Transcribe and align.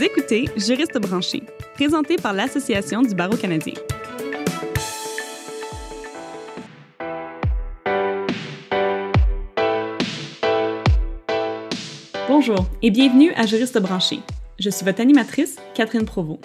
Vous 0.00 0.06
écoutez 0.06 0.48
Juriste 0.56 0.98
branché, 0.98 1.42
présenté 1.74 2.16
par 2.16 2.32
l'Association 2.32 3.02
du 3.02 3.14
barreau 3.14 3.36
canadien. 3.36 3.74
Bonjour 12.26 12.66
et 12.80 12.90
bienvenue 12.90 13.30
à 13.32 13.44
Juriste 13.44 13.78
branché. 13.78 14.20
Je 14.58 14.70
suis 14.70 14.86
votre 14.86 15.02
animatrice, 15.02 15.56
Catherine 15.74 16.06
Provost. 16.06 16.40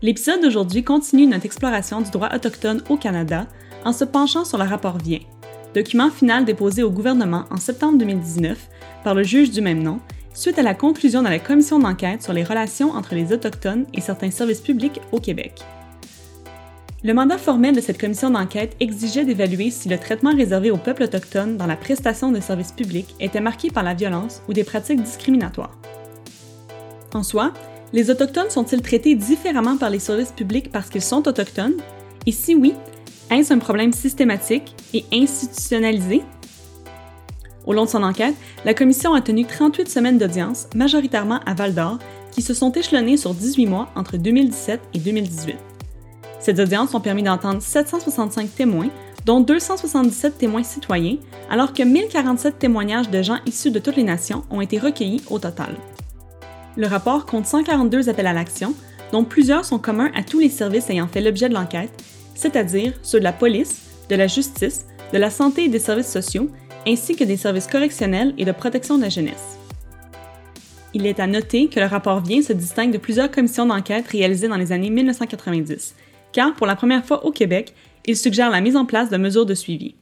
L'épisode 0.00 0.40
d'aujourd'hui 0.40 0.84
continue 0.84 1.26
notre 1.26 1.46
exploration 1.46 2.00
du 2.00 2.12
droit 2.12 2.32
autochtone 2.32 2.84
au 2.90 2.96
Canada 2.96 3.48
en 3.84 3.92
se 3.92 4.04
penchant 4.04 4.44
sur 4.44 4.58
le 4.58 4.64
rapport 4.64 4.98
Vient, 4.98 5.18
document 5.74 6.10
final 6.10 6.44
déposé 6.44 6.84
au 6.84 6.92
gouvernement 6.92 7.46
en 7.50 7.56
septembre 7.56 7.98
2019 7.98 8.56
par 9.02 9.16
le 9.16 9.24
juge 9.24 9.50
du 9.50 9.60
même 9.60 9.82
nom, 9.82 9.98
suite 10.34 10.58
à 10.58 10.62
la 10.62 10.74
conclusion 10.74 11.22
de 11.22 11.28
la 11.28 11.38
commission 11.38 11.78
d'enquête 11.78 12.22
sur 12.22 12.32
les 12.32 12.44
relations 12.44 12.90
entre 12.90 13.14
les 13.14 13.32
Autochtones 13.32 13.86
et 13.94 14.00
certains 14.00 14.30
services 14.30 14.60
publics 14.60 15.00
au 15.12 15.20
Québec. 15.20 15.62
Le 17.04 17.14
mandat 17.14 17.38
formel 17.38 17.76
de 17.76 17.80
cette 17.80 18.00
commission 18.00 18.30
d'enquête 18.30 18.76
exigeait 18.80 19.24
d'évaluer 19.24 19.70
si 19.70 19.88
le 19.88 19.98
traitement 19.98 20.34
réservé 20.34 20.70
aux 20.70 20.78
peuples 20.78 21.02
autochtones 21.02 21.56
dans 21.56 21.66
la 21.66 21.76
prestation 21.76 22.32
de 22.32 22.40
services 22.40 22.72
publics 22.72 23.14
était 23.20 23.40
marqué 23.40 23.70
par 23.70 23.82
la 23.82 23.94
violence 23.94 24.42
ou 24.48 24.52
des 24.54 24.64
pratiques 24.64 25.02
discriminatoires. 25.02 25.78
En 27.12 27.22
soi, 27.22 27.52
les 27.92 28.10
Autochtones 28.10 28.50
sont-ils 28.50 28.82
traités 28.82 29.14
différemment 29.14 29.76
par 29.76 29.90
les 29.90 29.98
services 29.98 30.32
publics 30.32 30.72
parce 30.72 30.88
qu'ils 30.88 31.02
sont 31.02 31.28
autochtones? 31.28 31.76
Et 32.26 32.32
si 32.32 32.54
oui, 32.54 32.74
est-ce 33.30 33.52
un 33.52 33.58
problème 33.58 33.92
systématique 33.92 34.74
et 34.94 35.04
institutionnalisé? 35.12 36.22
Au 37.66 37.72
long 37.72 37.84
de 37.84 37.90
son 37.90 38.02
enquête, 38.02 38.34
la 38.64 38.74
commission 38.74 39.14
a 39.14 39.20
tenu 39.20 39.46
38 39.46 39.88
semaines 39.88 40.18
d'audience, 40.18 40.66
majoritairement 40.74 41.40
à 41.46 41.54
Val-d'Or, 41.54 41.98
qui 42.30 42.42
se 42.42 42.52
sont 42.52 42.72
échelonnées 42.72 43.16
sur 43.16 43.32
18 43.32 43.66
mois 43.66 43.88
entre 43.96 44.16
2017 44.16 44.80
et 44.92 44.98
2018. 44.98 45.56
Ces 46.40 46.60
audiences 46.60 46.94
ont 46.94 47.00
permis 47.00 47.22
d'entendre 47.22 47.62
765 47.62 48.54
témoins, 48.54 48.90
dont 49.24 49.40
277 49.40 50.36
témoins 50.36 50.62
citoyens, 50.62 51.16
alors 51.48 51.72
que 51.72 51.82
1047 51.82 52.58
témoignages 52.58 53.08
de 53.08 53.22
gens 53.22 53.38
issus 53.46 53.70
de 53.70 53.78
toutes 53.78 53.96
les 53.96 54.02
nations 54.02 54.44
ont 54.50 54.60
été 54.60 54.78
recueillis 54.78 55.22
au 55.30 55.38
total. 55.38 55.74
Le 56.76 56.86
rapport 56.86 57.24
compte 57.24 57.46
142 57.46 58.10
appels 58.10 58.26
à 58.26 58.34
l'action, 58.34 58.74
dont 59.12 59.24
plusieurs 59.24 59.64
sont 59.64 59.78
communs 59.78 60.10
à 60.14 60.22
tous 60.22 60.40
les 60.40 60.50
services 60.50 60.90
ayant 60.90 61.08
fait 61.08 61.22
l'objet 61.22 61.48
de 61.48 61.54
l'enquête, 61.54 62.02
c'est-à-dire 62.34 62.92
ceux 63.02 63.20
de 63.20 63.24
la 63.24 63.32
police, 63.32 63.80
de 64.10 64.16
la 64.16 64.26
justice, 64.26 64.86
de 65.12 65.18
la 65.18 65.30
santé 65.30 65.64
et 65.64 65.68
des 65.68 65.78
services 65.78 66.10
sociaux, 66.10 66.50
ainsi 66.86 67.16
que 67.16 67.24
des 67.24 67.36
services 67.36 67.66
correctionnels 67.66 68.34
et 68.38 68.44
de 68.44 68.52
protection 68.52 68.96
de 68.96 69.02
la 69.02 69.08
jeunesse. 69.08 69.58
Il 70.92 71.06
est 71.06 71.18
à 71.18 71.26
noter 71.26 71.68
que 71.68 71.80
le 71.80 71.86
rapport 71.86 72.20
Vient 72.20 72.42
se 72.42 72.52
distingue 72.52 72.92
de 72.92 72.98
plusieurs 72.98 73.30
commissions 73.30 73.66
d'enquête 73.66 74.06
réalisées 74.06 74.48
dans 74.48 74.56
les 74.56 74.70
années 74.70 74.90
1990, 74.90 75.96
car 76.32 76.54
pour 76.54 76.66
la 76.66 76.76
première 76.76 77.04
fois 77.04 77.24
au 77.26 77.32
Québec, 77.32 77.74
il 78.06 78.16
suggère 78.16 78.50
la 78.50 78.60
mise 78.60 78.76
en 78.76 78.84
place 78.84 79.10
de 79.10 79.16
mesures 79.16 79.46
de 79.46 79.54
suivi. 79.54 79.96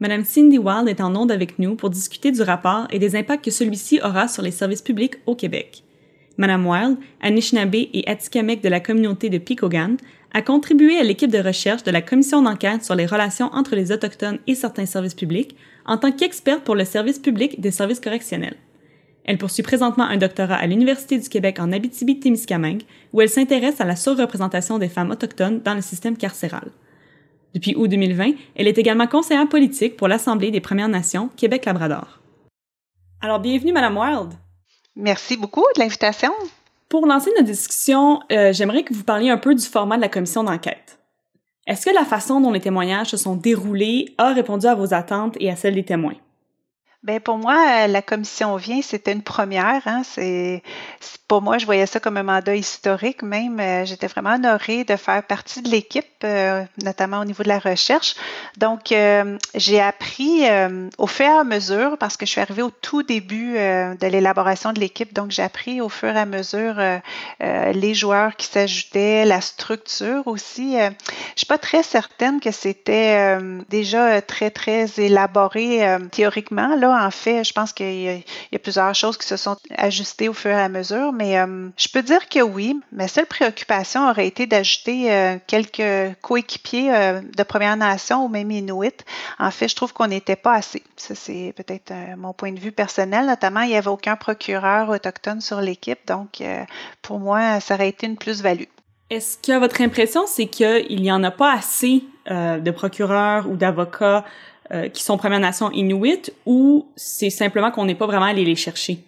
Madame 0.00 0.24
Cindy 0.24 0.58
Wild 0.58 0.88
est 0.88 1.00
en 1.00 1.14
onde 1.14 1.30
avec 1.30 1.58
nous 1.58 1.76
pour 1.76 1.88
discuter 1.88 2.32
du 2.32 2.42
rapport 2.42 2.88
et 2.90 2.98
des 2.98 3.14
impacts 3.14 3.44
que 3.44 3.50
celui-ci 3.50 4.00
aura 4.02 4.26
sur 4.26 4.42
les 4.42 4.50
services 4.50 4.82
publics 4.82 5.14
au 5.26 5.36
Québec. 5.36 5.84
Madame 6.36 6.66
Wild, 6.66 6.96
Anishinaabe 7.20 7.74
et 7.74 8.02
Atikamekw 8.06 8.62
de 8.62 8.68
la 8.68 8.80
communauté 8.80 9.30
de 9.30 9.38
Picogan, 9.38 9.96
a 10.34 10.42
contribué 10.42 10.98
à 10.98 11.02
l'équipe 11.02 11.30
de 11.30 11.38
recherche 11.38 11.82
de 11.82 11.90
la 11.90 12.02
commission 12.02 12.42
d'enquête 12.42 12.84
sur 12.84 12.94
les 12.94 13.06
relations 13.06 13.50
entre 13.52 13.76
les 13.76 13.92
Autochtones 13.92 14.38
et 14.46 14.54
certains 14.54 14.86
services 14.86 15.14
publics 15.14 15.56
en 15.84 15.98
tant 15.98 16.12
qu'experte 16.12 16.64
pour 16.64 16.74
le 16.74 16.84
service 16.84 17.18
public 17.18 17.60
des 17.60 17.70
services 17.70 18.00
correctionnels. 18.00 18.56
Elle 19.24 19.38
poursuit 19.38 19.62
présentement 19.62 20.04
un 20.04 20.16
doctorat 20.16 20.56
à 20.56 20.66
l'Université 20.66 21.18
du 21.18 21.28
Québec 21.28 21.58
en 21.60 21.70
Abitibi-Témiscamingue, 21.70 22.82
où 23.12 23.20
elle 23.20 23.28
s'intéresse 23.28 23.80
à 23.80 23.84
la 23.84 23.94
surreprésentation 23.94 24.78
des 24.78 24.88
femmes 24.88 25.10
autochtones 25.10 25.60
dans 25.60 25.74
le 25.74 25.82
système 25.82 26.16
carcéral. 26.16 26.70
Depuis 27.54 27.76
août 27.76 27.86
2020, 27.86 28.32
elle 28.56 28.66
est 28.66 28.78
également 28.78 29.06
conseillère 29.06 29.48
politique 29.48 29.96
pour 29.96 30.08
l'Assemblée 30.08 30.50
des 30.50 30.60
Premières 30.60 30.88
Nations 30.88 31.28
Québec-Labrador. 31.36 32.20
Alors, 33.20 33.38
bienvenue, 33.38 33.72
Madame 33.72 33.96
Wild. 33.96 34.32
Merci 34.96 35.36
beaucoup 35.36 35.64
de 35.76 35.80
l'invitation. 35.80 36.32
Pour 36.92 37.06
lancer 37.06 37.30
notre 37.30 37.46
discussion, 37.46 38.20
euh, 38.30 38.52
j'aimerais 38.52 38.82
que 38.82 38.92
vous 38.92 39.02
parliez 39.02 39.30
un 39.30 39.38
peu 39.38 39.54
du 39.54 39.64
format 39.64 39.96
de 39.96 40.02
la 40.02 40.10
commission 40.10 40.44
d'enquête. 40.44 40.98
Est-ce 41.66 41.86
que 41.86 41.94
la 41.94 42.04
façon 42.04 42.38
dont 42.38 42.50
les 42.50 42.60
témoignages 42.60 43.06
se 43.06 43.16
sont 43.16 43.34
déroulés 43.34 44.14
a 44.18 44.34
répondu 44.34 44.66
à 44.66 44.74
vos 44.74 44.92
attentes 44.92 45.34
et 45.40 45.50
à 45.50 45.56
celles 45.56 45.72
des 45.72 45.86
témoins? 45.86 46.16
Ben 47.02 47.18
pour 47.18 47.36
moi, 47.36 47.56
euh, 47.56 47.86
la 47.88 48.00
commission 48.00 48.54
vient, 48.54 48.80
c'était 48.80 49.10
une 49.10 49.22
première. 49.22 49.82
Hein, 49.86 50.02
c'est 50.04 50.62
pour 51.26 51.42
moi, 51.42 51.58
je 51.58 51.66
voyais 51.66 51.86
ça 51.86 51.98
comme 51.98 52.16
un 52.16 52.22
mandat 52.22 52.54
historique. 52.54 53.22
Même, 53.24 53.58
euh, 53.58 53.84
j'étais 53.84 54.06
vraiment 54.06 54.34
honorée 54.34 54.84
de 54.84 54.94
faire 54.94 55.24
partie 55.24 55.62
de 55.62 55.68
l'équipe, 55.68 56.06
euh, 56.22 56.62
notamment 56.80 57.18
au 57.18 57.24
niveau 57.24 57.42
de 57.42 57.48
la 57.48 57.58
recherche. 57.58 58.14
Donc, 58.56 58.94
j'ai 59.54 59.80
appris 59.80 60.42
au 60.98 61.06
fur 61.08 61.26
et 61.26 61.28
à 61.28 61.42
mesure, 61.42 61.98
parce 61.98 62.16
que 62.16 62.24
je 62.24 62.30
suis 62.30 62.40
arrivée 62.40 62.62
au 62.62 62.70
tout 62.70 63.02
début 63.02 63.54
de 63.54 64.06
l'élaboration 64.06 64.72
de 64.72 64.78
l'équipe. 64.78 65.12
Donc, 65.12 65.30
j'ai 65.30 65.42
appris 65.42 65.80
au 65.80 65.88
fur 65.88 66.10
et 66.10 66.20
à 66.20 66.26
mesure 66.26 66.76
les 67.40 67.94
joueurs 67.94 68.36
qui 68.36 68.46
s'ajoutaient, 68.46 69.24
la 69.24 69.40
structure 69.40 70.26
aussi. 70.26 70.76
je 70.76 70.90
suis 71.36 71.46
pas 71.46 71.58
très 71.58 71.82
certaine 71.82 72.40
que 72.40 72.50
c'était 72.50 73.38
déjà 73.70 74.20
très 74.20 74.50
très 74.50 74.86
élaboré 74.98 75.98
théoriquement 76.10 76.76
là 76.76 76.91
en 76.92 77.10
fait, 77.10 77.44
je 77.44 77.52
pense 77.52 77.72
qu'il 77.72 78.02
y, 78.02 78.08
a 78.08 78.58
plusieurs 78.58 78.94
choses 78.94 79.16
qui 79.16 79.26
se 79.26 79.36
sont 79.36 79.56
ajustées 79.76 80.28
au 80.28 80.32
fur 80.32 80.50
et 80.50 80.60
à 80.60 80.68
mesure, 80.68 81.12
mais 81.12 81.38
euh, 81.38 81.68
je 81.76 81.88
peux 81.88 82.02
dire 82.02 82.28
que 82.28 82.40
oui. 82.40 82.78
Ma 82.92 83.08
seule 83.08 83.26
préoccupation 83.26 84.08
aurait 84.08 84.26
été 84.26 84.46
d'ajouter 84.46 85.12
euh, 85.12 85.36
quelques 85.46 86.16
coéquipiers 86.20 86.94
euh, 86.94 87.20
de 87.20 87.42
Première 87.42 87.76
Nation 87.76 88.24
ou 88.24 88.28
même 88.28 88.50
Inuit. 88.50 89.04
En 89.38 89.50
fait, 89.50 89.68
je 89.68 89.76
trouve 89.76 89.92
qu'on 89.92 90.06
n'était 90.06 90.36
pas 90.36 90.54
assez. 90.54 90.82
Ça, 90.96 91.14
c'est 91.14 91.52
peut-être 91.56 91.92
mon 92.16 92.32
point 92.32 92.52
de 92.52 92.60
vue 92.60 92.72
personnel. 92.72 93.26
Notamment, 93.26 93.60
il 93.62 93.70
n'y 93.70 93.76
avait 93.76 93.88
aucun 93.88 94.16
procureur 94.16 94.88
autochtone 94.88 95.40
sur 95.40 95.60
l'équipe, 95.60 96.00
donc 96.06 96.42
pour 97.02 97.18
moi, 97.18 97.60
ça 97.60 97.74
aurait 97.74 97.88
été 97.88 98.06
une 98.06 98.16
plus-value. 98.16 98.68
Est-ce 99.10 99.36
que 99.38 99.58
votre 99.58 99.80
impression, 99.82 100.26
c'est 100.26 100.46
qu'il 100.46 101.00
n'y 101.02 101.12
en 101.12 101.22
a 101.24 101.30
pas 101.30 101.52
assez 101.52 102.04
de 102.26 102.70
procureurs 102.70 103.48
ou 103.48 103.56
d'avocats 103.56 104.24
euh, 104.72 104.88
qui 104.88 105.02
sont 105.02 105.16
Premières 105.16 105.40
Nations 105.40 105.70
Inuit 105.70 106.32
ou 106.46 106.86
c'est 106.96 107.30
simplement 107.30 107.70
qu'on 107.70 107.84
n'est 107.84 107.94
pas 107.94 108.06
vraiment 108.06 108.26
allé 108.26 108.44
les 108.44 108.56
chercher? 108.56 108.98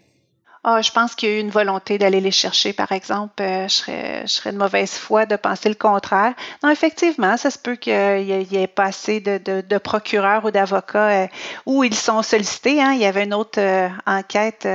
Ah, 0.67 0.81
je 0.81 0.91
pense 0.91 1.15
qu'il 1.15 1.29
y 1.29 1.33
a 1.33 1.37
eu 1.37 1.41
une 1.41 1.51
volonté 1.51 1.99
d'aller 1.99 2.23
les 2.23 2.31
chercher, 2.31 2.73
par 2.73 2.91
exemple. 2.91 3.43
Euh, 3.43 3.69
je, 3.69 3.75
serais, 3.75 4.23
je 4.23 4.33
serais 4.33 4.51
de 4.51 4.57
mauvaise 4.57 4.93
foi 4.93 5.27
de 5.27 5.37
penser 5.37 5.69
le 5.69 5.75
contraire. 5.75 6.33
Non, 6.63 6.71
effectivement, 6.71 7.37
ça 7.37 7.51
se 7.51 7.59
peut 7.59 7.77
qu'il 7.77 7.93
y, 7.93 8.57
ait 8.57 8.67
pas 8.67 8.85
assez 8.85 9.21
de, 9.21 9.37
de, 9.61 9.79
procureurs 9.79 10.47
ou 10.47 10.51
d'avocats 10.51 11.25
euh, 11.25 11.27
où 11.67 11.85
ils 11.85 11.95
sont 11.95 12.23
sollicités. 12.23 12.81
Hein. 12.81 12.93
Il 12.93 13.01
y 13.03 13.05
avait 13.05 13.25
une 13.25 13.35
autre 13.35 13.61
euh, 13.61 13.91
enquête 14.07 14.67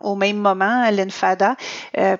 au 0.00 0.16
même 0.16 0.38
moment 0.38 0.90
l'INFADA. 0.90 1.54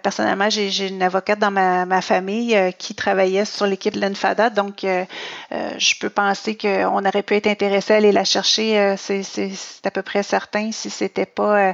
personnellement, 0.02 0.48
j'ai 0.48 0.86
une 0.86 1.02
avocate 1.02 1.40
dans 1.40 1.50
ma, 1.50 1.84
ma 1.84 2.02
famille 2.02 2.56
qui 2.78 2.94
travaillait 2.94 3.44
sur 3.44 3.66
l'équipe 3.66 3.94
de 3.94 4.00
l'INFADA, 4.00 4.50
donc 4.50 4.82
je 4.82 5.98
peux 6.00 6.10
penser 6.10 6.56
qu'on 6.56 7.04
aurait 7.04 7.22
pu 7.24 7.34
être 7.34 7.48
intéressé 7.48 7.94
à 7.94 7.96
aller 7.96 8.12
la 8.12 8.24
chercher. 8.24 8.94
C'est 8.96 9.50
à 9.84 9.90
peu 9.90 10.02
près 10.02 10.22
certain 10.22 10.70
si 10.70 10.90
c'était 10.90 11.26
pas 11.26 11.72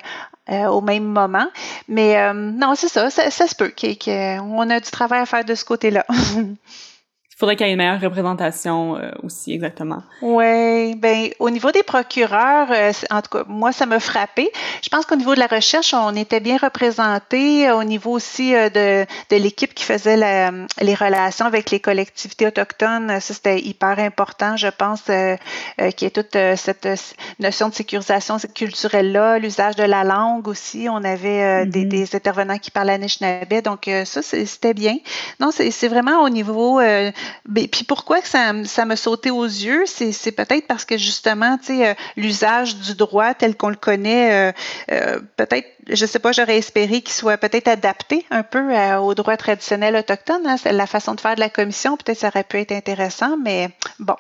euh, 0.53 0.69
au 0.69 0.81
même 0.81 1.05
moment. 1.05 1.47
Mais 1.89 2.19
euh, 2.19 2.33
non, 2.33 2.75
c'est 2.75 2.89
ça, 2.89 3.11
ça, 3.11 3.31
se 3.31 3.55
peut 3.55 3.73
qu'on 3.73 4.71
a 4.71 4.81
du 4.81 4.91
travail 4.91 5.21
à 5.21 5.27
faire 5.27 5.45
de 5.45 5.55
ce 5.55 5.65
côté-là. 5.65 6.07
faudrait 7.43 7.57
qu'il 7.57 7.67
y 7.67 7.71
ait 7.71 7.73
une 7.73 7.79
meilleure 7.79 8.01
représentation 8.01 8.97
euh, 8.97 9.11
aussi, 9.25 9.53
exactement. 9.53 10.05
Oui, 10.21 10.95
ben 10.95 11.31
au 11.41 11.51
niveau 11.51 11.73
des 11.73 11.83
procureurs, 11.83 12.69
euh, 12.71 12.93
en 13.11 13.21
tout 13.21 13.37
cas, 13.37 13.43
moi, 13.49 13.73
ça 13.73 13.85
m'a 13.85 13.99
frappé. 13.99 14.49
Je 14.81 14.89
pense 14.89 15.07
qu'au 15.07 15.17
niveau 15.17 15.35
de 15.35 15.41
la 15.41 15.49
recherche, 15.49 15.93
on 15.93 16.15
était 16.15 16.39
bien 16.39 16.57
représentés. 16.57 17.69
Au 17.73 17.83
niveau 17.83 18.13
aussi 18.13 18.55
euh, 18.55 18.69
de, 18.69 19.05
de 19.31 19.43
l'équipe 19.43 19.75
qui 19.75 19.83
faisait 19.83 20.17
la, 20.17 20.53
les 20.81 20.95
relations 20.95 21.45
avec 21.45 21.73
les 21.73 21.81
collectivités 21.81 22.47
autochtones, 22.47 23.09
ça, 23.19 23.35
c'était 23.35 23.59
hyper 23.59 23.99
important, 23.99 24.57
je 24.57 24.69
pense, 24.69 25.03
euh, 25.09 25.37
qu'il 25.97 26.03
y 26.03 26.07
ait 26.07 26.11
toute 26.11 26.39
cette 26.55 26.87
notion 27.41 27.71
de 27.71 27.75
sécurisation 27.75 28.37
culturelle-là, 28.55 29.41
l'usage 29.41 29.75
de 29.75 29.83
la 29.83 30.05
langue 30.05 30.47
aussi. 30.47 30.87
On 30.89 31.03
avait 31.03 31.67
des, 31.67 31.87
mm-hmm. 31.87 31.89
des, 31.89 32.15
intervenants 32.15 32.59
qui 32.59 32.71
parlaient 32.71 32.93
Anishinaabe, 32.93 33.63
donc 33.65 33.91
ça, 34.05 34.23
c'était 34.23 34.75
bien. 34.75 34.99
Non, 35.41 35.51
c'est 35.51 35.89
vraiment 35.89 36.23
au 36.23 36.29
niveau 36.29 36.81
ben, 37.47 37.69
puis 37.69 37.85
pourquoi 37.85 38.21
ça, 38.23 38.53
ça 38.65 38.85
me 38.85 38.97
sautait 38.97 39.31
aux 39.31 39.45
yeux, 39.45 39.85
c'est 39.87 40.33
peut-être 40.33 40.67
parce 40.67 40.85
que 40.85 40.97
justement, 40.97 41.59
tu 41.59 41.67
sais, 41.67 41.89
euh, 41.89 41.95
l'usage 42.17 42.77
du 42.77 42.95
droit 42.95 43.35
tel 43.35 43.57
qu'on 43.57 43.69
le 43.69 43.77
connaît, 43.77 44.51
euh, 44.51 44.53
euh, 44.93 45.21
peut-être, 45.37 45.69
je 45.89 46.07
sais 46.07 46.19
pas, 46.19 46.33
j'aurais 46.33 46.59
espéré 46.59 47.01
qu'il 47.01 47.13
soit 47.13 47.37
peut-être 47.37 47.69
adapté 47.69 48.25
un 48.31 48.43
peu 48.43 48.75
au 48.97 49.15
droit 49.15 49.37
traditionnel 49.37 49.97
autochtone. 49.97 50.47
Hein, 50.47 50.57
la 50.71 50.87
façon 50.87 51.15
de 51.15 51.21
faire 51.21 51.35
de 51.35 51.41
la 51.41 51.51
commission, 51.51 51.97
peut-être 51.97 52.19
ça 52.19 52.29
aurait 52.29 52.45
pu 52.45 52.59
être 52.59 52.73
intéressant, 52.73 53.37
mais 53.37 53.71
bon. 53.99 54.17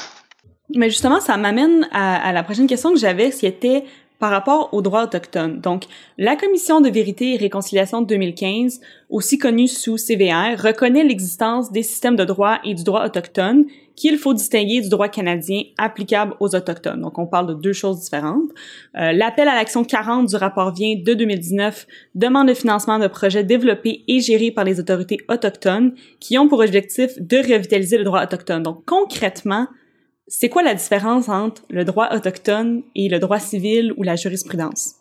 mais 0.74 0.90
justement, 0.90 1.20
ça 1.20 1.36
m'amène 1.36 1.88
à, 1.92 2.28
à, 2.28 2.32
la 2.32 2.42
prochaine 2.42 2.66
question 2.66 2.92
que 2.92 2.98
j'avais, 2.98 3.30
qui 3.30 3.46
était 3.46 3.84
par 4.22 4.30
rapport 4.30 4.68
aux 4.72 4.82
droits 4.82 5.02
autochtones. 5.02 5.58
Donc, 5.58 5.86
la 6.16 6.36
Commission 6.36 6.80
de 6.80 6.88
vérité 6.88 7.34
et 7.34 7.36
réconciliation 7.36 8.02
de 8.02 8.06
2015, 8.06 8.80
aussi 9.10 9.36
connue 9.36 9.66
sous 9.66 9.98
CVR, 9.98 10.62
reconnaît 10.62 11.02
l'existence 11.02 11.72
des 11.72 11.82
systèmes 11.82 12.14
de 12.14 12.22
droit 12.22 12.58
et 12.64 12.74
du 12.74 12.84
droit 12.84 13.04
autochtone 13.04 13.64
qu'il 13.96 14.16
faut 14.18 14.32
distinguer 14.32 14.80
du 14.80 14.88
droit 14.88 15.08
canadien 15.08 15.62
applicable 15.76 16.36
aux 16.38 16.54
Autochtones. 16.54 17.00
Donc, 17.00 17.18
on 17.18 17.26
parle 17.26 17.48
de 17.48 17.54
deux 17.54 17.72
choses 17.72 17.98
différentes. 17.98 18.48
Euh, 18.96 19.10
L'appel 19.10 19.48
à 19.48 19.56
l'action 19.56 19.82
40 19.82 20.28
du 20.28 20.36
rapport 20.36 20.72
vient 20.72 20.94
de 20.94 21.14
2019 21.14 21.88
demande 22.14 22.46
le 22.46 22.54
financement 22.54 23.00
de 23.00 23.08
projets 23.08 23.42
développés 23.42 24.04
et 24.06 24.20
gérés 24.20 24.52
par 24.52 24.62
les 24.62 24.78
autorités 24.78 25.18
autochtones 25.28 25.94
qui 26.20 26.38
ont 26.38 26.46
pour 26.46 26.60
objectif 26.60 27.10
de 27.18 27.38
revitaliser 27.38 27.98
le 27.98 28.04
droit 28.04 28.22
autochtone. 28.22 28.62
Donc, 28.62 28.84
concrètement, 28.86 29.66
c'est 30.26 30.48
quoi 30.48 30.62
la 30.62 30.74
différence 30.74 31.28
entre 31.28 31.62
le 31.68 31.84
droit 31.84 32.14
autochtone 32.14 32.82
et 32.94 33.08
le 33.08 33.18
droit 33.18 33.40
civil 33.40 33.92
ou 33.96 34.02
la 34.02 34.16
jurisprudence? 34.16 34.94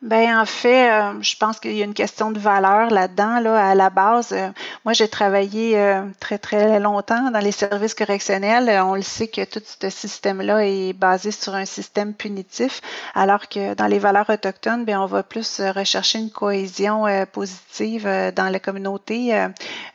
Ben 0.00 0.38
en 0.38 0.44
fait, 0.46 0.92
euh, 0.92 1.20
je 1.22 1.34
pense 1.34 1.58
qu'il 1.58 1.72
y 1.72 1.82
a 1.82 1.84
une 1.84 1.92
question 1.92 2.30
de 2.30 2.38
valeur 2.38 2.88
là-dedans. 2.88 3.40
Là, 3.40 3.70
à 3.70 3.74
la 3.74 3.90
base, 3.90 4.28
euh, 4.30 4.48
moi 4.84 4.92
j'ai 4.92 5.08
travaillé 5.08 5.76
euh, 5.76 6.02
très 6.20 6.38
très 6.38 6.78
longtemps 6.78 7.32
dans 7.32 7.40
les 7.40 7.50
services 7.50 7.94
correctionnels. 7.94 8.80
on 8.84 8.94
le 8.94 9.02
sait 9.02 9.26
que 9.26 9.44
tout 9.44 9.60
ce 9.64 9.90
système-là 9.90 10.64
est 10.64 10.92
basé 10.92 11.32
sur 11.32 11.56
un 11.56 11.64
système 11.64 12.14
punitif, 12.14 12.80
alors 13.16 13.48
que 13.48 13.74
dans 13.74 13.88
les 13.88 13.98
valeurs 13.98 14.30
autochtones, 14.30 14.84
ben 14.84 15.00
on 15.00 15.06
va 15.06 15.24
plus 15.24 15.60
rechercher 15.60 16.20
une 16.20 16.30
cohésion 16.30 17.06
positive 17.32 18.04
dans 18.36 18.52
la 18.52 18.60
communauté, 18.60 19.32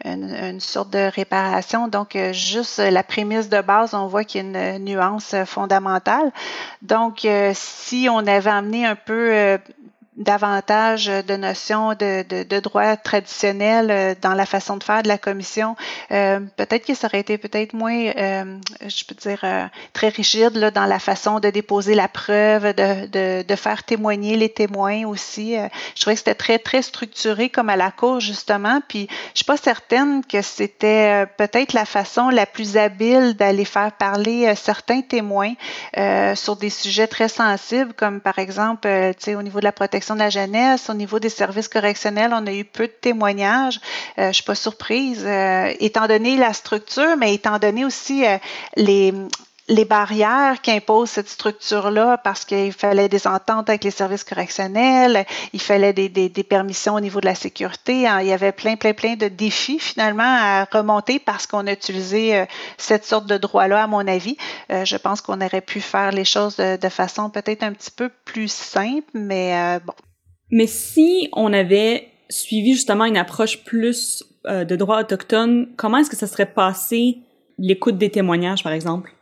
une, 0.04 0.36
une, 0.36 0.60
sorte 0.60 0.90
de 0.90 1.10
réparation. 1.16 1.88
Donc 1.88 2.18
juste 2.34 2.80
la 2.80 3.04
prémisse 3.04 3.48
de 3.48 3.62
base, 3.62 3.94
on 3.94 4.08
voit 4.08 4.26
qu'il 4.26 4.44
y 4.44 4.58
a 4.58 4.76
une 4.76 4.84
nuance 4.84 5.34
fondamentale. 5.46 6.34
Donc 6.82 7.26
si 7.54 8.10
on 8.12 8.28
avait 8.28 8.50
amené 8.50 8.86
un 8.86 8.96
peu 8.96 9.58
davantage 10.18 11.08
de 11.08 11.36
notions 11.36 11.90
de, 11.96 12.24
de, 12.28 12.44
de 12.44 12.60
droit 12.60 12.96
traditionnel 12.98 13.90
euh, 13.90 14.16
dans 14.22 14.34
la 14.34 14.46
façon 14.46 14.78
de 14.78 14.84
faire 14.84 15.02
de 15.02 15.08
la 15.08 15.18
commission. 15.18 15.76
Euh, 16.12 16.40
peut-être 16.56 16.86
que 16.86 16.94
ça 16.94 17.08
aurait 17.08 17.20
été 17.20 17.38
peut-être 17.38 17.74
moins, 17.74 18.12
euh, 18.16 18.58
je 18.86 19.06
peux 19.06 19.16
dire, 19.16 19.44
très 19.94 20.10
rigide 20.10 20.56
là, 20.56 20.72
dans 20.72 20.86
la 20.86 21.00
façon 21.00 21.40
de 21.40 21.50
déposer 21.50 21.96
la 21.96 22.08
preuve, 22.08 22.74
de, 22.76 23.08
de, 23.08 23.44
de 23.44 23.56
faire 23.56 23.84
témoigner 23.84 24.38
les 24.38 24.50
témoins 24.50 25.06
aussi. 25.06 25.56
je 25.96 26.02
trouvais 26.02 26.16
que 26.16 26.20
c'était 26.20 26.36
très, 26.36 26.60
très 26.60 26.82
structuré 26.82 27.50
comme 27.50 27.70
à 27.70 27.76
la 27.76 27.92
cour, 27.92 28.20
justement. 28.20 28.82
Puis 28.88 29.08
je 29.34 29.40
suis 29.40 29.46
pas 29.46 29.58
certaine 29.58 30.24
que 30.26 30.42
c'était 30.42 31.26
peut-être 31.38 31.74
la 31.74 31.86
façon 31.86 32.30
la 32.30 32.46
plus 32.46 32.78
habile 32.78 33.36
d'aller 33.36 33.66
faire 33.66 33.92
parler 33.94 34.54
certains 34.56 35.02
témoins 35.02 35.54
sur 36.36 36.56
des 36.56 36.70
sujets 36.70 37.08
très 37.08 37.30
sensibles, 37.30 37.94
comme 37.94 38.22
par 38.22 38.40
exemple, 38.40 38.88
tu 39.18 39.24
sais, 39.24 39.36
au 39.36 39.42
niveau 39.42 39.60
de 39.60 39.66
la 39.66 39.72
protection 39.72 40.03
de 40.12 40.20
la 40.20 40.30
jeunesse, 40.30 40.90
au 40.90 40.94
niveau 40.94 41.20
des 41.20 41.30
services 41.30 41.68
correctionnels, 41.68 42.32
on 42.34 42.46
a 42.46 42.54
eu 42.54 42.66
peu 42.66 42.88
de 42.88 42.94
témoignages. 43.00 43.80
Euh, 44.18 44.28
je 44.28 44.34
suis 44.34 44.44
pas 44.44 44.56
surprise, 44.56 45.24
euh, 45.26 45.74
étant 45.80 46.08
donné 46.08 46.38
la 46.38 46.54
structure, 46.54 47.16
mais 47.18 47.34
étant 47.34 47.58
donné 47.60 47.86
aussi 47.86 48.26
euh, 48.26 48.38
les 48.76 49.14
les 49.70 49.86
barrières 49.86 50.62
qu'impose 50.62 51.10
cette 51.10 51.30
structure-là 51.30 52.18
parce 52.18 52.44
qu'il 52.44 52.74
fallait 52.74 53.08
des 53.08 53.28
ententes 53.28 53.70
avec 53.70 53.84
les 53.86 53.92
services 53.92 54.26
correctionnels, 54.26 55.26
il 55.54 55.62
fallait 55.62 55.94
des, 55.94 56.10
des, 56.10 56.28
des, 56.28 56.44
permissions 56.44 56.96
au 56.96 57.00
niveau 57.00 57.22
de 57.22 57.26
la 57.26 57.36
sécurité. 57.36 58.06
Hein. 58.06 58.20
Il 58.22 58.28
y 58.28 58.34
avait 58.34 58.52
plein, 58.52 58.76
plein, 58.76 58.94
plein 58.94 59.16
de 59.16 59.30
défis 59.30 59.80
finalement 59.80 60.24
à 60.26 60.66
remonter 60.66 61.20
parce 61.20 61.48
qu'on 61.48 61.66
a 61.68 61.72
utilisé 61.72 62.36
euh, 62.36 62.46
cette 62.78 63.06
sorte 63.06 63.26
de 63.26 63.38
droit-là, 63.38 63.84
à 63.84 63.88
mon 63.88 64.06
avis. 64.06 64.36
Euh, 64.70 64.84
je 64.84 64.98
pense 64.98 65.22
qu'on 65.22 65.40
aurait 65.40 65.62
pu 65.62 65.80
faire 65.80 66.12
les 66.12 66.26
choses 66.26 66.58
de, 66.58 66.76
de 66.76 66.90
façon 66.90 67.30
peut-être 67.30 67.64
un 67.64 67.72
petit 67.72 67.92
peu 67.92 68.10
plus 68.26 68.52
simple, 68.52 69.08
mais 69.14 69.54
euh, 69.56 69.80
bon. 69.80 69.94
Mais 70.52 70.68
si 70.68 71.30
on 71.32 71.54
avait 71.54 72.10
suivi 72.30 72.74
justement 72.74 73.06
une 73.06 73.18
approche 73.18 73.64
plus 73.64 74.24
de 74.46 74.76
droit 74.76 75.00
autochtone, 75.00 75.70
comment 75.78 76.00
est-ce 76.00 76.10
que 76.10 76.18
ça 76.18 76.28
serait 76.28 76.52
passé 76.52 77.20
l'écoute 77.58 77.98
des 77.98 78.10
témoignages, 78.10 78.62
par 78.62 78.74
exemple? 78.74 79.14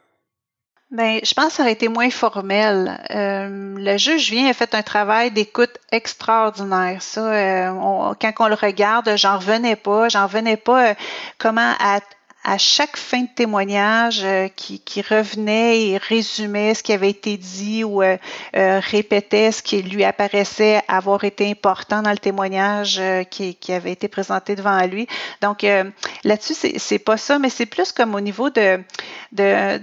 Bien, 0.92 1.20
je 1.24 1.34
pense 1.34 1.48
que 1.48 1.54
ça 1.54 1.64
aurait 1.64 1.72
été 1.72 1.88
moins 1.88 2.10
formel. 2.10 3.00
Euh, 3.12 3.76
le 3.78 3.98
juge 3.98 4.30
vient 4.30 4.50
a 4.50 4.54
fait 4.54 4.76
un 4.76 4.82
travail 4.82 5.32
d'écoute 5.32 5.72
extraordinaire. 5.90 7.02
Ça, 7.02 7.22
euh, 7.32 8.14
quand 8.20 8.34
on 8.40 8.48
le 8.50 8.56
regarde, 8.56 9.10
j'en 9.16 9.38
revenais 9.38 9.78
pas. 9.78 10.10
J'en 10.10 10.24
revenais 10.24 10.58
pas 10.58 10.90
euh, 10.90 10.94
comment 11.38 11.72
à, 11.80 12.02
à 12.44 12.58
chaque 12.58 12.98
fin 12.98 13.22
de 13.22 13.30
témoignage 13.34 14.26
qui, 14.58 14.82
qui, 14.82 15.02
revenait 15.02 15.82
et 15.82 15.98
résumait 15.98 16.74
ce 16.74 16.84
qui 16.84 16.92
avait 16.92 17.12
été 17.12 17.38
dit 17.38 17.86
ou 17.86 18.02
répétait 18.54 19.54
ce 19.54 19.64
qui 19.64 19.82
lui 19.84 20.04
apparaissait 20.04 20.82
avoir 20.90 21.24
été 21.24 21.50
important 21.50 22.02
dans 22.02 22.12
le 22.12 22.18
témoignage 22.18 23.00
qui, 23.30 23.56
qui, 23.56 23.72
avait 23.72 23.94
été 23.94 24.10
présenté 24.10 24.56
devant 24.56 24.86
lui. 24.88 25.08
Donc 25.42 25.66
là-dessus, 26.24 26.56
c'est 26.78 27.00
pas 27.00 27.16
ça, 27.16 27.40
mais 27.40 27.50
c'est 27.50 27.68
plus 27.68 27.94
comme 27.94 28.14
au 28.16 28.22
niveau 28.22 28.50
de, 28.50 28.84
de 29.32 29.80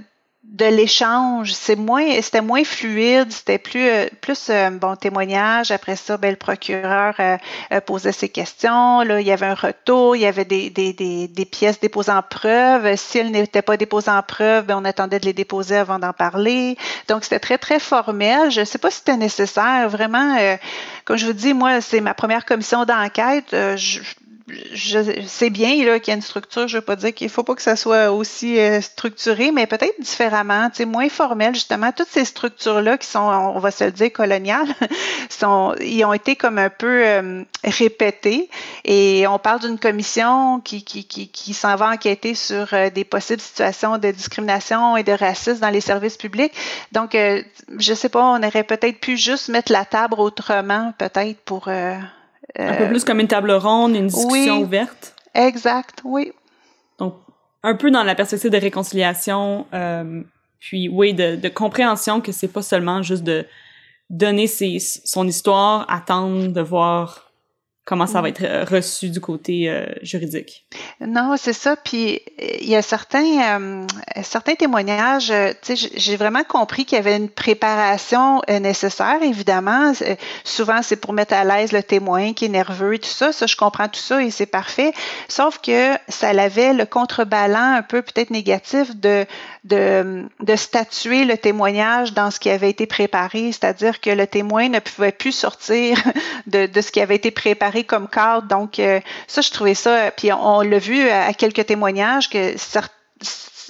de 0.50 0.64
l'échange, 0.64 1.52
c'est 1.52 1.76
moins, 1.76 2.20
c'était 2.22 2.40
moins 2.40 2.64
fluide, 2.64 3.30
c'était 3.30 3.58
plus, 3.58 3.86
euh, 3.86 4.06
plus 4.20 4.48
euh, 4.48 4.70
bon 4.70 4.96
témoignage. 4.96 5.70
Après 5.70 5.94
ça, 5.94 6.16
ben, 6.16 6.30
le 6.30 6.36
procureur 6.36 7.14
euh, 7.20 7.36
posait 7.86 8.12
ses 8.12 8.30
questions. 8.30 9.02
Là, 9.02 9.20
il 9.20 9.26
y 9.26 9.30
avait 9.30 9.46
un 9.46 9.54
retour, 9.54 10.16
il 10.16 10.22
y 10.22 10.26
avait 10.26 10.46
des, 10.46 10.70
des, 10.70 10.92
des, 10.92 11.44
pièces 11.44 11.78
déposées 11.80 12.12
en 12.12 12.22
preuve. 12.22 12.96
Si 12.96 13.18
elles 13.18 13.30
n'étaient 13.30 13.62
pas 13.62 13.76
déposées 13.76 14.10
en 14.10 14.22
preuve, 14.22 14.64
ben, 14.64 14.78
on 14.78 14.84
attendait 14.84 15.20
de 15.20 15.26
les 15.26 15.34
déposer 15.34 15.76
avant 15.76 15.98
d'en 15.98 16.14
parler. 16.14 16.76
Donc, 17.08 17.24
c'était 17.24 17.40
très, 17.40 17.58
très 17.58 17.78
formel. 17.78 18.50
Je 18.50 18.60
ne 18.60 18.64
sais 18.64 18.78
pas 18.78 18.90
si 18.90 18.98
c'était 18.98 19.16
nécessaire. 19.18 19.88
Vraiment, 19.88 20.36
comme 21.04 21.18
je 21.18 21.26
vous 21.26 21.34
dis, 21.34 21.52
moi, 21.52 21.80
c'est 21.80 22.00
ma 22.00 22.14
première 22.14 22.46
commission 22.46 22.84
d'enquête. 22.84 23.48
je, 23.52 24.00
je 24.72 25.26
sais 25.26 25.50
bien 25.50 25.84
là 25.84 25.98
qu'il 25.98 26.12
y 26.12 26.14
a 26.14 26.16
une 26.16 26.22
structure. 26.22 26.68
Je 26.68 26.78
veux 26.78 26.82
pas 26.82 26.96
dire 26.96 27.14
qu'il 27.14 27.28
faut 27.28 27.42
pas 27.42 27.54
que 27.54 27.62
ça 27.62 27.76
soit 27.76 28.10
aussi 28.12 28.58
euh, 28.58 28.80
structuré, 28.80 29.52
mais 29.52 29.66
peut-être 29.66 30.00
différemment, 30.00 30.70
moins 30.86 31.08
formel 31.08 31.54
justement. 31.54 31.92
Toutes 31.92 32.08
ces 32.08 32.24
structures 32.24 32.80
là 32.80 32.96
qui 32.98 33.06
sont, 33.06 33.20
on 33.20 33.58
va 33.58 33.70
se 33.70 33.84
le 33.84 33.92
dire, 33.92 34.12
coloniales, 34.12 34.68
sont, 35.28 35.74
ils 35.80 36.04
ont 36.04 36.12
été 36.12 36.36
comme 36.36 36.58
un 36.58 36.70
peu 36.70 37.06
euh, 37.06 37.42
répétées. 37.64 38.48
Et 38.84 39.26
on 39.26 39.38
parle 39.38 39.60
d'une 39.60 39.78
commission 39.78 40.60
qui 40.60 40.84
qui 40.84 41.04
qui, 41.04 41.28
qui 41.28 41.54
s'en 41.54 41.76
va 41.76 41.90
enquêter 41.90 42.34
sur 42.34 42.72
euh, 42.72 42.90
des 42.90 43.04
possibles 43.04 43.40
situations 43.40 43.98
de 43.98 44.10
discrimination 44.10 44.96
et 44.96 45.02
de 45.02 45.12
racisme 45.12 45.60
dans 45.60 45.70
les 45.70 45.80
services 45.80 46.16
publics. 46.16 46.52
Donc, 46.92 47.16
je 47.78 47.94
sais 47.94 48.08
pas, 48.08 48.22
on 48.22 48.42
aurait 48.42 48.64
peut-être 48.64 49.00
pu 49.00 49.16
juste 49.16 49.48
mettre 49.48 49.72
la 49.72 49.84
table 49.84 50.14
autrement, 50.18 50.92
peut-être 50.98 51.38
pour 51.40 51.68
un 52.56 52.74
peu 52.74 52.88
plus 52.88 53.04
comme 53.04 53.20
une 53.20 53.28
table 53.28 53.52
ronde, 53.52 53.94
une 53.94 54.06
discussion 54.06 54.60
ouverte. 54.60 55.14
Exact, 55.34 56.00
oui. 56.04 56.32
Donc, 56.98 57.14
un 57.62 57.74
peu 57.74 57.90
dans 57.90 58.02
la 58.02 58.14
perspective 58.14 58.50
de 58.50 58.56
réconciliation, 58.56 59.66
euh, 59.74 60.22
puis 60.58 60.88
oui, 60.88 61.14
de, 61.14 61.36
de 61.36 61.48
compréhension 61.48 62.20
que 62.20 62.32
c'est 62.32 62.48
pas 62.48 62.62
seulement 62.62 63.02
juste 63.02 63.22
de 63.22 63.46
donner 64.10 64.46
ses, 64.46 64.78
son 64.78 65.26
histoire, 65.26 65.86
attendre 65.88 66.48
de 66.48 66.60
voir 66.60 67.27
comment 67.88 68.06
ça 68.06 68.20
va 68.20 68.28
être 68.28 68.42
euh, 68.42 68.64
reçu 68.64 69.08
du 69.08 69.18
côté 69.18 69.70
euh, 69.70 69.86
juridique? 70.02 70.66
Non, 71.00 71.36
c'est 71.38 71.54
ça. 71.54 71.74
Puis 71.74 72.20
il 72.38 72.68
y 72.68 72.76
a 72.76 72.82
certains, 72.82 73.62
euh, 73.62 73.86
certains 74.22 74.56
témoignages, 74.56 75.32
tu 75.62 75.74
sais, 75.74 75.90
j'ai 75.94 76.16
vraiment 76.16 76.44
compris 76.44 76.84
qu'il 76.84 76.96
y 76.96 76.98
avait 76.98 77.16
une 77.16 77.30
préparation 77.30 78.42
nécessaire, 78.60 79.22
évidemment. 79.22 79.94
souvent, 80.44 80.82
c'est 80.82 80.96
pour 80.96 81.14
mettre 81.14 81.32
à 81.32 81.44
l'aise 81.44 81.72
le 81.72 81.82
témoin 81.82 82.34
qui 82.34 82.44
est 82.44 82.50
nerveux 82.50 82.94
et 82.94 82.98
tout 82.98 83.08
ça. 83.08 83.32
Ça, 83.32 83.46
je 83.46 83.56
comprends 83.56 83.88
tout 83.88 84.00
ça 84.00 84.22
et 84.22 84.30
c'est 84.30 84.46
parfait. 84.46 84.92
Sauf 85.28 85.58
que 85.58 85.94
ça 86.08 86.28
avait 86.28 86.74
le 86.74 86.84
contrebalan 86.84 87.76
un 87.76 87.82
peu 87.82 88.02
peut-être 88.02 88.30
négatif 88.30 88.94
de, 88.96 89.24
de, 89.64 90.26
de 90.40 90.56
statuer 90.56 91.24
le 91.24 91.38
témoignage 91.38 92.12
dans 92.12 92.30
ce 92.30 92.38
qui 92.38 92.50
avait 92.50 92.70
été 92.70 92.86
préparé, 92.86 93.52
c'est-à-dire 93.52 94.00
que 94.00 94.10
le 94.10 94.26
témoin 94.26 94.68
ne 94.68 94.78
pouvait 94.78 95.12
plus 95.12 95.32
sortir 95.32 95.96
de, 96.46 96.66
de 96.66 96.80
ce 96.80 96.90
qui 96.92 97.00
avait 97.00 97.16
été 97.16 97.30
préparé 97.30 97.77
comme 97.84 98.08
cadre. 98.08 98.46
Donc, 98.46 98.78
euh, 98.78 99.00
ça, 99.26 99.40
je 99.40 99.50
trouvais 99.50 99.74
ça. 99.74 100.10
Puis 100.10 100.32
on, 100.32 100.60
l'a 100.60 100.78
vu 100.78 101.08
à, 101.08 101.32
quelques 101.32 101.66
témoignages 101.66 102.28
que 102.30 102.56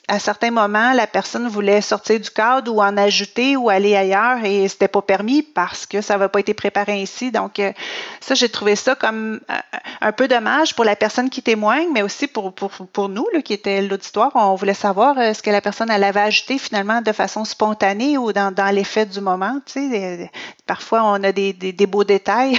à 0.09 0.19
certains 0.19 0.51
moments, 0.51 0.93
la 0.95 1.07
personne 1.07 1.49
voulait 1.49 1.83
sortir 1.83 2.19
du 2.19 2.31
cadre 2.31 2.75
ou 2.75 2.83
en 2.83 2.97
ajouter 2.97 3.57
ou 3.57 3.69
aller 3.69 3.95
ailleurs 3.95 4.43
et 4.43 4.67
c'était 4.67 4.89
pas 4.89 5.03
permis 5.03 5.43
parce 5.43 5.87
que 5.87 6.01
ça 6.01 6.15
n'avait 6.17 6.31
pas 6.31 6.41
été 6.41 6.55
préparé 6.55 7.01
ainsi. 7.01 7.31
Donc, 7.31 7.59
euh, 7.59 7.73
ça, 8.21 8.35
j'ai 8.35 8.49
trouvé 8.49 8.75
ça 8.75 8.95
comme 8.95 9.41
euh, 9.51 9.55
un 10.01 10.13
peu 10.13 10.27
dommage 10.27 10.75
pour 10.75 10.85
la 10.85 10.97
personne 10.97 11.29
qui 11.29 11.43
témoigne, 11.43 11.89
mais 11.93 12.03
aussi 12.03 12.27
pour, 12.27 12.55
pour, 12.55 12.71
pour 12.71 13.09
nous, 13.09 13.27
là, 13.35 13.43
qui 13.43 13.53
était 13.53 13.83
l'auditoire. 13.83 14.33
On 14.35 14.55
voulait 14.55 14.75
savoir 14.75 15.17
ce 15.35 15.43
que 15.43 15.51
la 15.51 15.61
personne 15.61 15.91
elle 15.91 16.05
avait 16.05 16.21
ajouté 16.21 16.59
finalement 16.59 17.03
de 17.03 17.13
façon 17.13 17.45
spontanée 17.45 18.17
ou 18.17 18.33
dans, 18.33 18.51
dans 18.53 18.75
l'effet 18.75 19.05
du 19.05 19.21
moment. 19.21 19.61
Tu 19.67 19.91
sais, 19.91 20.31
parfois, 20.67 21.05
on 21.05 21.23
a 21.23 21.33
des, 21.33 21.53
des, 21.53 21.73
des 21.73 21.87
beaux 21.87 22.05
détails. 22.05 22.59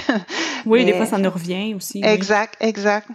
Oui, 0.66 0.84
des 0.84 0.94
fois, 0.94 1.06
ça 1.06 1.18
nous 1.18 1.30
revient 1.30 1.74
aussi. 1.74 2.02
Exact, 2.04 2.54
exact. 2.60 3.08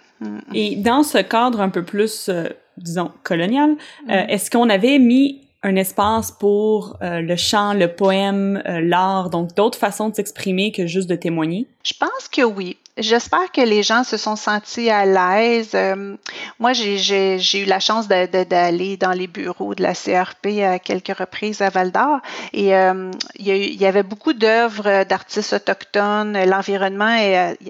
Et 0.53 0.75
dans 0.75 1.03
ce 1.03 1.17
cadre 1.17 1.61
un 1.61 1.69
peu 1.69 1.83
plus, 1.83 2.29
euh, 2.29 2.45
disons, 2.77 3.11
colonial, 3.23 3.71
mm. 3.71 4.11
euh, 4.11 4.25
est-ce 4.27 4.49
qu'on 4.49 4.69
avait 4.69 4.99
mis 4.99 5.41
un 5.63 5.75
espace 5.75 6.31
pour 6.31 6.97
euh, 7.01 7.21
le 7.21 7.35
chant, 7.35 7.73
le 7.73 7.87
poème, 7.87 8.61
l'art, 8.65 9.29
donc 9.29 9.55
d'autres 9.55 9.79
façons 9.79 10.09
de 10.09 10.15
s'exprimer 10.15 10.71
que 10.71 10.85
juste 10.85 11.09
de 11.09 11.15
témoigner? 11.15 11.67
Je 11.83 11.93
pense 11.99 12.27
que 12.31 12.43
oui. 12.43 12.77
J'espère 12.97 13.51
que 13.51 13.59
les 13.59 13.83
gens 13.83 14.05
se 14.05 14.15
sont 14.15 14.37
sentis 14.37 14.89
à 14.89 15.05
l'aise. 15.05 15.71
Euh, 15.73 16.15
moi, 16.59 16.71
j'ai 16.71 17.61
eu 17.61 17.65
la 17.65 17.81
chance 17.81 18.07
d'aller 18.07 18.95
dans 18.95 19.11
les 19.11 19.27
bureaux 19.27 19.75
de 19.75 19.83
la 19.83 19.93
CRP 19.93 20.61
à 20.63 20.79
quelques 20.79 21.17
reprises 21.17 21.61
à 21.61 21.69
Val 21.69 21.91
d'Or 21.91 22.19
et 22.53 22.73
euh, 22.73 23.11
il, 23.37 23.75
y 23.75 23.85
avait 23.85 24.03
beaucoup 24.03 24.31
d'œuvres 24.31 25.03
d'artistes 25.03 25.51
autochtones. 25.51 26.41
L'environnement 26.45 27.17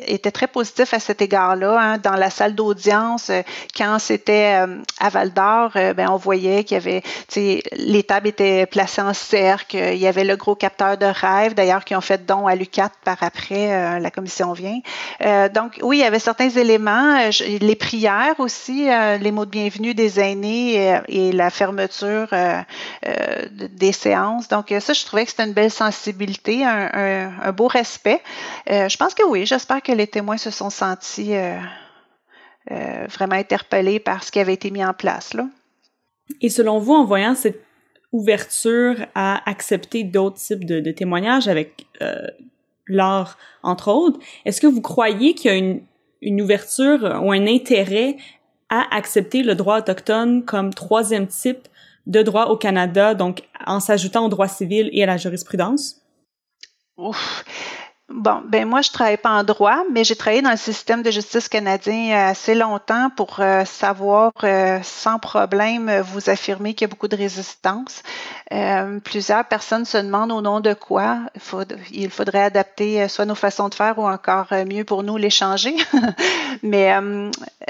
était 0.05 0.29
très 0.29 0.45
positif 0.45 0.93
à 0.93 0.99
cet 0.99 1.23
égard-là. 1.23 1.75
Hein. 1.79 1.97
Dans 1.97 2.15
la 2.15 2.29
salle 2.29 2.53
d'audience, 2.53 3.31
quand 3.75 3.97
c'était 3.97 4.63
euh, 4.63 4.77
à 4.99 5.09
Val 5.09 5.33
d'Or, 5.33 5.71
ben, 5.95 6.07
on 6.07 6.17
voyait 6.17 6.63
qu'il 6.63 6.75
y 6.75 6.77
avait, 6.77 7.01
les 7.75 8.03
tables 8.03 8.27
étaient 8.27 8.67
placées 8.67 9.01
en 9.01 9.15
cercle. 9.15 9.75
Il 9.75 9.97
y 9.97 10.05
avait 10.05 10.23
le 10.23 10.35
gros 10.35 10.53
capteur 10.53 10.99
de 10.99 11.07
rêve, 11.07 11.55
d'ailleurs, 11.55 11.83
qui 11.83 11.95
ont 11.95 12.01
fait 12.01 12.27
don 12.27 12.45
à 12.45 12.53
l'UCAT 12.53 12.91
par 13.03 13.23
après, 13.23 13.99
la 13.99 14.11
commission 14.11 14.53
vient. 14.53 14.79
Euh, 15.21 15.49
donc, 15.49 15.79
oui, 15.81 15.97
il 15.97 16.01
y 16.01 16.03
avait 16.03 16.19
certains 16.19 16.49
éléments, 16.49 17.17
euh, 17.17 17.29
les 17.61 17.75
prières 17.75 18.39
aussi, 18.39 18.89
euh, 18.89 19.17
les 19.17 19.31
mots 19.31 19.45
de 19.45 19.51
bienvenue 19.51 19.93
des 19.93 20.19
aînés 20.19 20.99
et, 21.07 21.31
la 21.31 21.49
fermeture 21.49 22.27
des 23.71 23.91
séances. 23.91 24.47
Donc, 24.47 24.73
ça, 24.79 24.93
je 24.93 25.05
trouvais 25.05 25.25
que 25.25 25.31
c'était 25.31 25.45
une 25.45 25.53
belle 25.53 25.71
sensibilité, 25.71 26.63
un, 26.63 27.51
beau 27.51 27.67
respect. 27.67 28.21
je 28.67 28.97
pense 28.97 29.13
que 29.13 29.23
oui, 29.23 29.45
j'espère 29.45 29.81
que 29.81 29.91
les 29.91 30.07
témoins 30.07 30.37
se 30.37 30.51
sont 30.51 30.69
sentis 30.69 31.33
vraiment 32.69 33.35
interpellés 33.35 33.99
par 33.99 34.23
ce 34.23 34.31
qui 34.31 34.39
avait 34.39 34.53
été 34.53 34.71
mis 34.71 34.83
en 34.85 34.93
place. 34.93 35.33
Là. 35.33 35.47
Et 36.41 36.49
selon 36.49 36.79
vous, 36.79 36.93
en 36.93 37.05
voyant 37.05 37.35
cette 37.35 37.61
ouverture 38.11 38.95
à 39.13 39.49
accepter 39.49 40.03
d'autres 40.03 40.37
types 40.37 40.65
de, 40.65 40.91
témoignages 40.91 41.47
avec 41.47 41.85
l'art, 42.87 43.37
entre 43.63 43.91
autres. 43.91 44.19
Est-ce 44.45 44.61
que 44.61 44.67
vous 44.67 44.81
croyez 44.81 45.33
qu'il 45.33 45.51
y 45.51 45.53
a 45.53 45.57
une, 45.57 45.81
une 46.21 46.41
ouverture 46.41 47.21
ou 47.23 47.31
un 47.31 47.47
intérêt 47.47 48.17
à 48.69 48.95
accepter 48.95 49.43
le 49.43 49.55
droit 49.55 49.79
autochtone 49.79 50.43
comme 50.43 50.73
troisième 50.73 51.27
type 51.27 51.67
de 52.07 52.21
droit 52.21 52.45
au 52.45 52.57
Canada, 52.57 53.15
donc 53.15 53.43
en 53.65 53.79
s'ajoutant 53.79 54.25
au 54.25 54.29
droit 54.29 54.47
civil 54.47 54.89
et 54.93 55.03
à 55.03 55.05
la 55.05 55.17
jurisprudence? 55.17 56.01
Bon, 58.09 58.43
ben 58.47 58.67
moi, 58.67 58.81
je 58.81 58.91
travaille 58.91 59.17
pas 59.17 59.31
en 59.31 59.43
droit, 59.43 59.83
mais 59.91 60.03
j'ai 60.03 60.15
travaillé 60.15 60.43
dans 60.43 60.51
le 60.51 60.57
système 60.57 61.01
de 61.01 61.09
justice 61.09 61.49
canadien 61.49 62.11
euh, 62.11 62.29
assez 62.29 62.53
longtemps 62.53 63.09
pour 63.15 63.37
euh, 63.39 63.65
savoir 63.65 64.31
euh, 64.43 64.79
sans 64.83 65.17
problème 65.17 66.01
vous 66.01 66.29
affirmer 66.29 66.75
qu'il 66.75 66.85
y 66.85 66.89
a 66.89 66.91
beaucoup 66.91 67.07
de 67.07 67.15
résistance. 67.15 68.03
plusieurs 69.03 69.43
personnes 69.45 69.85
se 69.85 69.97
demandent 69.97 70.31
au 70.31 70.41
nom 70.41 70.59
de 70.59 70.75
quoi 70.75 71.17
il, 71.91 72.11
faudrait 72.11 72.43
adapter 72.43 73.07
soit 73.07 73.25
nos 73.25 73.33
façons 73.33 73.69
de 73.69 73.73
faire 73.73 73.97
ou 73.97 74.07
encore 74.07 74.47
mieux 74.67 74.83
pour 74.83 75.01
nous 75.01 75.17
les 75.17 75.31
changer. 75.31 75.75
mais 76.61 76.93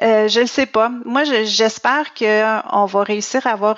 je 0.01 0.39
ne 0.41 0.45
sais 0.45 0.65
pas. 0.65 0.91
Moi, 1.05 1.23
j'espère 1.23 2.13
qu'on 2.13 2.85
va 2.85 3.03
réussir 3.03 3.47
à 3.47 3.51
avoir 3.51 3.77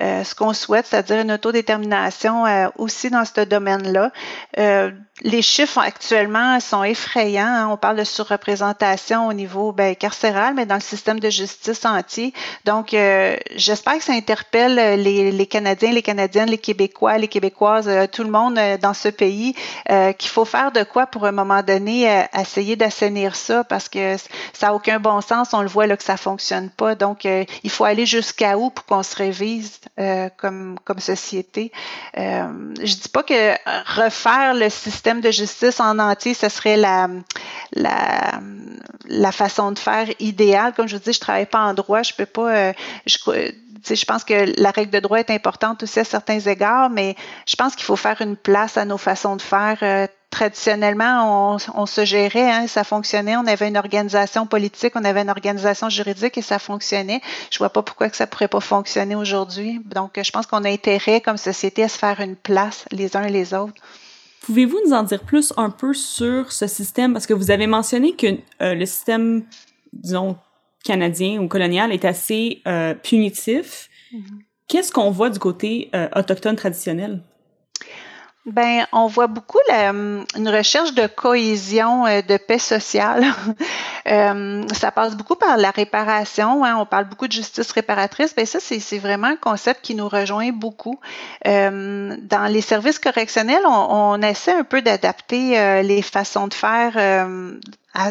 euh, 0.00 0.24
ce 0.24 0.34
qu'on 0.34 0.52
souhaite, 0.52 0.86
c'est-à-dire 0.86 1.20
une 1.20 1.30
autodétermination 1.30 2.46
euh, 2.46 2.66
aussi 2.78 3.10
dans 3.10 3.24
ce 3.24 3.42
domaine-là. 3.42 4.10
Euh, 4.58 4.90
les 5.22 5.42
chiffres 5.42 5.78
actuellement 5.78 6.58
sont 6.58 6.82
effrayants. 6.82 7.46
Hein. 7.46 7.68
On 7.70 7.76
parle 7.76 7.96
de 7.96 8.04
surreprésentation 8.04 9.28
au 9.28 9.32
niveau 9.32 9.70
ben, 9.70 9.94
carcéral, 9.94 10.54
mais 10.54 10.66
dans 10.66 10.74
le 10.74 10.80
système 10.80 11.20
de 11.20 11.30
justice 11.30 11.84
entier. 11.84 12.34
Donc, 12.64 12.96
j'espère 13.54 13.98
que 13.98 14.02
ça 14.02 14.12
interpelle 14.12 15.00
les, 15.00 15.30
les, 15.30 15.46
Canadiens, 15.46 15.92
les 15.92 16.02
Canadiennes, 16.02 16.50
les 16.50 16.58
Québécois, 16.58 17.16
les 17.18 17.28
Québécoises, 17.28 17.88
tout 18.10 18.24
le 18.24 18.30
monde 18.30 18.58
dans 18.82 18.92
ce 18.92 19.08
pays, 19.08 19.54
qu'il 20.18 20.30
faut 20.30 20.44
faire 20.44 20.72
de 20.72 20.82
quoi 20.82 21.06
pour 21.06 21.26
un 21.26 21.32
moment 21.32 21.62
donné 21.62 22.26
essayer 22.36 22.74
d'assainir 22.74 23.36
ça 23.36 23.62
parce 23.62 23.88
que 23.88 24.16
ça 24.52 24.66
n'a 24.66 24.74
aucun 24.74 24.98
bon 24.98 25.20
sens. 25.20 25.54
On 25.54 25.62
le 25.62 25.68
voit 25.68 25.86
là 25.86 25.96
que 25.96 26.02
ça 26.04 26.16
fonctionne 26.16 26.70
pas. 26.70 26.96
Donc, 26.96 27.24
il 27.24 27.70
faut 27.70 27.84
aller 27.84 28.04
jusqu'à 28.04 28.58
où 28.58 28.70
pour 28.70 28.84
qu'on 28.84 29.04
se 29.04 29.14
révise? 29.14 29.78
Euh, 29.98 30.28
comme, 30.36 30.76
société. 30.98 31.72
Euh, 32.16 32.74
je 32.78 32.94
dis 32.94 33.08
pas 33.08 33.22
que 33.22 33.52
refaire 34.00 34.54
le 34.54 34.68
système 34.70 35.20
de 35.20 35.30
justice 35.30 35.80
en 35.80 35.98
entier, 35.98 36.34
ce 36.34 36.48
serait 36.48 36.76
la, 36.76 37.08
la, 37.72 39.32
façon 39.32 39.72
de 39.72 39.78
faire 39.78 40.08
idéale. 40.20 40.72
Comme 40.74 40.88
je 40.88 40.96
vous 40.96 41.02
dis, 41.02 41.12
je 41.12 41.20
travaille 41.20 41.46
pas 41.46 41.60
en 41.60 41.74
droit, 41.74 42.02
je 42.02 42.14
peux 42.14 42.26
pas. 42.26 42.54
Euh, 42.54 42.72
je, 43.06 43.18
je 43.88 44.04
pense 44.04 44.24
que 44.24 44.60
la 44.60 44.70
règle 44.70 44.90
de 44.90 45.00
droit 45.00 45.18
est 45.18 45.30
importante 45.30 45.82
aussi 45.82 46.00
à 46.00 46.04
certains 46.04 46.40
égards, 46.40 46.90
mais 46.90 47.16
je 47.46 47.56
pense 47.56 47.74
qu'il 47.74 47.84
faut 47.84 47.96
faire 47.96 48.20
une 48.22 48.36
place 48.36 48.76
à 48.76 48.84
nos 48.84 48.98
façons 48.98 49.36
de 49.36 49.42
faire. 49.42 50.08
Traditionnellement, 50.34 51.56
on, 51.76 51.86
se 51.86 52.04
gérait, 52.04 52.50
hein, 52.50 52.66
ça 52.66 52.82
fonctionnait. 52.82 53.36
On 53.36 53.46
avait 53.46 53.68
une 53.68 53.76
organisation 53.76 54.48
politique, 54.48 54.94
on 54.96 55.04
avait 55.04 55.22
une 55.22 55.30
organisation 55.30 55.88
juridique 55.88 56.36
et 56.36 56.42
ça 56.42 56.58
fonctionnait. 56.58 57.20
Je 57.52 57.58
vois 57.58 57.68
pas 57.68 57.84
pourquoi 57.84 58.10
que 58.10 58.16
ça 58.16 58.26
pourrait 58.26 58.48
pas 58.48 58.58
fonctionner 58.58 59.14
aujourd'hui. 59.14 59.80
Donc, 59.84 60.20
je 60.20 60.30
pense 60.32 60.46
qu'on 60.46 60.64
a 60.64 60.68
intérêt 60.68 61.20
comme 61.20 61.36
société 61.36 61.84
à 61.84 61.88
se 61.88 61.96
faire 61.96 62.18
une 62.18 62.34
place 62.34 62.84
les 62.90 63.16
uns 63.16 63.22
et 63.22 63.30
les 63.30 63.54
autres. 63.54 63.80
Pouvez-vous 64.40 64.80
nous 64.84 64.92
en 64.92 65.04
dire 65.04 65.22
plus 65.22 65.52
un 65.56 65.70
peu 65.70 65.94
sur 65.94 66.50
ce 66.50 66.66
système? 66.66 67.12
Parce 67.12 67.28
que 67.28 67.34
vous 67.34 67.52
avez 67.52 67.68
mentionné 67.68 68.16
que 68.16 68.26
euh, 68.60 68.74
le 68.74 68.86
système, 68.86 69.44
disons, 69.92 70.36
canadien 70.82 71.40
ou 71.40 71.46
colonial 71.46 71.92
est 71.92 72.04
assez 72.04 72.60
euh, 72.66 72.92
punitif. 72.94 73.88
Mm-hmm. 74.12 74.20
Qu'est-ce 74.66 74.90
qu'on 74.90 75.12
voit 75.12 75.30
du 75.30 75.38
côté 75.38 75.90
euh, 75.94 76.08
autochtone 76.16 76.56
traditionnel? 76.56 77.22
Ben, 78.46 78.86
on 78.92 79.06
voit 79.06 79.26
beaucoup 79.26 79.58
la, 79.68 79.88
une 79.90 80.48
recherche 80.48 80.92
de 80.92 81.06
cohésion, 81.06 82.06
euh, 82.06 82.20
de 82.20 82.36
paix 82.36 82.58
sociale. 82.58 83.24
ça 84.06 84.90
passe 84.94 85.16
beaucoup 85.16 85.34
par 85.34 85.56
la 85.56 85.70
réparation. 85.70 86.64
Hein. 86.64 86.76
On 86.78 86.84
parle 86.84 87.06
beaucoup 87.06 87.26
de 87.26 87.32
justice 87.32 87.72
réparatrice. 87.72 88.34
Ben 88.34 88.44
ça, 88.44 88.58
c'est 88.60 88.98
vraiment 88.98 89.28
un 89.28 89.36
concept 89.36 89.80
qui 89.82 89.94
nous 89.94 90.08
rejoint 90.08 90.52
beaucoup. 90.52 91.00
dans 91.44 92.52
les 92.52 92.60
services 92.60 92.98
correctionnels, 92.98 93.62
on, 93.66 93.70
on 93.90 94.22
essaie 94.22 94.54
un 94.54 94.64
peu 94.64 94.82
d'adapter 94.82 95.82
les 95.82 96.02
façons 96.02 96.46
de 96.48 96.54
faire 96.54 97.26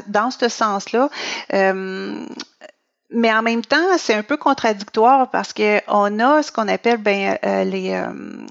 dans 0.08 0.32
ce 0.32 0.50
sens-là 0.50 1.10
mais 3.14 3.32
en 3.32 3.44
même 3.44 3.64
temps, 3.64 3.98
c'est 3.98 4.16
un 4.16 4.24
peu 4.24 4.38
contradictoire 4.38 5.30
parce 5.30 5.54
que 5.54 5.80
on 5.88 6.20
a 6.20 6.42
ce 6.42 6.52
qu'on 6.52 6.68
appelle 6.68 6.98
ben, 6.98 7.38
euh, 7.46 7.64
les, 7.64 7.92
euh, 7.92 8.08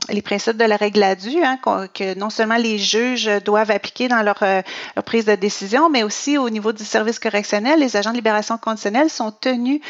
les 0.08 0.22
principes 0.22 0.56
de 0.56 0.64
la 0.64 0.76
règle 0.76 1.02
à 1.02 1.16
due, 1.16 1.42
hein, 1.42 1.58
que 1.92 2.16
non 2.16 2.30
seulement 2.30 2.56
les 2.56 2.78
juges 2.78 3.28
doivent 3.44 3.72
appliquer 3.72 4.08
dans 4.08 4.22
leur, 4.22 4.40
euh, 4.42 4.62
leur, 4.94 5.04
prise 5.04 5.24
de 5.24 5.34
décision, 5.34 5.90
mais 5.90 6.04
aussi 6.04 6.38
au 6.38 6.48
niveau 6.48 6.72
du 6.72 6.84
service 6.84 7.18
correctionnel, 7.18 7.80
les 7.80 7.96
agents 7.96 8.10
de 8.10 8.16
libération 8.16 8.56
conditionnelle 8.56 9.10
sont 9.10 9.32
tenus 9.32 9.80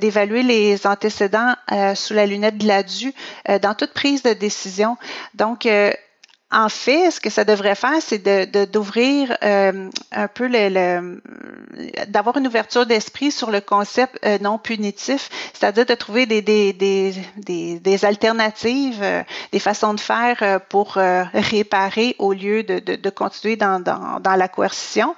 d'évaluer 0.00 0.42
les 0.42 0.86
antécédents 0.86 1.54
sous 1.94 2.14
la 2.14 2.26
lunette 2.26 2.58
de 2.58 2.66
l'ADU 2.66 3.14
dans 3.62 3.74
toute 3.74 3.92
prise 3.92 4.22
de 4.22 4.32
décision. 4.32 4.96
Donc, 5.34 5.66
en 6.52 6.68
fait, 6.68 7.12
ce 7.12 7.20
que 7.20 7.30
ça 7.30 7.44
devrait 7.44 7.76
faire, 7.76 8.00
c'est 8.00 8.18
de, 8.18 8.64
d'ouvrir 8.64 9.36
euh, 9.44 9.88
un 10.10 10.28
peu 10.28 10.48
le, 10.50 11.20
d'avoir 12.08 12.36
une 12.38 12.46
ouverture 12.48 12.86
d'esprit 12.86 13.30
sur 13.30 13.52
le 13.52 13.60
concept 13.60 14.18
euh, 14.24 14.38
non 14.40 14.58
punitif, 14.58 15.30
c'est-à-dire 15.52 15.86
de 15.86 15.94
trouver 15.94 16.26
des, 16.26 16.42
des, 16.42 16.72
des, 16.72 17.78
des, 17.78 18.04
alternatives, 18.04 19.00
euh, 19.00 19.22
des 19.52 19.60
façons 19.60 19.94
de 19.94 20.00
faire 20.00 20.60
pour 20.68 20.94
réparer 20.94 22.16
au 22.18 22.32
lieu 22.32 22.64
de, 22.64 22.80
de, 22.80 22.96
de 22.96 23.10
continuer 23.10 23.56
dans, 23.56 23.78
dans, 23.78 24.18
dans 24.20 24.34
la 24.34 24.48
coercition. 24.48 25.14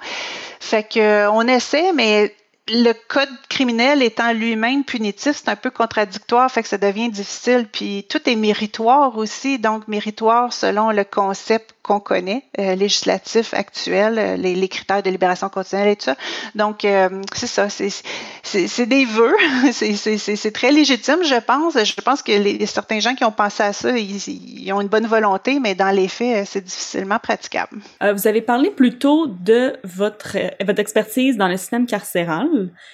Fait 0.59 0.83
que 0.83 1.27
on 1.29 1.47
essaie, 1.47 1.93
mais 1.93 2.35
le 2.69 2.93
code 3.09 3.29
criminel 3.49 4.01
étant 4.01 4.31
lui-même 4.31 4.85
punitif, 4.85 5.37
c'est 5.37 5.49
un 5.49 5.55
peu 5.55 5.69
contradictoire, 5.69 6.49
fait 6.49 6.63
que 6.63 6.69
ça 6.69 6.77
devient 6.77 7.09
difficile. 7.09 7.67
Puis 7.71 8.05
tout 8.09 8.29
est 8.29 8.35
méritoire 8.35 9.17
aussi, 9.17 9.59
donc 9.59 9.87
méritoire 9.87 10.53
selon 10.53 10.91
le 10.91 11.03
concept 11.03 11.72
qu'on 11.83 11.99
connaît, 11.99 12.43
euh, 12.59 12.75
législatif 12.75 13.53
actuel, 13.53 14.17
euh, 14.17 14.37
les, 14.37 14.55
les, 14.55 14.67
critères 14.69 15.03
de 15.03 15.09
libération 15.09 15.49
continue 15.49 15.89
et 15.89 15.95
tout 15.97 16.05
ça. 16.05 16.15
Donc, 16.55 16.85
euh, 16.85 17.21
c'est 17.35 17.47
ça, 17.47 17.67
c'est 17.69 18.85
des 18.85 19.03
vœux, 19.03 19.35
c'est 19.73 20.51
très 20.53 20.71
légitime, 20.71 21.23
je 21.23 21.39
pense. 21.41 21.77
Je 21.83 22.01
pense 22.01 22.23
que 22.23 22.31
les, 22.31 22.65
certains 22.67 23.01
gens 23.01 23.15
qui 23.15 23.25
ont 23.25 23.33
pensé 23.33 23.63
à 23.63 23.73
ça, 23.73 23.97
ils, 23.97 24.71
ont 24.71 24.79
une 24.79 24.87
bonne 24.87 25.07
volonté, 25.07 25.59
mais 25.59 25.75
dans 25.75 25.93
les 25.93 26.07
faits, 26.07 26.47
c'est 26.47 26.63
difficilement 26.63 27.19
praticable. 27.19 27.77
vous 28.01 28.27
avez 28.27 28.41
parlé 28.41 28.71
plutôt 28.71 29.27
de 29.27 29.75
votre, 29.83 30.37
votre 30.65 30.79
expertise 30.79 31.35
dans 31.35 31.49
le 31.49 31.57
système 31.57 31.85
carcéral 31.85 32.47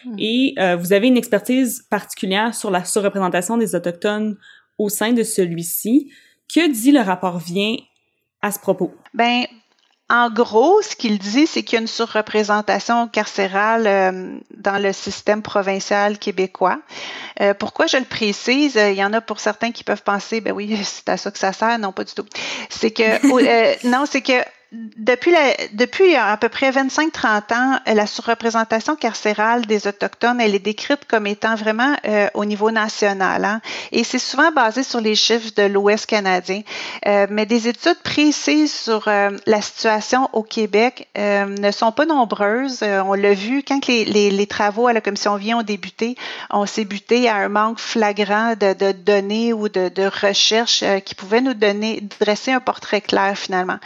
hmm. 0.05 0.15
et 0.17 0.55
vous 0.79 0.93
avez 0.93 1.07
une 1.07 1.17
expertise 1.17 1.85
particulière 1.91 2.55
sur 2.55 2.71
la 2.71 2.83
surreprésentation 2.83 3.57
des 3.57 3.75
Autochtones 3.75 4.35
au 4.79 4.89
sein 4.89 5.11
de 5.11 5.21
celui-ci. 5.21 6.11
Que 6.53 6.67
dit 6.71 6.91
le 6.91 7.01
rapport 7.01 7.37
Vient 7.37 7.75
à 8.41 8.51
ce 8.51 8.59
propos? 8.59 8.93
Ben, 9.13 9.45
en 10.09 10.31
gros, 10.31 10.81
ce 10.81 10.95
qu'il 10.95 11.19
dit, 11.19 11.45
c'est 11.45 11.61
qu'il 11.61 11.75
y 11.75 11.77
a 11.77 11.81
une 11.81 11.87
surreprésentation 11.87 13.07
carcérale 13.07 13.85
euh, 13.85 14.39
dans 14.57 14.81
le 14.81 14.91
système 14.91 15.43
provincial 15.43 16.17
québécois. 16.17 16.79
Euh, 17.41 17.53
pourquoi 17.53 17.85
je 17.85 17.97
le 17.97 18.05
précise? 18.05 18.75
Il 18.75 18.95
y 18.95 19.03
en 19.03 19.13
a 19.13 19.21
pour 19.21 19.39
certains 19.39 19.71
qui 19.71 19.83
peuvent 19.83 20.01
penser, 20.01 20.41
ben 20.41 20.51
oui, 20.51 20.75
c'est 20.83 21.09
à 21.09 21.17
ça 21.17 21.29
que 21.29 21.37
ça 21.37 21.53
sert. 21.53 21.77
Non, 21.77 21.91
pas 21.91 22.03
du 22.03 22.13
tout. 22.13 22.25
C'est 22.69 22.89
que, 22.89 23.03
euh, 23.03 23.75
non, 23.83 24.05
c'est 24.07 24.21
que 24.21 24.33
depuis, 24.71 25.31
la, 25.31 25.55
depuis 25.73 26.15
à 26.15 26.37
peu 26.37 26.47
près 26.47 26.69
25-30 26.69 27.53
ans, 27.55 27.79
la 27.87 28.05
surreprésentation 28.05 28.95
carcérale 28.95 29.65
des 29.65 29.87
Autochtones, 29.87 30.39
elle 30.39 30.53
est 30.53 30.59
décrite 30.59 31.05
comme 31.07 31.25
étant 31.25 31.55
vraiment 31.55 31.95
euh, 32.05 32.27
au 32.35 32.45
niveau 32.45 32.69
national. 32.69 33.45
Hein, 33.45 33.61
et 33.91 34.03
c'est 34.03 34.19
souvent 34.19 34.51
basé 34.51 34.83
sur 34.83 35.01
les 35.01 35.15
chiffres 35.15 35.51
de 35.55 35.63
l'Ouest 35.63 36.05
canadien. 36.05 36.61
Euh, 37.07 37.25
mais 37.31 37.47
des 37.47 37.67
études 37.67 37.97
précises 38.03 38.71
sur 38.71 39.07
euh, 39.07 39.31
la 39.47 39.59
situation 39.61 40.29
au 40.33 40.43
Québec 40.43 41.09
euh, 41.17 41.45
ne 41.45 41.71
sont 41.71 41.91
pas 41.91 42.05
nombreuses. 42.05 42.83
Euh, 42.83 43.01
on 43.01 43.13
l'a 43.13 43.33
vu 43.33 43.63
quand 43.67 43.87
les, 43.87 44.05
les, 44.05 44.29
les, 44.29 44.47
travaux 44.47 44.85
à 44.85 44.93
la 44.93 45.01
Commission 45.01 45.35
Vient 45.35 45.59
ont 45.59 45.63
débuté, 45.63 46.15
on 46.51 46.67
s'est 46.67 46.85
buté 46.85 47.27
à 47.27 47.37
un 47.37 47.49
manque 47.49 47.79
flagrant 47.79 48.53
de, 48.53 48.73
de 48.73 48.91
données 48.91 49.51
ou 49.51 49.67
de, 49.67 49.89
de 49.89 50.03
recherches 50.03 50.83
qui 51.05 51.15
pouvaient 51.15 51.41
nous 51.41 51.55
donner, 51.55 52.03
dresser 52.19 52.51
un 52.51 52.59
portrait 52.59 53.01
clair 53.01 53.35
finalement. 53.35 53.79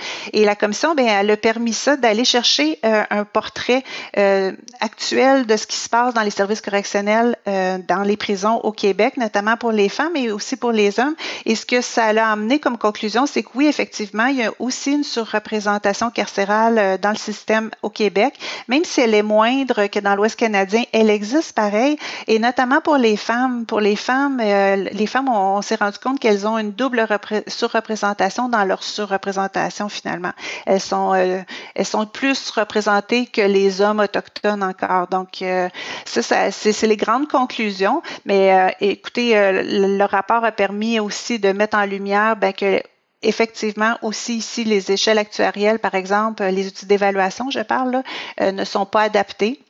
Ben, 0.95 1.07
elle 1.07 1.31
a 1.31 1.37
permis 1.37 1.73
ça 1.73 1.95
d'aller 1.95 2.25
chercher 2.25 2.79
euh, 2.85 3.03
un 3.09 3.25
portrait 3.25 3.83
euh, 4.17 4.51
actuel 4.79 5.45
de 5.45 5.55
ce 5.57 5.67
qui 5.67 5.77
se 5.77 5.89
passe 5.89 6.13
dans 6.13 6.21
les 6.21 6.31
services 6.31 6.61
correctionnels, 6.61 7.37
euh, 7.47 7.77
dans 7.87 8.01
les 8.01 8.17
prisons 8.17 8.57
au 8.57 8.71
Québec, 8.71 9.17
notamment 9.17 9.57
pour 9.57 9.71
les 9.71 9.89
femmes 9.89 10.15
et 10.15 10.31
aussi 10.31 10.55
pour 10.55 10.71
les 10.71 10.99
hommes. 10.99 11.15
Et 11.45 11.55
ce 11.55 11.65
que 11.65 11.81
ça 11.81 12.05
a 12.05 12.31
amené 12.31 12.59
comme 12.59 12.77
conclusion, 12.77 13.25
c'est 13.25 13.43
que 13.43 13.49
oui, 13.55 13.67
effectivement, 13.67 14.25
il 14.25 14.37
y 14.37 14.43
a 14.43 14.51
aussi 14.59 14.91
une 14.91 15.03
surreprésentation 15.03 16.09
carcérale 16.09 16.97
dans 17.01 17.11
le 17.11 17.17
système 17.17 17.69
au 17.81 17.89
Québec, 17.89 18.33
même 18.67 18.83
si 18.83 19.01
elle 19.01 19.13
est 19.13 19.23
moindre 19.23 19.87
que 19.87 19.99
dans 19.99 20.15
l'Ouest 20.15 20.35
canadien, 20.35 20.83
elle 20.91 21.09
existe 21.09 21.53
pareil. 21.53 21.97
Et 22.27 22.39
notamment 22.39 22.81
pour 22.81 22.97
les 22.97 23.17
femmes, 23.17 23.65
pour 23.65 23.79
les 23.79 23.95
femmes, 23.95 24.39
les 24.39 25.07
femmes, 25.07 25.29
on, 25.29 25.57
on 25.57 25.61
s'est 25.61 25.75
rendu 25.75 25.97
compte 25.97 26.19
qu'elles 26.19 26.47
ont 26.47 26.57
une 26.57 26.71
double 26.71 27.07
surreprésentation 27.47 28.49
dans 28.49 28.65
leur 28.65 28.83
surreprésentation 28.83 29.89
finalement 29.89 30.33
elles 30.65 30.79
sont, 30.79 31.13
euh, 31.13 31.41
elles 31.75 31.85
sont 31.85 32.05
plus 32.05 32.49
représentées 32.51 33.25
que 33.25 33.41
les 33.41 33.81
hommes 33.81 33.99
autochtones 33.99 34.63
encore. 34.63 35.07
Donc, 35.07 35.41
euh, 35.41 35.69
ça, 36.05 36.51
c'est 36.51 36.87
les 36.87 36.97
grandes 36.97 37.27
conclusions. 37.27 38.01
Mais 38.25 38.53
euh, 38.53 38.69
écoutez, 38.79 39.33
le, 39.35 40.03
rapport 40.05 40.43
a 40.43 40.51
permis 40.51 40.99
aussi 40.99 41.39
de 41.39 41.51
mettre 41.51 41.77
en 41.77 41.85
lumière 41.85 42.35
ben, 42.35 42.53
que 42.53 42.81
effectivement 43.21 43.97
aussi 44.01 44.37
ici 44.37 44.63
les 44.65 44.91
échelles 44.91 45.17
actuarielles, 45.17 45.79
par 45.79 45.95
exemple, 45.95 46.43
les 46.43 46.67
outils 46.67 46.85
d'évaluation, 46.85 47.49
je 47.49 47.61
parle, 47.61 48.03
là, 48.39 48.51
ne 48.51 48.65
sont 48.65 48.85
pas 48.85 49.03
adaptés 49.03 49.61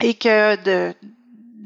et 0.00 0.14
que 0.14 0.56
de, 0.62 0.94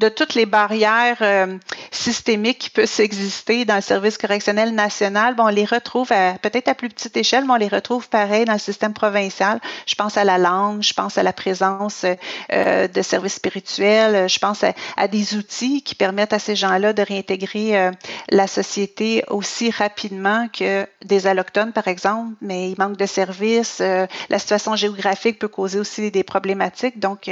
de 0.03 0.09
toutes 0.09 0.35
les 0.35 0.47
barrières 0.47 1.19
euh, 1.21 1.59
systémiques 1.93 2.59
qui 2.59 2.71
peuvent 2.71 2.91
exister 2.99 3.65
dans 3.65 3.77
le 3.77 3.81
service 3.81 4.19
correctionnel 4.19 4.75
national, 4.75 5.37
bon, 5.37 5.45
on 5.45 5.49
les 5.49 5.65
retrouve 5.65 6.09
peut-être 6.09 6.67
à 6.67 6.75
plus 6.75 6.89
petite 6.89 7.17
échelle, 7.17 7.45
mais 7.45 7.53
on 7.53 7.57
les 7.57 7.69
retrouve 7.69 8.09
pareil 8.09 8.45
dans 8.45 8.55
le 8.55 8.59
système 8.59 8.95
provincial. 8.95 9.61
Je 9.87 9.95
pense 9.95 10.17
à 10.17 10.25
la 10.25 10.39
langue, 10.39 10.83
je 10.83 10.93
pense 10.93 11.19
à 11.19 11.23
la 11.23 11.33
présence 11.33 12.05
euh, 12.53 12.89
de 12.89 13.03
services 13.03 13.35
spirituels, 13.35 14.29
je 14.29 14.39
pense 14.41 14.65
à, 14.65 15.07
des 15.07 15.37
outils 15.37 15.83
qui 15.83 15.95
permettent 15.95 16.33
à 16.33 16.41
ces 16.41 16.57
gens-là 16.57 16.93
de 16.93 17.03
réintégrer 17.03 17.79
euh, 17.79 17.93
la 18.29 18.49
société 18.49 19.23
aussi 19.29 19.71
rapidement 19.71 20.49
que 20.49 20.85
des 21.05 21.29
allochtones, 21.29 21.73
par 21.73 21.87
exemple, 21.87 22.35
mais 22.41 22.71
il 22.71 22.77
manque 22.77 22.97
de 22.97 23.07
services. 23.07 23.79
la 23.79 24.39
situation 24.39 24.75
géographique 24.75 25.39
peut 25.39 25.49
causer 25.49 25.79
aussi 25.79 26.11
des 26.11 26.25
problématiques. 26.25 26.99
Donc, 26.99 27.31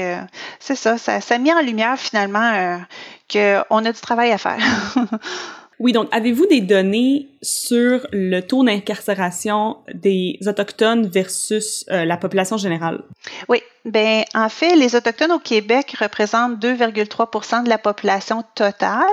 c'est 0.60 0.76
ça, 0.76 0.98
ça, 0.98 1.20
ça 1.20 1.34
a 1.34 1.38
mis 1.38 1.52
en 1.52 1.60
lumière 1.60 1.98
finalement 1.98 2.59
qu'on 3.30 3.84
a 3.84 3.92
du 3.92 4.00
travail 4.00 4.32
à 4.32 4.38
faire. 4.38 4.58
oui, 5.78 5.92
donc 5.92 6.08
avez-vous 6.12 6.46
des 6.46 6.60
données 6.60 7.29
sur 7.42 8.06
le 8.12 8.40
taux 8.40 8.64
d'incarcération 8.64 9.78
des 9.94 10.38
Autochtones 10.46 11.08
versus 11.08 11.86
euh, 11.90 12.04
la 12.04 12.16
population 12.16 12.56
générale? 12.58 13.02
Oui, 13.48 13.62
ben 13.86 14.24
en 14.34 14.50
fait, 14.50 14.76
les 14.76 14.94
Autochtones 14.94 15.32
au 15.32 15.38
Québec 15.38 15.96
représentent 15.98 16.62
2,3% 16.62 17.64
de 17.64 17.68
la 17.70 17.78
population 17.78 18.44
totale, 18.54 19.04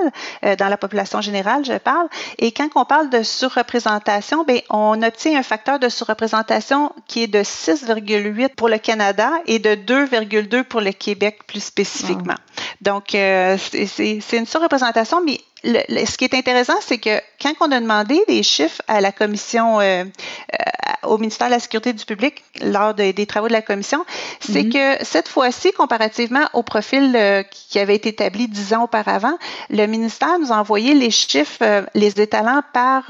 euh, 0.44 0.58
dans 0.58 0.68
la 0.68 0.76
population 0.76 1.22
générale, 1.22 1.64
je 1.64 1.78
parle. 1.78 2.08
Et 2.38 2.52
quand 2.52 2.68
on 2.76 2.84
parle 2.84 3.10
de 3.10 3.24
surreprésentation, 3.24 4.44
ben 4.44 4.60
on 4.70 5.02
obtient 5.04 5.40
un 5.40 5.44
facteur 5.44 5.80
de 5.80 5.88
surreprésentation 5.88 6.92
qui 7.08 7.24
est 7.24 7.28
de 7.28 7.40
6,8 7.40 8.56
pour 8.56 8.68
le 8.68 8.78
Canada 8.78 9.32
et 9.46 9.60
de 9.60 9.70
2,2 9.70 10.64
pour 10.64 10.82
le 10.82 10.92
Québec 10.92 11.40
plus 11.48 11.64
spécifiquement. 11.64 12.36
Donc, 12.82 13.16
euh, 13.16 13.58
c'est 13.58 14.38
une 14.38 14.46
surreprésentation, 14.46 15.24
mais 15.24 15.40
le, 15.64 16.06
ce 16.06 16.18
qui 16.18 16.26
est 16.26 16.34
intéressant, 16.34 16.76
c'est 16.82 16.98
que 16.98 17.22
quand 17.42 17.54
on 17.62 17.72
a 17.72 17.80
demandé 17.80 18.24
des 18.28 18.42
chiffres 18.42 18.82
à 18.88 19.00
la 19.00 19.12
commission, 19.12 19.80
euh, 19.80 20.04
euh, 20.04 21.08
au 21.08 21.18
ministère 21.18 21.48
de 21.48 21.54
la 21.54 21.60
Sécurité 21.60 21.94
du 21.94 22.04
public 22.04 22.44
lors 22.62 22.94
de, 22.94 23.12
des 23.12 23.26
travaux 23.26 23.48
de 23.48 23.54
la 23.54 23.62
commission, 23.62 24.06
c'est 24.40 24.64
mm 24.64 24.70
-hmm. 24.70 24.98
que 25.00 25.06
cette 25.06 25.28
fois-ci, 25.28 25.72
comparativement 25.72 26.48
au 26.54 26.64
profil 26.64 27.16
euh, 27.16 27.44
qui 27.44 27.80
avait 27.80 27.96
été 27.96 28.10
établi 28.10 28.48
dix 28.48 28.74
ans 28.74 28.84
auparavant, 28.84 29.38
le 29.70 29.86
ministère 29.86 30.40
nous 30.40 30.52
a 30.52 30.58
envoyé 30.58 30.94
les 30.94 31.12
chiffres, 31.12 31.62
euh, 31.62 31.84
les 31.94 32.12
étalants 32.20 32.64
par, 32.74 33.04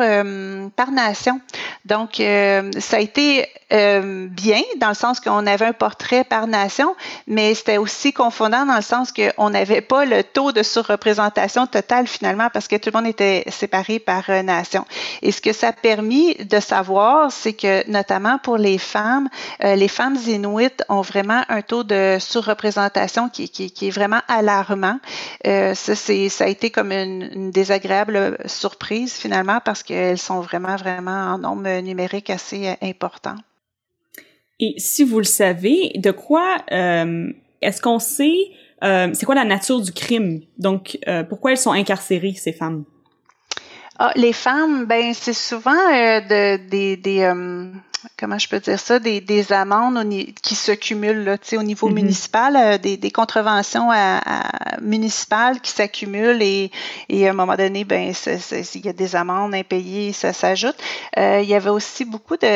par 0.76 0.92
nation. 0.92 1.40
Donc, 1.86 2.12
ça 2.88 2.98
a 2.98 3.00
été 3.00 3.48
bien 3.70 4.64
dans 4.84 4.92
le 4.96 5.00
sens 5.04 5.20
qu'on 5.20 5.46
avait 5.54 5.70
un 5.74 5.78
portrait 5.86 6.24
par 6.24 6.48
nation, 6.48 6.90
mais 7.36 7.48
c'était 7.58 7.78
aussi 7.86 8.10
confondant 8.14 8.66
dans 8.66 8.76
le 8.84 8.88
sens 8.94 9.06
qu'on 9.18 9.50
n'avait 9.50 9.82
pas 9.94 10.04
le 10.06 10.20
taux 10.24 10.52
de 10.52 10.64
surreprésentation 10.64 11.64
totale 11.68 12.08
finalement 12.08 12.50
parce 12.54 12.68
que 12.68 12.78
tout 12.82 12.90
le 12.94 12.98
monde 13.00 13.10
était 13.16 13.44
séparé 13.62 14.00
par 14.00 14.17
nation. 14.44 14.86
Et 15.22 15.32
ce 15.32 15.42
que 15.42 15.54
ça 15.54 15.70
a 15.70 15.74
permis 15.74 16.36
de 16.36 16.60
savoir, 16.60 17.32
c'est 17.32 17.54
que 17.54 17.90
notamment 17.90 18.38
pour 18.40 18.58
les 18.58 18.78
femmes, 18.78 19.30
euh, 19.64 19.76
les 19.76 19.88
femmes 19.88 20.18
inuites 20.28 20.84
ont 20.90 21.02
vraiment 21.02 21.44
un 21.50 21.62
taux 21.62 21.84
de 21.84 22.18
surreprésentation 22.20 23.30
qui, 23.30 23.50
qui, 23.50 23.88
est 23.88 23.92
vraiment 23.92 24.22
alarmant. 24.28 25.00
Euh, 25.46 25.74
ça, 25.74 25.96
ça 25.96 26.44
a 26.44 26.48
été 26.48 26.70
comme 26.70 26.92
une, 26.92 27.52
désagréable 27.52 28.38
surprise 28.46 29.14
finalement 29.14 29.60
parce 29.64 29.84
qu'elles 29.84 30.18
sont 30.18 30.42
vraiment, 30.42 30.76
vraiment 30.76 31.34
en 31.34 31.38
nombre 31.38 31.80
numérique 31.82 32.30
assez 32.30 32.68
euh, 32.68 32.74
important. 32.82 33.36
Et 34.60 34.74
si 34.78 35.04
vous 35.04 35.20
le 35.20 35.26
savez, 35.26 35.92
de 35.96 36.10
quoi 36.12 36.58
est-ce 37.62 37.80
qu'on 37.80 38.00
sait, 38.00 38.34
c'est 38.82 39.26
quoi 39.26 39.36
la 39.36 39.46
nature 39.46 39.82
du 39.82 39.92
crime? 39.92 40.42
Donc, 40.58 40.98
pourquoi 41.30 41.52
elles 41.52 41.60
sont 41.60 41.74
incarcérées, 41.74 42.34
ces 42.34 42.54
femmes? 42.54 42.84
Ah, 44.00 44.12
les 44.16 44.34
femmes, 44.34 44.86
ben 44.86 45.12
c'est 45.16 45.34
souvent 45.34 45.72
euh, 45.72 46.20
de, 46.22 46.58
des, 46.70 46.98
des 46.98 47.22
euh, 47.24 47.66
comment 48.20 48.38
je 48.38 48.48
peux 48.48 48.60
dire 48.60 48.80
ça, 48.80 49.00
des, 49.00 49.22
des 49.22 49.52
amendes 49.52 49.98
qui 50.44 50.54
se 50.54 50.72
cumulent 50.72 51.24
là, 51.24 51.38
au 51.54 51.64
niveau 51.64 51.88
mm 51.88 51.92
-hmm. 51.92 51.96
municipal, 51.96 52.56
euh, 52.56 52.78
des, 52.78 52.96
des 52.98 53.10
contraventions 53.10 53.90
à, 53.90 54.22
à, 54.24 54.80
municipales 54.82 55.60
qui 55.62 55.72
s'accumulent 55.72 56.44
et, 56.44 56.70
et 57.10 57.28
à 57.28 57.32
un 57.32 57.34
moment 57.34 57.56
donné, 57.56 57.86
ben 57.86 58.14
il 58.76 58.86
y 58.86 58.90
a 58.90 58.94
des 58.94 59.16
amendes 59.16 59.56
impayées, 59.56 60.14
ça 60.14 60.32
s'ajoute. 60.32 60.78
Il 61.16 61.50
y 61.54 61.56
avait 61.56 61.72
aussi 61.80 62.06
beaucoup 62.06 62.38
de, 62.38 62.56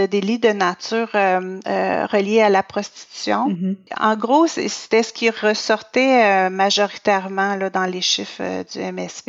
de 0.00 0.06
délits 0.06 0.40
de 0.40 0.52
nature 0.66 1.10
euh, 1.14 2.06
reliés 2.14 2.42
à 2.42 2.50
la 2.58 2.64
prostitution. 2.72 3.40
Mm 3.48 3.54
-hmm. 3.54 3.74
En 4.10 4.14
gros, 4.24 4.46
c'était 4.78 5.04
ce 5.08 5.12
qui 5.18 5.28
ressortait 5.46 6.50
majoritairement 6.64 7.52
là, 7.60 7.66
dans 7.78 7.88
les 7.94 8.04
chiffres 8.12 8.50
du 8.70 8.78
MSP. 8.96 9.28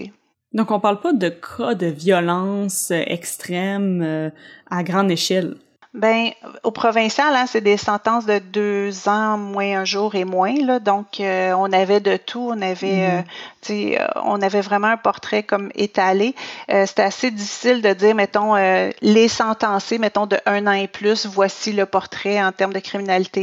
Donc, 0.53 0.71
on 0.71 0.79
parle 0.79 0.99
pas 0.99 1.13
de 1.13 1.29
cas 1.29 1.73
de 1.73 1.87
violence 1.87 2.91
euh, 2.91 3.03
extrême 3.07 4.01
euh, 4.03 4.29
à 4.69 4.83
grande 4.83 5.09
échelle. 5.09 5.55
Ben, 5.93 6.31
au 6.63 6.71
provincial, 6.71 7.35
hein, 7.35 7.45
c'est 7.47 7.61
des 7.61 7.77
sentences 7.77 8.25
de 8.25 8.39
deux 8.39 9.07
ans, 9.07 9.37
moins 9.37 9.81
un 9.81 9.85
jour 9.85 10.15
et 10.15 10.23
moins. 10.25 10.55
Là, 10.55 10.79
donc, 10.79 11.19
euh, 11.19 11.53
on 11.55 11.71
avait 11.71 11.99
de 11.99 12.17
tout. 12.17 12.49
On 12.51 12.61
avait, 12.63 13.21
mm 13.21 13.23
-hmm. 13.69 13.99
euh, 13.99 14.07
on 14.23 14.41
avait 14.41 14.61
vraiment 14.61 14.87
un 14.87 14.97
portrait 14.97 15.43
comme 15.43 15.69
étalé. 15.75 16.33
Euh, 16.71 16.87
C'était 16.87 17.03
assez 17.03 17.29
difficile 17.29 17.83
de 17.83 17.93
dire, 17.93 18.15
mettons, 18.15 18.55
les 19.01 19.27
sentencés, 19.27 19.99
mettons, 19.99 20.25
de 20.25 20.37
un 20.47 20.65
an 20.65 20.77
et 20.85 20.87
plus, 20.87 21.27
voici 21.27 21.73
le 21.73 21.85
portrait 21.85 22.43
en 22.43 22.51
termes 22.51 22.73
de 22.73 22.81
criminalité. 22.89 23.41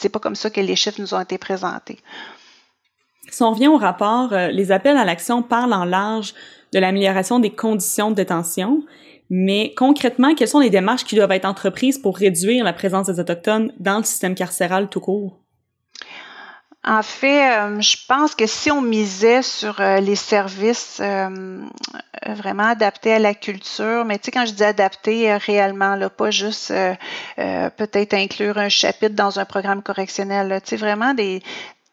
C'est 0.00 0.08
pas 0.08 0.20
comme 0.20 0.36
ça 0.36 0.48
que 0.48 0.62
les 0.62 0.76
chiffres 0.76 1.00
nous 1.02 1.12
ont 1.12 1.20
été 1.20 1.36
présentés. 1.36 1.98
Si 3.30 3.42
on 3.42 3.52
revient 3.52 3.68
au 3.68 3.76
rapport, 3.76 4.32
euh, 4.32 4.48
les 4.48 4.72
appels 4.72 4.96
à 4.96 5.04
l'action 5.04 5.42
parlent 5.42 5.72
en 5.72 5.84
large 5.84 6.34
de 6.72 6.78
l'amélioration 6.78 7.38
des 7.38 7.50
conditions 7.50 8.10
de 8.10 8.16
détention, 8.16 8.82
mais 9.30 9.72
concrètement, 9.76 10.34
quelles 10.34 10.48
sont 10.48 10.60
les 10.60 10.70
démarches 10.70 11.04
qui 11.04 11.14
doivent 11.14 11.32
être 11.32 11.44
entreprises 11.44 11.98
pour 11.98 12.16
réduire 12.16 12.64
la 12.64 12.72
présence 12.72 13.06
des 13.06 13.20
Autochtones 13.20 13.72
dans 13.78 13.98
le 13.98 14.04
système 14.04 14.34
carcéral 14.34 14.88
tout 14.88 15.00
court? 15.00 15.38
En 16.82 17.02
fait, 17.02 17.58
euh, 17.58 17.80
je 17.80 17.96
pense 18.08 18.34
que 18.34 18.46
si 18.46 18.70
on 18.70 18.80
misait 18.80 19.42
sur 19.42 19.80
euh, 19.80 20.00
les 20.00 20.16
services 20.16 21.00
vraiment 22.26 22.64
adaptés 22.64 23.12
à 23.12 23.18
la 23.18 23.34
culture, 23.34 24.04
mais 24.04 24.18
tu 24.18 24.26
sais, 24.26 24.30
quand 24.30 24.46
je 24.46 24.52
dis 24.52 24.64
adapté 24.64 25.34
réellement, 25.36 25.94
là, 25.94 26.08
pas 26.08 26.30
juste 26.30 26.72
peut-être 27.36 28.14
inclure 28.14 28.58
un 28.58 28.68
chapitre 28.68 29.14
dans 29.14 29.38
un 29.38 29.44
programme 29.44 29.82
correctionnel, 29.82 30.60
tu 30.64 30.70
sais, 30.70 30.76
vraiment 30.76 31.12
des, 31.12 31.42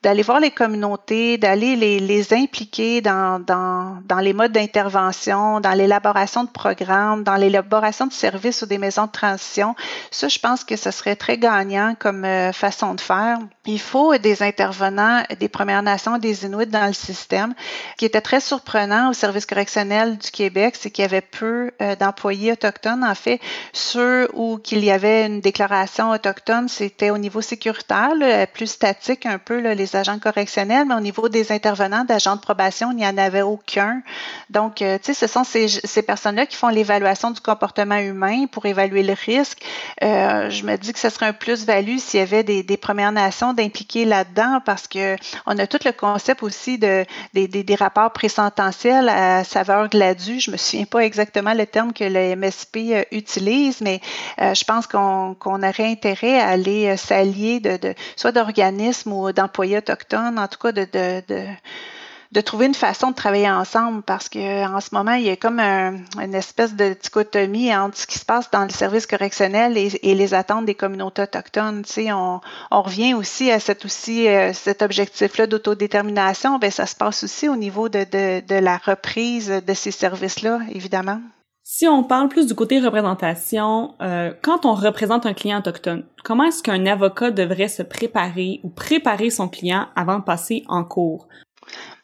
d'aller 0.04 0.22
voir 0.22 0.40
les 0.40 0.52
communautés, 0.52 1.40
d'aller 1.40 1.76
les, 1.76 2.00
les, 2.00 2.34
impliquer 2.34 3.02
dans, 3.02 3.40
dans, 3.40 3.98
dans 4.06 4.20
les 4.20 4.34
modes 4.34 4.52
d'intervention, 4.52 5.60
dans 5.60 5.72
l'élaboration 5.72 6.44
de 6.44 6.50
programmes, 6.50 7.24
dans 7.24 7.36
l'élaboration 7.36 8.06
de 8.06 8.14
services 8.14 8.62
ou 8.62 8.68
des 8.68 8.78
maisons 8.78 9.08
de 9.08 9.12
transition. 9.12 9.76
Ça, 10.12 10.28
je 10.28 10.38
pense 10.38 10.64
que 10.64 10.76
ce 10.76 10.92
serait 10.92 11.16
très 11.16 11.40
gagnant 11.40 11.96
comme 11.98 12.26
euh, 12.26 12.54
façon 12.54 12.94
de 12.94 13.02
faire. 13.02 13.40
Il 13.66 13.80
faut 13.80 14.16
des 14.18 14.44
intervenants 14.44 15.24
des 15.40 15.50
Premières 15.50 15.82
Nations, 15.82 16.20
des 16.20 16.46
Inuits 16.46 16.68
dans 16.68 16.86
le 16.86 16.94
système. 16.94 17.56
Ce 17.94 17.96
qui 17.98 18.06
était 18.06 18.22
très 18.22 18.40
surprenant 18.40 19.10
au 19.10 19.14
service 19.14 19.48
correctionnel 19.48 20.18
du 20.18 20.30
Québec, 20.30 20.76
c'est 20.80 20.92
qu'il 20.92 21.02
y 21.02 21.06
avait 21.06 21.22
peu 21.22 21.72
euh, 21.82 21.96
d'employés 21.96 22.52
autochtones. 22.52 23.04
En 23.04 23.16
fait, 23.16 23.40
ceux 23.74 24.30
où 24.34 24.58
qu'il 24.58 24.86
y 24.86 24.92
avait 24.92 25.26
une 25.26 25.42
déclaration 25.42 26.12
autochtone, 26.12 26.70
c'était 26.70 27.10
au 27.10 27.18
niveau 27.18 27.42
sécuritaire, 27.42 28.12
plus 28.54 28.68
statique 28.68 29.26
un 29.26 29.40
peu, 29.40 29.60
là, 29.60 29.74
les 29.74 29.87
agents 29.96 30.20
correctionnels, 30.20 30.86
mais 30.88 30.96
au 30.96 31.00
niveau 31.00 31.30
des 31.30 31.52
intervenants, 31.52 32.04
d'agents 32.04 32.36
de 32.36 32.42
probation, 32.42 32.92
il 32.92 32.98
n'y 32.98 33.08
en 33.08 33.18
avait 33.18 33.42
aucun. 33.42 34.02
Donc, 34.50 34.82
euh, 34.82 34.98
tu 34.98 35.14
sais, 35.14 35.14
ce 35.14 35.28
sont 35.28 35.44
ces, 35.44 36.02
personnes-là 36.02 36.46
qui 36.46 36.56
font 36.56 36.70
l'évaluation 36.70 37.32
du 37.32 37.42
comportement 37.42 37.98
humain 37.98 38.46
pour 38.52 38.66
évaluer 38.66 39.04
le 39.04 39.14
risque. 39.14 39.62
Euh, 40.04 40.50
je 40.50 40.64
me 40.64 40.78
dis 40.78 40.94
que 40.94 41.00
ce 41.00 41.10
serait 41.10 41.28
un 41.28 41.34
plus-value 41.34 41.98
s'il 41.98 42.20
y 42.20 42.24
avait 42.24 42.44
des, 42.44 42.78
Premières 42.78 43.12
Nations 43.12 43.54
d'impliquer 43.54 44.06
là-dedans 44.06 44.62
parce 44.64 44.88
que 44.88 45.16
on 45.46 45.58
a 45.58 45.68
tout 45.68 45.80
le 45.84 45.92
concept 45.92 46.44
aussi 46.44 46.78
de, 46.78 47.06
des, 47.34 47.76
rapports 47.76 48.14
présententiels 48.14 49.10
à 49.10 49.44
saveur 49.44 49.90
gladue. 49.90 50.40
Je 50.40 50.52
me 50.52 50.58
souviens 50.58 50.86
pas 50.86 51.00
exactement 51.00 51.54
le 51.54 51.66
terme 51.66 51.92
que 51.92 52.04
le 52.04 52.36
MSP 52.36 52.78
euh, 52.92 53.04
utilise, 53.12 53.82
mais 53.82 54.00
je 54.38 54.64
pense 54.64 54.86
qu'on 54.88 55.36
aurait 55.42 55.86
intérêt 55.86 56.40
à 56.40 56.50
aller 56.50 56.96
s'allier 56.98 57.60
de, 57.60 57.94
soit 58.16 58.32
d'organismes 58.32 59.12
ou 59.12 59.32
d'employés 59.32 59.77
autochtones, 59.78 60.40
en 60.40 60.48
tout 60.48 60.60
cas 60.60 60.72
de, 60.72 62.42
trouver 62.42 62.68
une 62.68 62.74
façon 62.74 63.12
de 63.12 63.16
travailler 63.16 63.50
ensemble 63.50 64.04
parce 64.04 64.30
que 64.30 64.68
en 64.68 64.80
ce 64.80 64.90
moment, 64.92 65.14
il 65.14 65.24
y 65.24 65.30
a 65.30 65.36
comme 65.36 65.60
un, 65.60 65.96
une 66.22 66.36
espèce 66.36 66.76
de 66.76 66.96
dichotomie 67.02 67.76
entre 67.76 67.98
ce 67.98 68.08
qui 68.08 68.20
se 68.20 68.26
passe 68.26 68.52
dans 68.52 68.64
le 68.64 68.70
service 68.70 69.08
correctionnel 69.08 69.78
et, 69.78 70.16
les 70.16 70.34
attentes 70.34 70.66
des 70.66 70.76
communautés 70.76 71.24
autochtones. 71.24 71.84
Tu 71.84 72.12
on, 72.12 72.42
on 72.72 72.82
revient 72.82 73.14
aussi 73.14 73.52
à 73.52 73.60
cet, 73.60 73.86
aussi, 73.86 74.28
euh, 74.28 74.54
cet 74.54 74.82
objectif-là 74.82 75.48
d'autodétermination. 75.48 76.60
Ben, 76.60 76.72
ça 76.72 76.86
se 76.86 76.96
passe 76.96 77.24
aussi 77.24 77.50
au 77.50 77.56
niveau 77.56 77.90
de 77.90 78.60
la 78.62 78.78
reprise 78.78 79.50
de 79.50 79.74
ces 79.74 79.92
services-là, 79.92 80.60
évidemment. 80.74 81.22
Si 81.70 81.86
on 81.86 82.02
parle 82.02 82.30
plus 82.30 82.48
du 82.48 82.56
côté 82.56 82.80
représentation, 82.80 83.94
euh, 84.02 84.32
quand 84.42 84.66
on 84.66 84.74
représente 84.74 85.26
un 85.26 85.34
client 85.34 85.60
autochtone, 85.60 86.06
comment 86.24 86.46
est-ce 86.46 86.64
qu'un 86.64 86.86
avocat 86.86 87.30
devrait 87.30 87.68
se 87.68 87.84
préparer 87.84 88.62
ou 88.64 88.70
préparer 88.70 89.30
son 89.30 89.50
client 89.50 89.88
avant 89.94 90.20
de 90.20 90.24
passer 90.24 90.64
en 90.70 90.86
cours? 90.86 91.28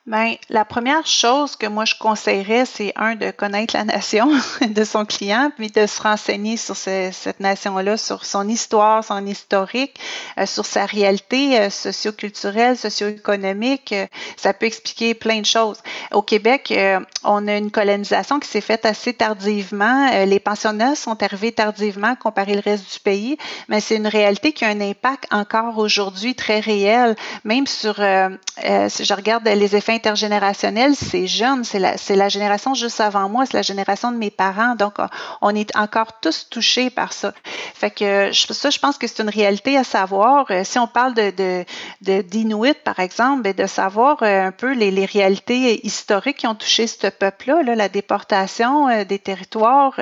Bien, 0.06 0.36
la 0.50 0.66
première 0.66 1.08
chose 1.08 1.56
que 1.56 1.66
moi 1.66 1.86
je 1.86 1.96
conseillerais, 1.98 2.66
c'est 2.66 2.92
un 2.98 3.16
de 3.16 3.32
connaître 3.32 3.74
la 3.74 3.86
nation 3.86 4.30
de 4.62 4.84
son 4.84 5.06
client, 5.06 5.50
puis 5.56 5.72
de 5.72 5.88
se 5.88 6.02
renseigner 6.02 6.58
sur 6.58 6.76
ce, 6.76 7.10
cette 7.14 7.40
nation-là, 7.40 7.96
sur 7.96 8.26
son 8.26 8.50
histoire, 8.50 9.02
son 9.06 9.26
historique, 9.26 9.98
euh, 10.38 10.46
sur 10.46 10.66
sa 10.66 10.86
réalité 10.86 11.58
euh, 11.58 11.70
socio-culturelle, 11.70 12.78
socio-économique. 12.78 13.94
Euh, 13.94 14.06
ça 14.36 14.54
peut 14.54 14.66
expliquer 14.66 15.14
plein 15.14 15.40
de 15.40 15.46
choses. 15.46 15.78
Au 16.12 16.22
Québec, 16.22 16.74
euh, 16.76 17.00
on 17.24 17.48
a 17.48 17.56
une 17.56 17.72
colonisation 17.72 18.42
qui 18.42 18.50
s'est 18.50 18.60
faite 18.60 18.86
assez 18.86 19.14
tardivement. 19.14 20.10
Les 20.26 20.42
pensionnats 20.42 20.96
sont 20.96 21.24
arrivés 21.24 21.54
tardivement 21.54 22.16
comparé 22.16 22.58
au 22.58 22.62
reste 22.62 22.92
du 22.92 23.00
pays, 23.00 23.38
mais 23.70 23.80
c'est 23.80 23.96
une 23.96 24.08
réalité 24.08 24.52
qui 24.52 24.66
a 24.66 24.68
un 24.68 24.82
impact 24.82 25.28
encore 25.32 25.78
aujourd'hui 25.78 26.36
très 26.36 26.60
réel, 26.60 27.16
même 27.46 27.68
sur, 27.68 27.96
si 27.96 29.06
je 29.06 29.14
regarde 29.14 29.48
les 29.48 29.76
effets 29.78 29.93
intergénérationnel, 29.94 30.96
c'est 30.96 31.28
jeune, 31.28 31.64
c'est 31.64 31.80
la, 31.80 31.96
la 32.10 32.30
génération 32.30 32.74
juste 32.74 33.00
avant 33.00 33.30
moi, 33.30 33.46
c'est 33.46 33.56
la 33.56 33.62
génération 33.62 34.12
de 34.12 34.18
mes 34.18 34.32
parents. 34.32 34.76
Donc, 34.76 34.96
on 35.42 35.56
est 35.56 35.76
encore 35.76 36.20
tous 36.20 36.48
touchés 36.50 36.90
par 36.90 37.14
ça. 37.14 37.34
Fait 37.74 37.92
que 37.92 38.32
ça, 38.32 38.70
je 38.70 38.80
pense 38.80 38.98
que 38.98 39.08
c'est 39.08 39.22
une 39.22 39.30
réalité 39.30 39.78
à 39.78 39.84
savoir. 39.84 40.46
Euh, 40.50 40.64
si 40.64 40.80
on 40.80 40.88
parle 40.88 41.14
de, 41.14 41.66
d'Inuit, 42.02 42.78
par 42.84 43.00
exemple, 43.00 43.44
ben, 43.44 43.54
de 43.54 43.66
savoir 43.66 44.22
euh, 44.24 44.48
un 44.48 44.52
peu 44.52 44.74
les, 44.74 45.06
réalités 45.06 45.86
historiques 45.86 46.38
qui 46.38 46.48
ont 46.48 46.56
touché 46.56 46.88
ce 46.88 47.08
peuple-là, 47.08 47.64
là, 47.64 47.76
la 47.76 47.90
déportation 47.90 48.88
euh, 48.88 49.04
des 49.04 49.20
territoires, 49.20 50.00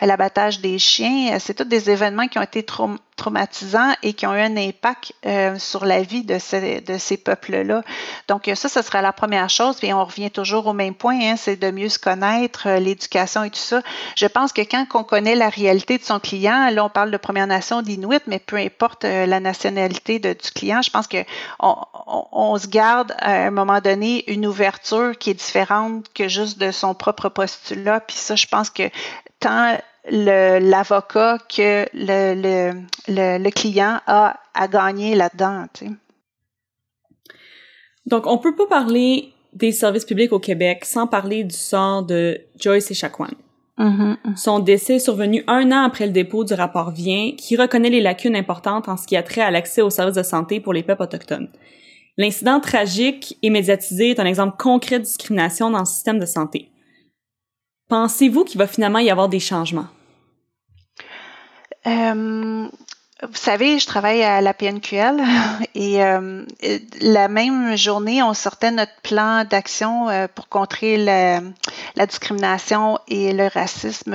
l'abattage 0.00 0.60
des 0.60 0.78
chiens, 0.78 1.38
c'est 1.40 1.54
tous 1.54 1.64
des 1.64 1.90
événements 1.90 2.28
qui 2.28 2.38
ont 2.38 2.42
été 2.42 2.62
traumatisants 3.16 3.94
et 4.02 4.12
qui 4.12 4.26
ont 4.26 4.34
eu 4.34 4.40
un 4.40 4.56
impact 4.56 5.12
euh, 5.26 5.58
sur 5.58 5.84
la 5.84 6.02
vie 6.02 6.24
de, 6.24 6.38
ces, 6.38 6.80
de 6.80 6.98
ces 6.98 7.16
peuples-là. 7.16 7.82
Donc 8.28 8.50
ça, 8.54 8.68
ce 8.68 8.82
sera 8.82 9.02
la 9.02 9.12
première 9.12 9.48
chose. 9.48 9.76
Puis 9.76 9.92
on 9.92 10.04
revient 10.04 10.30
toujours 10.30 10.66
au 10.66 10.72
même 10.72 10.94
point, 10.94 11.18
hein, 11.20 11.34
c'est 11.36 11.56
de 11.56 11.70
mieux 11.70 11.88
se 11.88 11.98
connaître, 11.98 12.66
euh, 12.66 12.78
l'éducation 12.78 13.44
et 13.44 13.50
tout 13.50 13.58
ça. 13.58 13.82
Je 14.16 14.26
pense 14.26 14.52
que 14.52 14.62
quand 14.62 14.86
on 14.94 15.04
connaît 15.04 15.36
la 15.36 15.48
réalité 15.48 15.98
de 15.98 16.04
son 16.04 16.18
client, 16.18 16.70
là 16.70 16.84
on 16.84 16.90
parle 16.90 17.10
de 17.10 17.16
Première 17.16 17.46
Nation, 17.46 17.82
d'Inuit, 17.82 18.22
mais 18.26 18.40
peu 18.40 18.56
importe 18.56 19.04
euh, 19.04 19.26
la 19.26 19.40
nationalité 19.40 20.18
de, 20.18 20.32
du 20.32 20.50
client, 20.50 20.82
je 20.82 20.90
pense 20.90 21.06
que 21.06 21.24
on, 21.60 21.76
on, 22.06 22.26
on, 22.32 22.58
se 22.58 22.66
garde 22.66 23.14
à 23.18 23.32
un 23.46 23.50
moment 23.50 23.80
donné 23.80 24.30
une 24.30 24.46
ouverture 24.46 25.16
qui 25.18 25.30
est 25.30 25.34
différente 25.34 26.06
que 26.14 26.28
juste 26.28 26.58
de 26.58 26.70
son 26.72 26.94
propre 26.94 27.28
postulat. 27.28 28.00
Puis 28.00 28.16
ça, 28.16 28.34
je 28.34 28.46
pense 28.46 28.70
que 28.70 28.90
tant 29.40 29.78
l'avocat 30.10 31.38
que 31.48 31.86
le, 31.94 32.34
le, 32.34 32.80
le, 33.08 33.42
le, 33.42 33.50
client 33.50 34.00
a 34.06 34.38
à 34.54 34.68
gagner 34.68 35.14
là-dedans. 35.14 35.66
Tu 35.72 35.86
sais. 35.86 35.92
Donc, 38.06 38.26
on 38.26 38.38
peut 38.38 38.54
pas 38.54 38.66
parler 38.66 39.32
des 39.52 39.72
services 39.72 40.04
publics 40.04 40.32
au 40.32 40.40
Québec 40.40 40.84
sans 40.84 41.06
parler 41.06 41.44
du 41.44 41.54
sort 41.54 42.02
de 42.02 42.40
Joyce 42.58 42.90
Echaquan. 42.90 43.28
Mm 43.78 43.90
-hmm. 43.90 44.36
Son 44.36 44.60
décès 44.60 44.96
est 44.96 45.06
survenu 45.10 45.42
un 45.46 45.72
an 45.72 45.82
après 45.84 46.06
le 46.06 46.12
dépôt 46.12 46.44
du 46.44 46.54
rapport 46.54 46.90
Vient, 46.90 47.32
qui 47.36 47.56
reconnaît 47.56 47.90
les 47.90 48.00
lacunes 48.00 48.36
importantes 48.36 48.88
en 48.88 48.96
ce 48.96 49.06
qui 49.06 49.16
a 49.16 49.22
trait 49.22 49.40
à 49.40 49.50
l'accès 49.50 49.82
aux 49.82 49.90
services 49.90 50.16
de 50.16 50.22
santé 50.22 50.60
pour 50.60 50.72
les 50.72 50.82
peuples 50.82 51.02
autochtones. 51.02 51.48
L'incident 52.16 52.60
tragique 52.60 53.36
et 53.42 53.50
médiatisé 53.50 54.10
est 54.10 54.20
un 54.20 54.26
exemple 54.26 54.56
concret 54.58 54.98
de 55.00 55.04
discrimination 55.04 55.70
dans 55.70 55.80
le 55.80 55.84
système 55.96 56.20
de 56.20 56.26
santé. 56.26 56.70
Pensez-vous 57.88 58.44
qu'il 58.44 58.58
va 58.58 58.66
finalement 58.66 58.98
y 58.98 59.10
avoir 59.10 59.28
des 59.28 59.40
changements? 59.40 59.86
Euh, 61.86 62.68
vous 63.22 63.36
savez, 63.36 63.78
je 63.78 63.86
travaille 63.86 64.22
à 64.22 64.40
la 64.40 64.54
PNQL 64.54 65.22
et 65.74 66.02
euh, 66.02 66.44
la 67.00 67.28
même 67.28 67.76
journée, 67.76 68.22
on 68.22 68.34
sortait 68.34 68.70
notre 68.70 69.00
plan 69.02 69.44
d'action 69.44 70.08
euh, 70.08 70.26
pour 70.34 70.48
contrer 70.48 70.96
la, 70.96 71.40
la, 71.96 72.06
discrimination 72.06 72.98
et 73.08 73.32
le 73.32 73.46
racisme 73.46 74.14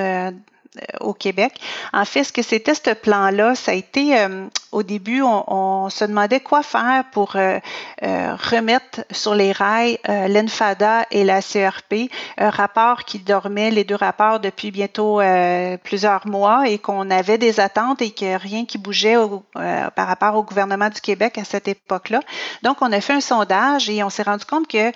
au 0.99 1.13
Québec. 1.13 1.59
En 1.93 2.05
fait, 2.05 2.23
ce 2.23 2.31
que 2.31 2.41
c'était 2.41 2.75
ce 2.75 2.93
plan-là, 2.93 3.55
ça 3.55 3.71
a 3.71 3.73
été 3.73 4.19
euh, 4.19 4.45
au 4.71 4.83
début, 4.83 5.21
on, 5.21 5.43
on, 5.51 5.89
se 5.89 6.05
demandait 6.05 6.39
quoi 6.39 6.61
faire 6.61 7.05
pour 7.11 7.35
euh, 7.35 7.57
euh, 8.03 8.35
remettre 8.35 9.01
sur 9.11 9.33
les 9.33 9.51
rails 9.51 9.97
euh, 10.07 10.27
l'ENFADA 10.27 11.07
et 11.09 11.23
la 11.23 11.41
CRP, 11.41 12.11
un 12.37 12.51
rapport 12.51 13.03
qui 13.03 13.19
dormait, 13.19 13.71
les 13.71 13.83
deux 13.83 13.95
rapports 13.95 14.39
depuis 14.39 14.69
bientôt 14.69 15.19
euh, 15.19 15.77
plusieurs 15.83 16.27
mois 16.27 16.69
et 16.69 16.77
qu'on 16.77 17.09
avait 17.09 17.39
des 17.39 17.59
attentes 17.59 18.01
et 18.01 18.11
que 18.11 18.37
rien 18.37 18.65
qui 18.65 18.77
bougeait 18.77 19.17
au, 19.17 19.43
euh, 19.57 19.89
par 19.89 20.07
rapport 20.07 20.35
au 20.35 20.43
gouvernement 20.43 20.89
du 20.89 21.01
Québec 21.01 21.39
à 21.39 21.43
cette 21.43 21.67
époque-là. 21.67 22.19
Donc, 22.61 22.77
on 22.81 22.91
a 22.91 23.01
fait 23.01 23.13
un 23.13 23.21
sondage 23.21 23.89
et 23.89 24.03
on 24.03 24.09
s'est 24.09 24.23
rendu 24.23 24.45
compte 24.45 24.67
que 24.67 24.91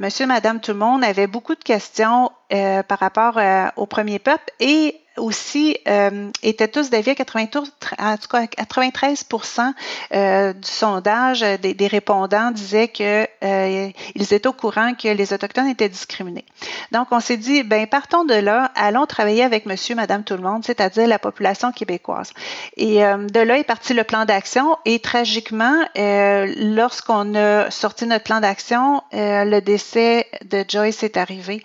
monsieur, 0.00 0.26
madame, 0.26 0.60
tout 0.60 0.72
le 0.72 0.78
monde 0.78 1.04
avait 1.04 1.26
beaucoup 1.26 1.54
de 1.54 1.62
questions 1.62 2.30
par 2.50 2.98
rapport 2.98 3.38
au 3.76 3.86
premier 3.86 4.18
peuple 4.18 4.44
et 4.60 5.00
aussi 5.18 5.76
euh, 5.86 6.30
étaient 6.42 6.68
tous 6.68 6.90
d'avis 6.90 7.10
à 7.10 7.14
93, 7.14 7.72
en 7.98 8.16
tout 8.16 8.28
cas 8.28 8.44
93% 8.44 9.72
euh, 10.12 10.52
du 10.52 10.68
sondage 10.68 11.40
des, 11.40 11.74
des, 11.74 11.86
répondants 11.86 12.50
disaient 12.50 12.88
que 12.88 13.26
euh, 13.44 13.90
étaient 14.14 14.46
au 14.46 14.52
courant 14.52 14.94
que 14.94 15.08
les 15.08 15.32
autochtones 15.32 15.68
étaient 15.68 15.88
discriminés. 15.88 16.44
Donc 16.92 17.08
on 17.10 17.20
s'est 17.20 17.36
dit 17.36 17.62
ben 17.62 17.86
partons 17.86 18.24
de 18.24 18.34
là, 18.34 18.70
allons 18.74 19.06
travailler 19.06 19.42
avec 19.42 19.66
monsieur 19.66 19.94
madame 19.94 20.24
tout 20.24 20.34
le 20.34 20.42
monde, 20.42 20.64
c'est-à-dire 20.64 21.06
la 21.06 21.18
population 21.18 21.72
québécoise. 21.72 22.32
Et 22.76 23.04
euh, 23.04 23.26
de 23.26 23.40
là 23.40 23.58
est 23.58 23.64
parti 23.64 23.94
le 23.94 24.04
plan 24.04 24.24
d'action 24.24 24.76
et 24.84 25.00
tragiquement 25.00 25.74
euh, 25.96 26.52
lorsqu'on 26.56 27.34
a 27.34 27.70
sorti 27.70 28.06
notre 28.06 28.24
plan 28.24 28.40
d'action, 28.40 29.02
euh, 29.14 29.44
le 29.44 29.60
décès 29.60 30.26
de 30.44 30.64
Joyce 30.68 31.02
est 31.02 31.16
arrivé 31.16 31.62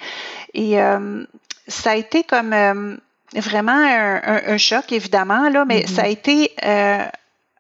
et 0.53 0.77
ça 1.67 1.91
a 1.91 1.95
été 1.95 2.23
comme 2.23 2.99
vraiment 3.35 3.71
un, 3.71 4.15
un, 4.23 4.41
un, 4.53 4.57
choc, 4.57 4.91
évidemment, 4.91 5.49
là, 5.49 5.65
mais 5.65 5.79
mm 5.79 5.83
-hmm. 5.83 5.95
ça 5.95 6.01
a 6.03 6.07
été 6.07 6.53
euh, 6.63 7.05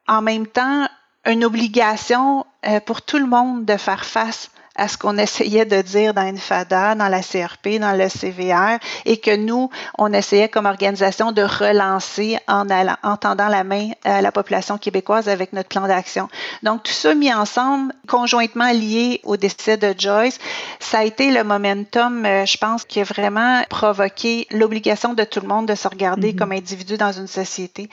en 0.07 0.21
même 0.21 0.47
temps 0.47 0.87
une 1.25 1.43
obligation 1.45 2.45
pour 2.85 3.01
tout 3.01 3.17
le 3.17 3.25
monde 3.25 3.65
de 3.65 3.77
faire 3.77 4.03
face 4.05 4.51
à 4.75 4.87
ce 4.87 4.97
qu'on 4.97 5.17
essayait 5.17 5.65
de 5.65 5.81
dire 5.81 6.13
dans 6.13 6.27
une 6.27 6.37
FADA, 6.37 6.95
dans 6.95 7.07
la 7.07 7.21
CRP, 7.21 7.79
dans 7.79 7.95
le 7.97 8.09
CVR, 8.09 8.79
et 9.05 9.17
que 9.17 9.35
nous, 9.35 9.69
on 9.97 10.11
essayait 10.13 10.49
comme 10.49 10.65
organisation 10.65 11.31
de 11.31 11.43
relancer 11.43 12.39
en, 12.47 12.69
allant, 12.69 12.95
en 13.03 13.17
tendant 13.17 13.49
la 13.49 13.63
main 13.63 13.91
à 14.03 14.21
la 14.21 14.31
population 14.31 14.77
québécoise 14.77 15.29
avec 15.29 15.53
notre 15.53 15.69
plan 15.69 15.87
d'action. 15.87 16.27
Donc, 16.63 16.83
tout 16.83 16.91
ça 16.91 17.13
mis 17.13 17.31
ensemble, 17.31 17.93
conjointement 18.07 18.71
lié 18.71 19.21
au 19.23 19.37
décès 19.37 19.77
de 19.77 19.93
Joyce, 19.97 20.39
ça 20.79 20.99
a 20.99 21.03
été 21.03 21.31
le 21.31 21.43
momentum, 21.43 22.25
euh, 22.25 22.45
je 22.45 22.57
pense, 22.57 22.83
qui 22.83 22.99
a 22.99 23.03
vraiment 23.03 23.63
provoqué 23.69 24.47
l'obligation 24.51 25.13
de 25.13 25.23
tout 25.23 25.39
le 25.39 25.47
monde 25.47 25.67
de 25.67 25.75
se 25.75 25.87
regarder 25.87 26.31
mm-hmm. 26.31 26.35
comme 26.35 26.51
individu 26.51 26.97
dans 26.97 27.11
une 27.11 27.27
société. 27.27 27.89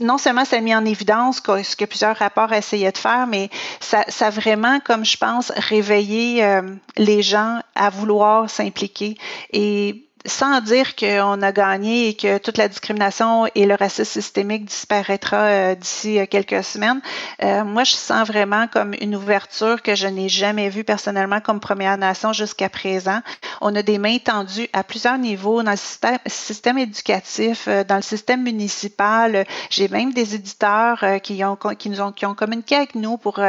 Non 0.00 0.18
seulement 0.18 0.44
ça 0.44 0.56
a 0.56 0.60
mis 0.60 0.74
en 0.74 0.84
évidence 0.84 1.36
ce 1.36 1.76
que 1.76 1.84
plusieurs 1.84 2.16
rapports 2.16 2.52
essayaient 2.52 2.92
de 2.92 2.98
faire, 2.98 3.26
mais 3.26 3.48
ça, 3.80 4.04
ça 4.08 4.26
a 4.26 4.30
vraiment, 4.30 4.80
comme 4.80 5.04
je 5.04 5.16
pense, 5.16 5.52
réveillé 5.56 6.15
euh, 6.42 6.62
les 6.96 7.22
gens 7.22 7.60
à 7.74 7.90
vouloir 7.90 8.48
s'impliquer. 8.48 9.16
Et 9.52 10.05
sans 10.26 10.60
dire 10.60 10.96
qu'on 10.96 11.42
a 11.42 11.52
gagné 11.52 12.08
et 12.08 12.14
que 12.14 12.38
toute 12.38 12.58
la 12.58 12.68
discrimination 12.68 13.46
et 13.54 13.66
le 13.66 13.74
racisme 13.74 14.04
systémique 14.04 14.64
disparaîtra 14.64 15.36
euh, 15.36 15.74
d'ici 15.74 16.18
euh, 16.18 16.26
quelques 16.26 16.64
semaines, 16.64 17.00
euh, 17.42 17.64
moi, 17.64 17.84
je 17.84 17.92
sens 17.92 18.26
vraiment 18.26 18.66
comme 18.66 18.94
une 19.00 19.16
ouverture 19.16 19.82
que 19.82 19.94
je 19.94 20.06
n'ai 20.06 20.28
jamais 20.28 20.68
vue 20.68 20.84
personnellement 20.84 21.40
comme 21.40 21.60
Première 21.60 21.96
Nation 21.98 22.32
jusqu'à 22.32 22.68
présent. 22.68 23.20
On 23.60 23.74
a 23.74 23.82
des 23.82 23.98
mains 23.98 24.18
tendues 24.18 24.68
à 24.72 24.82
plusieurs 24.82 25.18
niveaux 25.18 25.62
dans 25.62 25.70
le 25.72 26.18
système, 26.26 26.78
éducatif, 26.78 27.68
dans 27.88 27.96
le 27.96 28.02
système 28.02 28.42
municipal. 28.42 29.44
J'ai 29.70 29.88
même 29.88 30.12
des 30.12 30.34
éditeurs 30.34 31.04
qui, 31.22 31.42
ont, 31.44 31.58
nous 31.86 32.12
qui 32.12 32.26
ont 32.26 32.34
communiqué 32.34 32.76
avec 32.76 32.94
nous 32.94 33.16
pour 33.16 33.40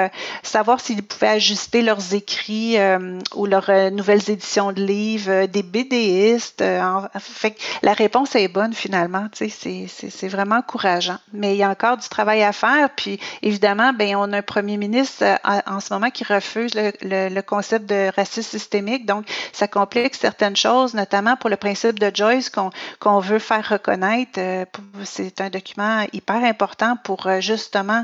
savoir 0.44 0.80
s'ils 0.80 1.04
pouvaient 1.04 1.28
ajuster 1.28 1.82
leurs 1.82 2.14
écrits 2.14 2.78
ou 3.36 3.46
leurs 3.46 3.92
nouvelles 3.92 4.30
éditions 4.30 4.72
de 4.72 4.82
livres, 4.82 5.46
des 5.46 5.64
BDistes, 5.64 6.64
euh, 6.68 7.08
la 7.82 7.94
réponse 7.94 8.36
est 8.36 8.48
bonne 8.48 8.74
finalement. 8.74 9.28
C'est 9.34 10.28
vraiment 10.28 10.58
encourageant. 10.58 11.18
Mais 11.34 11.56
il 11.56 11.58
y 11.58 11.64
a 11.64 11.70
encore 11.70 11.98
du 11.98 12.08
travail 12.08 12.44
à 12.44 12.52
faire. 12.52 12.90
Puis 12.96 13.20
évidemment, 13.42 13.94
ben, 13.94 14.16
on 14.16 14.34
a 14.34 14.38
un 14.38 14.42
premier 14.42 14.78
ministre 14.78 15.24
euh, 15.24 15.60
en, 15.66 15.80
ce 15.80 15.94
moment 15.94 16.10
qui 16.10 16.24
refuse 16.24 16.72
le, 16.76 17.42
concept 17.42 17.86
de 17.86 18.12
racisme 18.16 18.50
systémique. 18.50 19.06
Donc, 19.06 19.26
ça 19.54 19.68
complique 19.68 20.16
certaines 20.16 20.56
choses, 20.56 20.94
notamment 20.94 21.36
pour 21.38 21.50
le 21.50 21.56
principe 21.56 22.00
de 22.00 22.12
Joyce 22.14 22.52
qu'on 23.00 23.20
veut 23.20 23.40
faire 23.40 23.68
reconnaître. 23.70 24.40
Euh, 24.40 24.66
c'est 25.04 25.42
un 25.42 25.50
document 25.50 26.06
hyper 26.14 26.44
important 26.44 26.98
pour 27.04 27.28
justement 27.40 28.04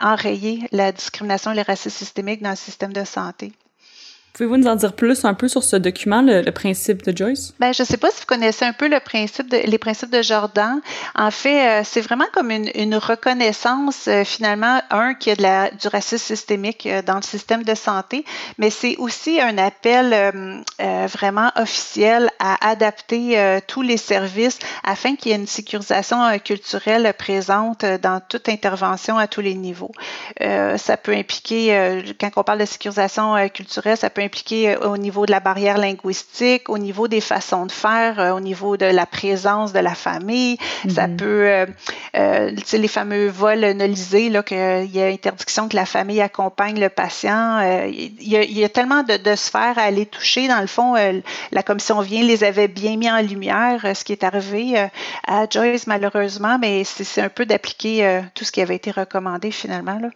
enrayer 0.00 0.66
la 0.72 0.92
discrimination 0.92 1.52
et 1.52 1.56
le 1.56 1.62
racisme 1.62 1.96
systémique 1.96 2.42
dans 2.42 2.50
le 2.50 2.56
système 2.56 2.92
de 2.92 3.04
santé. 3.04 3.52
Pouvez-vous 4.34 4.56
nous 4.56 4.66
en 4.66 4.74
dire 4.74 4.94
plus 4.94 5.24
un 5.24 5.34
peu 5.34 5.46
sur 5.46 5.62
ce 5.62 5.76
document, 5.76 6.20
le, 6.20 6.50
principe 6.50 7.04
de 7.04 7.16
Joyce? 7.16 7.54
Ben, 7.60 7.72
je 7.72 7.84
ne 7.84 7.86
sais 7.86 7.96
pas 7.96 8.10
si 8.10 8.18
vous 8.18 8.26
connaissez 8.26 8.64
un 8.64 8.72
peu 8.72 8.88
le 8.88 8.98
principe 8.98 9.48
de, 9.48 9.58
les 9.58 9.78
principes 9.78 10.10
de 10.10 10.22
Jordan. 10.22 10.80
En 11.14 11.30
fait, 11.30 11.68
euh, 11.68 11.82
c'est 11.84 12.00
vraiment 12.00 12.24
comme 12.32 12.50
une, 12.50 12.68
une 12.74 12.96
reconnaissance, 12.96 14.08
euh, 14.08 14.24
finalement, 14.24 14.80
un, 14.90 15.14
qui 15.14 15.30
a 15.30 15.36
de 15.36 15.42
la, 15.42 15.70
du 15.70 15.86
racisme 15.86 16.24
systémique 16.24 16.84
euh, 16.86 17.00
dans 17.00 17.14
le 17.14 17.22
système 17.22 17.62
de 17.62 17.76
santé, 17.76 18.24
mais 18.58 18.70
c'est 18.70 18.96
aussi 18.96 19.40
un 19.40 19.56
appel 19.56 20.64
vraiment 20.80 21.52
officiel 21.54 22.28
à 22.40 22.68
adapter 22.68 23.60
tous 23.68 23.82
les 23.82 23.96
services 23.96 24.58
afin 24.82 25.14
qu'il 25.14 25.30
y 25.30 25.34
ait 25.34 25.38
une 25.38 25.46
sécurisation 25.46 26.18
culturelle 26.38 27.12
présente 27.16 27.84
dans 27.84 28.20
toute 28.20 28.48
intervention 28.48 29.16
à 29.16 29.26
tous 29.26 29.40
les 29.40 29.54
niveaux. 29.54 29.92
ça 30.40 30.96
peut 30.96 31.14
impliquer, 31.14 32.02
quand 32.20 32.30
on 32.36 32.42
parle 32.42 32.60
de 32.60 32.64
sécurisation 32.64 33.48
culturelle, 33.48 33.96
ça 33.96 34.10
peut 34.10 34.23
impliquer 34.24 34.70
euh, 34.70 34.88
au 34.88 34.96
niveau 34.96 35.26
de 35.26 35.30
la 35.30 35.40
barrière 35.40 35.78
linguistique, 35.78 36.68
au 36.68 36.78
niveau 36.78 37.08
des 37.08 37.20
façons 37.20 37.66
de 37.66 37.72
faire, 37.72 38.20
euh, 38.20 38.32
au 38.32 38.40
niveau 38.40 38.76
de 38.76 38.86
la 38.86 39.06
présence 39.06 39.72
de 39.72 39.78
la 39.78 39.94
famille. 39.94 40.56
Ça 40.88 41.06
mhm. 41.06 41.16
peut, 41.16 41.46
euh, 41.48 41.66
euh, 42.16 42.50
les 42.72 42.88
fameux 42.88 43.28
vols 43.28 43.72
nolisés, 43.72 44.30
là, 44.30 44.42
qu'il 44.42 44.90
y 44.92 45.02
a 45.02 45.06
interdiction 45.06 45.68
que 45.68 45.76
la 45.76 45.86
famille 45.86 46.20
accompagne 46.20 46.80
le 46.80 46.88
patient. 46.88 47.60
il, 47.86 48.28
y 48.28 48.36
a, 48.36 48.42
il, 48.42 48.58
y 48.58 48.64
a, 48.64 48.68
tellement 48.68 49.02
de, 49.02 49.16
de, 49.16 49.36
sphères 49.36 49.78
à 49.78 49.82
aller 49.82 50.06
toucher. 50.06 50.48
Dans 50.48 50.60
le 50.60 50.66
fond, 50.66 50.94
la 51.52 51.62
commission 51.62 52.00
vient 52.00 52.22
les 52.22 52.44
avait 52.44 52.68
bien 52.68 52.96
mis 52.96 53.10
en 53.10 53.20
lumière, 53.20 53.84
ce 53.94 54.04
qui 54.04 54.12
est 54.12 54.24
arrivé 54.24 54.88
à 55.26 55.46
Joyce 55.48 55.86
malheureusement, 55.86 56.58
mais 56.58 56.84
c'est 56.84 57.22
un 57.22 57.28
peu 57.28 57.46
d'appliquer 57.46 58.20
tout 58.34 58.44
ce 58.44 58.52
qui 58.52 58.60
avait 58.60 58.76
été 58.76 58.90
recommandé 58.90 59.50
finalement. 59.50 59.98
Là. 59.98 60.08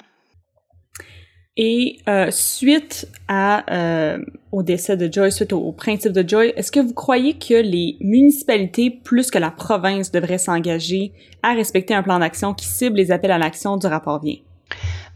Et 1.61 1.99
euh, 2.09 2.31
suite 2.31 3.09
à, 3.27 3.65
euh, 3.75 4.19
au 4.53 4.63
décès 4.63 4.97
de 4.97 5.13
Joy, 5.13 5.33
suite 5.33 5.53
au, 5.53 5.73
principe 5.73 6.13
de 6.13 6.27
Joy, 6.27 6.53
est-ce 6.55 6.71
que 6.71 6.79
vous 6.79 6.95
croyez 6.95 7.35
que 7.35 7.55
les 7.55 7.97
municipalités, 8.01 8.91
plus 8.91 9.29
que 9.29 9.39
la 9.39 9.51
province, 9.51 10.13
devraient 10.13 10.39
s'engager 10.39 11.13
à 11.43 11.55
respecter 11.55 11.95
un 11.95 12.05
plan 12.05 12.21
d'action 12.21 12.55
qui 12.55 12.65
cible 12.65 12.97
les 12.97 13.11
appels 13.11 13.33
à 13.33 13.39
l'action 13.39 13.77
du 13.77 13.89
rapport 13.89 14.23
Vient? 14.23 14.37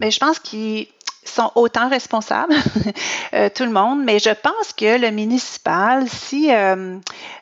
Mais 0.01 0.11
je 0.11 0.19
pense 0.19 0.41
qu'ils 0.41 0.89
sont 1.25 1.53
autant 1.55 1.89
responsables, 1.89 2.55
euh, 3.35 3.49
tout 3.55 3.65
le 3.65 3.71
monde, 3.71 4.03
mais 4.05 4.19
je 4.19 4.31
pense 4.31 4.73
que 4.77 4.99
le 4.99 5.11
municipal, 5.11 6.09
si 6.09 6.53
euh, 6.53 6.99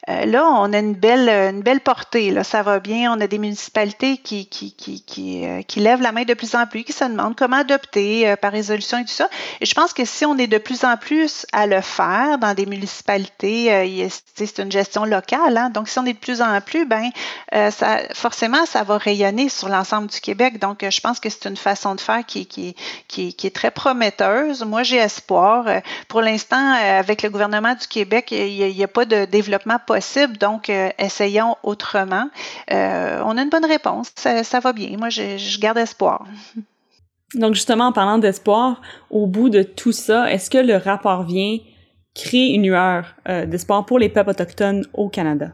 euh, 0.09 0.27
là, 0.27 0.47
on 0.47 0.73
a 0.73 0.79
une 0.79 0.95
belle, 0.95 1.29
une 1.29 1.63
belle 1.63 1.81
portée, 1.81 2.31
là, 2.31 2.45
ça 2.45 2.63
va 2.63 2.79
bien, 2.79 3.13
on 3.13 3.21
a 3.21 3.27
des 3.27 3.39
municipalités 3.39 4.19
qui, 4.19 4.47
qui, 4.47 4.75
qui, 4.75 5.03
qui, 5.03 5.45
qui 5.67 5.81
lèvent 5.81 6.03
la 6.03 6.13
main 6.13 6.25
de 6.25 6.35
plus 6.35 6.55
en 6.55 6.67
plus, 6.67 6.85
qui 6.85 6.93
se 6.93 7.05
demandent 7.05 7.37
comment 7.37 7.57
adopter 7.57 8.35
par 8.41 8.53
résolution 8.53 8.99
et 8.99 9.05
tout 9.05 9.09
ça. 9.09 9.29
Et 9.61 9.67
je 9.67 9.75
pense 9.75 9.93
que 9.93 10.05
si 10.05 10.27
on 10.27 10.37
est 10.37 10.47
de 10.47 10.59
plus 10.59 10.85
en 10.85 10.97
plus 10.97 11.47
à 11.53 11.67
le 11.67 11.81
faire 11.81 12.39
dans 12.39 12.55
des 12.55 12.67
municipalités, 12.67 14.09
c'est 14.35 14.59
une 14.59 14.71
gestion 14.73 15.05
locale, 15.05 15.57
hein, 15.57 15.71
donc 15.71 15.89
si 15.89 15.99
on 15.99 16.07
est 16.07 16.13
de 16.13 16.19
plus 16.19 16.43
en 16.43 16.61
plus, 16.61 16.87
ben, 16.87 17.11
ça, 17.53 18.01
forcément, 18.15 18.67
ça 18.67 18.83
va 18.83 18.99
rayonner 18.99 19.49
sur 19.49 19.69
l'ensemble 19.69 20.09
du 20.09 20.21
Québec. 20.21 20.59
Donc, 20.59 20.85
je 20.89 21.01
pense 21.01 21.21
que 21.21 21.31
c'est 21.31 21.47
une 21.47 21.57
façon 21.57 21.95
de 21.95 22.01
faire 22.01 22.25
qui, 22.27 22.47
qui, 22.47 22.75
qui, 23.09 23.35
qui 23.35 23.47
est 23.47 23.55
très 23.55 23.70
prometteuse. 23.71 24.65
Moi, 24.65 24.83
j'ai 24.83 24.97
espoir. 24.97 25.67
Euh, 25.67 25.81
pour 26.09 26.21
l'instant, 26.21 26.75
euh, 26.75 26.99
avec 26.99 27.23
le 27.23 27.31
gouvernement 27.31 27.75
du 27.75 27.87
Québec, 27.87 28.33
il 28.33 28.75
n'y 28.75 28.85
a, 28.85 28.89
pas 28.89 29.05
de 29.05 29.25
développement 29.25 29.79
possible, 29.85 30.37
donc 30.37 30.69
euh, 30.69 30.91
essayons 30.99 31.57
autrement. 31.63 32.29
on 32.71 33.37
a 33.39 33.43
une 33.43 33.51
bonne 33.51 33.65
réponse. 33.65 34.13
Ça, 34.17 34.61
va 34.61 34.73
bien. 34.73 34.97
Moi, 34.99 35.09
je, 35.09 35.61
garde 35.61 35.79
espoir. 35.79 36.25
Donc, 37.35 37.55
justement, 37.55 37.87
en 37.87 37.93
parlant 37.93 38.19
d'espoir, 38.19 38.81
au 39.11 39.27
bout 39.27 39.51
de 39.51 39.63
tout 39.63 39.93
ça, 39.93 40.31
est-ce 40.31 40.51
que 40.51 40.59
le 40.59 40.77
rapport 40.77 41.23
vient 41.25 41.59
créer 42.15 42.55
une 42.55 42.65
lueur 42.65 43.15
d'espoir 43.47 43.87
pour 43.87 43.99
les 43.99 44.09
peuples 44.09 44.31
autochtones 44.31 44.85
au 44.95 45.09
Canada? 45.09 45.53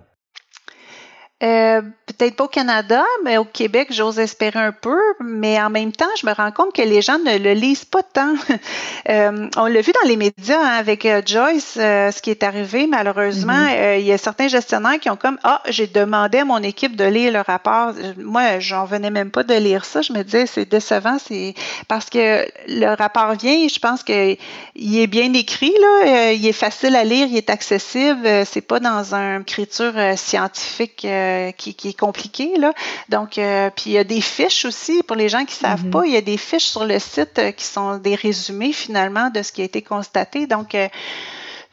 Euh, 1.42 1.82
peut-être 2.06 2.36
pas 2.36 2.44
au 2.44 2.48
Canada, 2.48 3.04
mais 3.24 3.36
au 3.36 3.44
Québec, 3.44 3.88
j'ose 3.90 4.18
espérer 4.18 4.58
un 4.58 4.72
peu. 4.72 4.98
Mais 5.20 5.60
en 5.60 5.70
même 5.70 5.92
temps, 5.92 6.06
je 6.20 6.26
me 6.26 6.32
rends 6.32 6.52
compte 6.52 6.72
que 6.72 6.82
les 6.82 7.02
gens 7.02 7.18
ne 7.18 7.36
le 7.38 7.52
lisent 7.52 7.84
pas 7.84 8.02
tant. 8.02 8.34
euh, 9.08 9.48
on 9.56 9.66
l'a 9.66 9.80
vu 9.80 9.92
dans 9.92 10.08
les 10.08 10.16
médias 10.16 10.58
hein, 10.58 10.78
avec 10.78 11.04
euh, 11.04 11.20
Joyce, 11.24 11.76
euh, 11.78 12.10
ce 12.10 12.22
qui 12.22 12.30
est 12.30 12.42
arrivé. 12.42 12.86
Malheureusement, 12.86 13.52
mm-hmm. 13.52 14.00
il 14.00 14.06
y 14.06 14.12
a 14.12 14.18
certains 14.18 14.48
gestionnaires 14.48 14.98
qui 15.00 15.10
ont 15.10 15.16
comme 15.16 15.38
ah, 15.42 15.62
j'ai 15.68 15.86
demandé 15.86 16.38
à 16.38 16.44
mon 16.44 16.62
équipe 16.62 16.96
de 16.96 17.04
lire 17.04 17.32
le 17.32 17.40
rapport. 17.40 17.92
Moi, 18.18 18.60
j'en 18.60 18.84
venais 18.84 19.10
même 19.10 19.30
pas 19.30 19.42
de 19.42 19.54
lire 19.54 19.84
ça. 19.84 20.02
Je 20.02 20.12
me 20.12 20.22
disais 20.22 20.46
c'est 20.46 20.68
décevant, 20.68 21.18
c'est 21.18 21.54
parce 21.88 22.08
que 22.08 22.46
le 22.68 22.94
rapport 22.96 23.32
vient. 23.34 23.66
Je 23.68 23.78
pense 23.78 24.02
que 24.02 24.36
il 24.74 24.98
est 24.98 25.06
bien 25.06 25.32
écrit 25.34 25.74
là, 25.80 26.32
il 26.32 26.46
est 26.46 26.52
facile 26.52 26.94
à 26.96 27.04
lire, 27.04 27.26
il 27.28 27.36
est 27.36 27.50
accessible. 27.50 28.26
C'est 28.46 28.60
pas 28.60 28.80
dans 28.80 29.14
une 29.14 29.42
écriture 29.42 29.92
scientifique 30.16 31.06
euh, 31.26 31.52
qui, 31.52 31.70
est 31.70 31.98
compliqué. 31.98 32.56
Là. 32.56 32.72
Donc, 33.08 33.38
euh, 33.38 33.70
puis 33.74 33.90
il 33.90 33.92
y 33.92 33.98
a 33.98 34.04
des 34.04 34.20
fiches 34.20 34.64
aussi 34.64 35.02
pour 35.02 35.16
les 35.16 35.28
gens 35.28 35.44
qui 35.44 35.56
ne 35.62 35.68
savent 35.68 35.86
mm-hmm. 35.86 35.90
pas. 35.90 36.06
Il 36.06 36.12
y 36.12 36.16
a 36.16 36.20
des 36.20 36.36
fiches 36.36 36.66
sur 36.66 36.84
le 36.84 36.98
site 36.98 37.38
euh, 37.38 37.50
qui 37.52 37.64
sont 37.64 37.98
des 37.98 38.14
résumés 38.14 38.72
finalement 38.72 39.30
de 39.30 39.42
ce 39.42 39.52
qui 39.52 39.62
a 39.62 39.64
été 39.64 39.82
constaté. 39.82 40.46
Donc, 40.46 40.76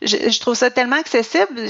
je, 0.01 0.39
trouve 0.39 0.55
ça 0.55 0.69
tellement 0.71 0.97
accessible. 0.97 1.67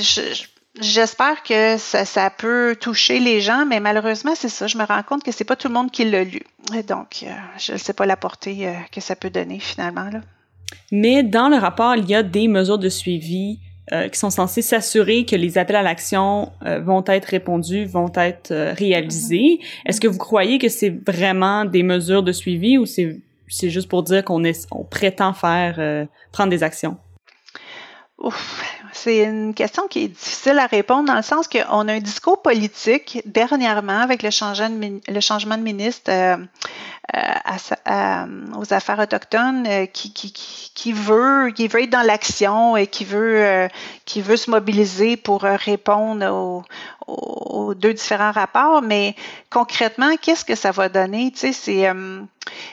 J'espère 0.79 1.43
que 1.43 1.77
ça, 1.77 2.29
peut 2.31 2.75
toucher 2.79 3.19
les 3.19 3.41
gens, 3.41 3.65
mais 3.65 3.79
malheureusement, 3.79 4.33
c'est 4.35 4.49
ça. 4.49 4.67
Je 4.67 4.77
me 4.77 4.83
rends 4.85 5.03
compte 5.03 5.23
que 5.23 5.31
c'est 5.31 5.43
pas 5.43 5.55
tout 5.55 5.67
le 5.67 5.73
monde 5.73 5.91
qui 5.91 6.05
l'a 6.05 6.23
lu. 6.23 6.41
donc, 6.87 7.25
je 7.59 7.73
ne 7.73 7.77
sais 7.77 7.93
pas 7.93 8.05
la 8.05 8.17
portée 8.17 8.73
que 8.91 9.01
ça 9.01 9.15
peut 9.15 9.29
donner 9.29 9.59
finalement. 9.59 10.09
Là. 10.09 10.21
Mais 10.91 11.23
dans 11.23 11.49
le 11.49 11.57
rapport, 11.57 11.95
il 11.95 12.09
y 12.09 12.15
a 12.15 12.23
des 12.23 12.47
mesures 12.47 12.79
de 12.79 12.89
suivi 12.89 13.59
euh, 13.91 14.07
qui 14.07 14.17
sont 14.17 14.29
censés 14.29 14.61
s'assurer 14.61 15.25
que 15.25 15.35
les 15.35 15.57
appels 15.57 15.75
à 15.75 15.81
l'action 15.81 16.53
euh, 16.65 16.79
vont 16.79 17.03
être 17.05 17.25
répondus, 17.25 17.83
vont 17.83 18.11
être 18.15 18.51
euh, 18.51 18.73
réalisés. 18.73 19.59
Est-ce 19.85 19.99
que 19.99 20.07
vous 20.07 20.17
croyez 20.17 20.57
que 20.57 20.69
c'est 20.69 20.89
vraiment 21.05 21.65
des 21.65 21.83
mesures 21.83 22.23
de 22.23 22.31
suivi 22.31 22.77
ou 22.77 22.85
c'est 22.85 23.19
c'est 23.49 23.69
juste 23.69 23.89
pour 23.89 24.03
dire 24.03 24.23
qu'on 24.23 24.45
est 24.45 24.65
on 24.71 24.85
prétend 24.85 25.33
faire 25.33 26.07
prendre 26.31 26.49
des 26.49 26.63
actions? 26.63 26.95
Ouf, 28.17 28.73
c'est 28.93 29.23
une 29.23 29.53
question 29.53 29.87
qui 29.87 30.05
est 30.05 30.07
difficile 30.07 30.59
à 30.59 30.67
répondre 30.67 31.07
dans 31.07 31.15
le 31.15 31.21
sens 31.21 31.47
qu'on 31.47 31.87
a 31.87 31.93
un 31.93 31.99
discours 31.99 32.41
politique 32.41 33.21
dernièrement 33.25 33.99
avec 33.99 34.23
le 34.23 34.29
changement 34.29 34.69
de, 34.69 35.63
ministre 35.63 36.11
euh, 36.11 36.37
à, 37.13 38.25
aux 38.57 38.73
affaires 38.73 38.99
autochtones 38.99 39.67
qui, 39.91 40.13
qui, 40.13 40.31
qui, 40.73 40.93
veut 40.93 41.51
qui 41.51 41.67
veut 41.67 41.83
être 41.83 41.89
dans 41.89 42.05
l'action 42.05 42.77
et 42.77 42.87
qui 42.87 43.05
veut 43.05 43.67
qui 44.05 44.21
veut 44.21 44.37
se 44.37 44.49
mobiliser 44.49 45.17
pour 45.17 45.41
répondre 45.41 46.25
aux, 46.31 46.63
aux 47.07 47.73
deux 47.73 47.93
différents 47.93 48.31
rapports, 48.31 48.81
mais 48.81 49.15
concrètement, 49.49 50.15
qu'est-ce 50.21 50.45
que 50.45 50.55
ça 50.55 50.71
va 50.71 50.89
donner? 50.89 51.31
Tu 51.31 51.39
sais, 51.39 51.53
c'est 51.53 51.87
euh, 51.87 52.21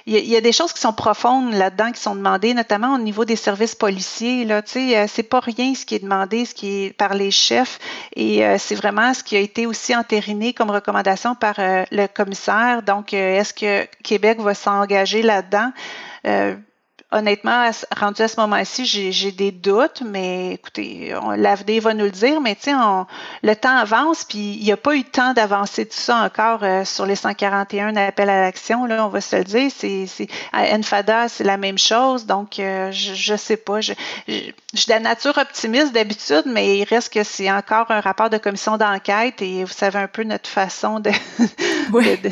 il 0.07 0.17
y, 0.17 0.37
a 0.37 0.41
des 0.41 0.53
choses 0.53 0.73
qui 0.73 0.81
sont 0.81 0.93
profondes 0.93 1.53
là-dedans 1.53 1.93
qui 1.93 2.01
sont 2.01 2.15
demandées, 2.15 2.55
notamment 2.55 2.95
au 2.95 2.99
niveau 2.99 3.25
des 3.25 3.37
services 3.37 3.75
policiers. 3.75 4.45
Là, 4.45 4.63
tu 4.63 4.73
sais, 4.73 4.99
euh, 4.99 5.07
c'est 5.09 5.23
pas 5.23 5.41
rien 5.41 5.75
ce 5.75 5.85
qui 5.85 5.95
est 5.95 6.03
demandé, 6.03 6.45
ce 6.45 6.55
qui 6.55 6.85
est 6.85 6.93
par 6.93 7.15
les 7.15 7.31
chefs, 7.31 7.79
et 8.17 8.45
euh, 8.45 8.57
c'est 8.59 8.75
vraiment 8.75 9.15
ce 9.15 9.23
qui 9.23 9.37
a 9.37 9.41
été 9.41 9.67
aussi 9.67 9.95
entériné 9.95 10.53
comme 10.53 10.71
recommandation 10.71 11.35
par 11.35 11.55
le 11.59 12.07
commissaire. 12.07 12.83
Donc, 12.83 13.13
est-ce 13.13 13.55
que 13.55 13.87
Québec 14.03 14.41
va 14.41 14.55
s'engager 14.55 15.23
là-dedans? 15.23 15.73
Honnêtement, 17.13 17.71
rendu 17.97 18.23
à 18.23 18.29
ce 18.29 18.41
moment-ci, 18.41 18.87
j'ai 18.87 19.33
des 19.33 19.51
doutes, 19.51 20.03
mais 20.05 20.55
écoutez, 20.55 21.15
l'avenir 21.37 21.83
va 21.83 21.95
nous 21.95 22.05
le 22.05 22.11
dire, 22.11 22.41
mais 22.41 22.55
tu 22.55 22.71
sais, 22.71 22.73
le 23.43 23.55
temps 23.55 23.77
avance, 23.77 24.25
puis 24.25 24.55
il 24.55 24.65
n'y 24.65 24.73
a 24.73 24.77
pas 24.77 24.95
eu 24.95 24.99
le 24.99 25.05
temps 25.05 25.33
d'avancer 25.33 25.87
tout 25.87 25.97
ça 25.97 26.23
encore 26.25 26.63
euh, 26.63 26.85
sur 26.85 27.07
les 27.07 27.17
141 27.17 27.97
appels 27.97 28.31
à 28.31 28.41
l'action, 28.41 28.87
là, 28.87 29.05
on 29.05 29.09
va 29.09 29.21
se 29.21 29.37
le 29.37 29.45
dire. 29.45 29.71
C'est, 29.75 30.29
à 30.53 30.77
NFADA, 30.77 31.29
c'est 31.29 31.45
la 31.45 31.57
même 31.57 31.79
chose, 31.79 32.27
donc 32.27 32.59
euh, 32.59 32.91
je, 32.93 33.33
ne 33.33 33.37
sais 33.37 33.57
pas. 33.57 33.81
Je, 33.81 33.93
je, 34.29 34.53
suis 34.75 34.87
de 34.87 34.93
la 34.93 35.01
nature 35.01 35.37
optimiste 35.37 35.93
d'habitude, 35.93 36.45
mais 36.47 36.79
il 36.79 36.85
reste 36.85 37.13
que 37.13 37.25
c'est 37.25 37.51
encore 37.51 37.91
un 37.91 38.01
rapport 38.01 38.31
de 38.31 38.39
commission 38.39 38.77
d'enquête 38.77 39.43
et 39.43 39.65
vous 39.65 39.73
savez 39.73 39.99
un 39.99 40.09
peu 40.09 40.23
notre 40.23 40.49
façon 40.49 41.01
de, 41.01 41.11
de, 41.41 42.29
de, 42.29 42.31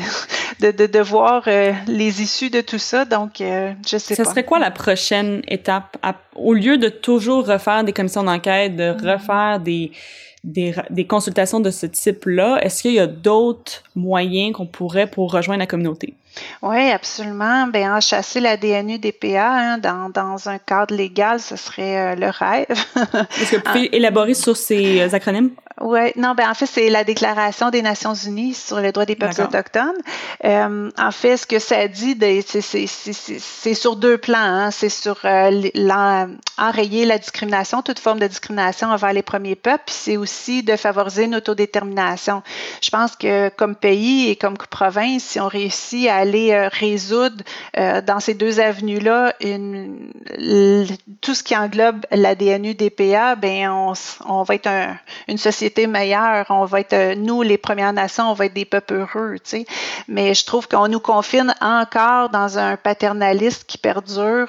de, 0.59 0.99
voir 1.01 1.43
euh, 1.47 1.71
les 1.87 2.21
issues 2.21 2.49
de 2.49 2.61
tout 2.61 2.77
ça, 2.79 3.05
donc 3.05 3.39
je 3.39 3.97
sais 3.97 4.15
pas. 4.15 4.23
Ça 4.23 4.29
serait 4.29 4.43
quoi 4.45 4.59
la 4.59 4.71
prochaine 4.71 5.41
étape? 5.47 5.97
au 6.35 6.53
lieu 6.53 6.77
de 6.77 6.89
toujours 6.89 7.45
refaire 7.45 7.83
des 7.83 7.93
commissions 7.93 8.23
d'enquête, 8.23 8.75
de 8.75 8.93
mm-hmm. 8.93 9.11
refaire 9.11 9.59
des, 9.59 9.91
des, 10.43 10.73
des, 10.89 11.05
consultations 11.05 11.59
de 11.59 11.69
ce 11.69 11.85
type-là, 11.85 12.59
est-ce 12.61 12.81
qu'il 12.81 12.93
y 12.93 12.99
a 12.99 13.07
d'autres 13.07 13.83
moyens 13.95 14.53
qu'on 14.53 14.65
pourrait 14.65 15.07
pour 15.07 15.31
rejoindre 15.31 15.59
la 15.59 15.67
communauté? 15.67 16.13
Oui, 16.61 16.91
absolument. 16.91 17.67
Bien, 17.67 17.97
en 17.97 17.99
chasser 17.99 18.39
la 18.39 18.55
DNU 18.55 18.99
DPA 18.99 19.51
hein, 19.51 19.77
dans, 19.77 20.09
dans, 20.09 20.47
un 20.47 20.57
cadre 20.57 20.95
légal, 20.95 21.39
ce 21.39 21.55
serait 21.55 22.13
euh, 22.13 22.15
le 22.15 22.29
rêve. 22.29 22.65
Est-ce 22.69 23.51
que 23.51 23.55
vous 23.57 23.61
pouvez 23.63 23.89
élaborer 23.95 24.33
sur 24.33 24.55
ces 24.55 25.01
euh, 25.01 25.13
acronymes? 25.13 25.51
Oui, 25.81 26.11
non, 26.17 26.33
ben 26.35 26.49
en 26.49 26.53
fait, 26.53 26.65
c'est 26.65 26.89
la 26.89 27.03
Déclaration 27.05 27.69
des 27.69 27.81
Nations 27.81 28.13
Unies 28.13 28.53
sur 28.53 28.79
les 28.81 28.91
droits 28.91 29.05
des 29.05 29.15
peuples 29.15 29.41
autochtones. 29.41 29.95
Euh, 30.43 30.91
en 30.97 31.11
fait, 31.11 31.37
ce 31.37 31.47
que 31.47 31.59
ça 31.59 31.87
dit, 31.87 32.15
ben, 32.15 32.41
c'est 32.45 33.73
sur 33.73 33.95
deux 33.95 34.17
plans. 34.17 34.37
Hein. 34.39 34.71
C'est 34.71 34.89
sur 34.89 35.19
euh, 35.23 36.27
enrayer 36.57 37.05
la 37.05 37.17
discrimination, 37.17 37.81
toute 37.81 37.99
forme 37.99 38.19
de 38.19 38.27
discrimination 38.27 38.89
envers 38.89 39.13
les 39.13 39.21
premiers 39.21 39.55
peuples, 39.55 39.83
puis 39.85 39.95
c'est 39.97 40.17
aussi 40.17 40.63
de 40.63 40.75
favoriser 40.75 41.23
une 41.25 41.35
autodétermination. 41.35 42.43
Je 42.81 42.89
pense 42.89 43.15
que 43.15 43.49
comme 43.49 43.75
pays 43.75 44.29
et 44.29 44.35
comme 44.35 44.57
province, 44.57 45.23
si 45.23 45.39
on 45.39 45.47
réussit 45.47 46.09
à 46.09 46.17
aller 46.17 46.51
euh, 46.51 46.67
résoudre 46.67 47.43
euh, 47.77 48.01
dans 48.01 48.19
ces 48.19 48.33
deux 48.33 48.59
avenues-là 48.59 49.33
tout 51.21 51.33
ce 51.33 51.43
qui 51.43 51.55
englobe 51.55 52.05
la 52.11 52.35
DNU-DPA, 52.35 53.35
ben 53.35 53.69
on, 53.69 53.93
on 54.25 54.43
va 54.43 54.55
être 54.55 54.69
une 55.27 55.37
société 55.37 55.68
meilleure, 55.87 56.45
on 56.49 56.65
va 56.65 56.81
être, 56.81 56.93
euh, 56.93 57.15
nous, 57.15 57.41
les 57.41 57.57
Premières 57.57 57.93
Nations, 57.93 58.29
on 58.29 58.33
va 58.33 58.45
être 58.45 58.53
des 58.53 58.65
peuples 58.65 58.93
heureux, 58.93 59.35
tu 59.35 59.49
sais. 59.49 59.65
Mais 60.07 60.33
je 60.33 60.45
trouve 60.45 60.67
qu'on 60.67 60.87
nous 60.87 60.99
confine 60.99 61.53
encore 61.61 62.29
dans 62.29 62.57
un 62.57 62.77
paternalisme 62.77 63.63
qui 63.67 63.77
perdure. 63.77 64.47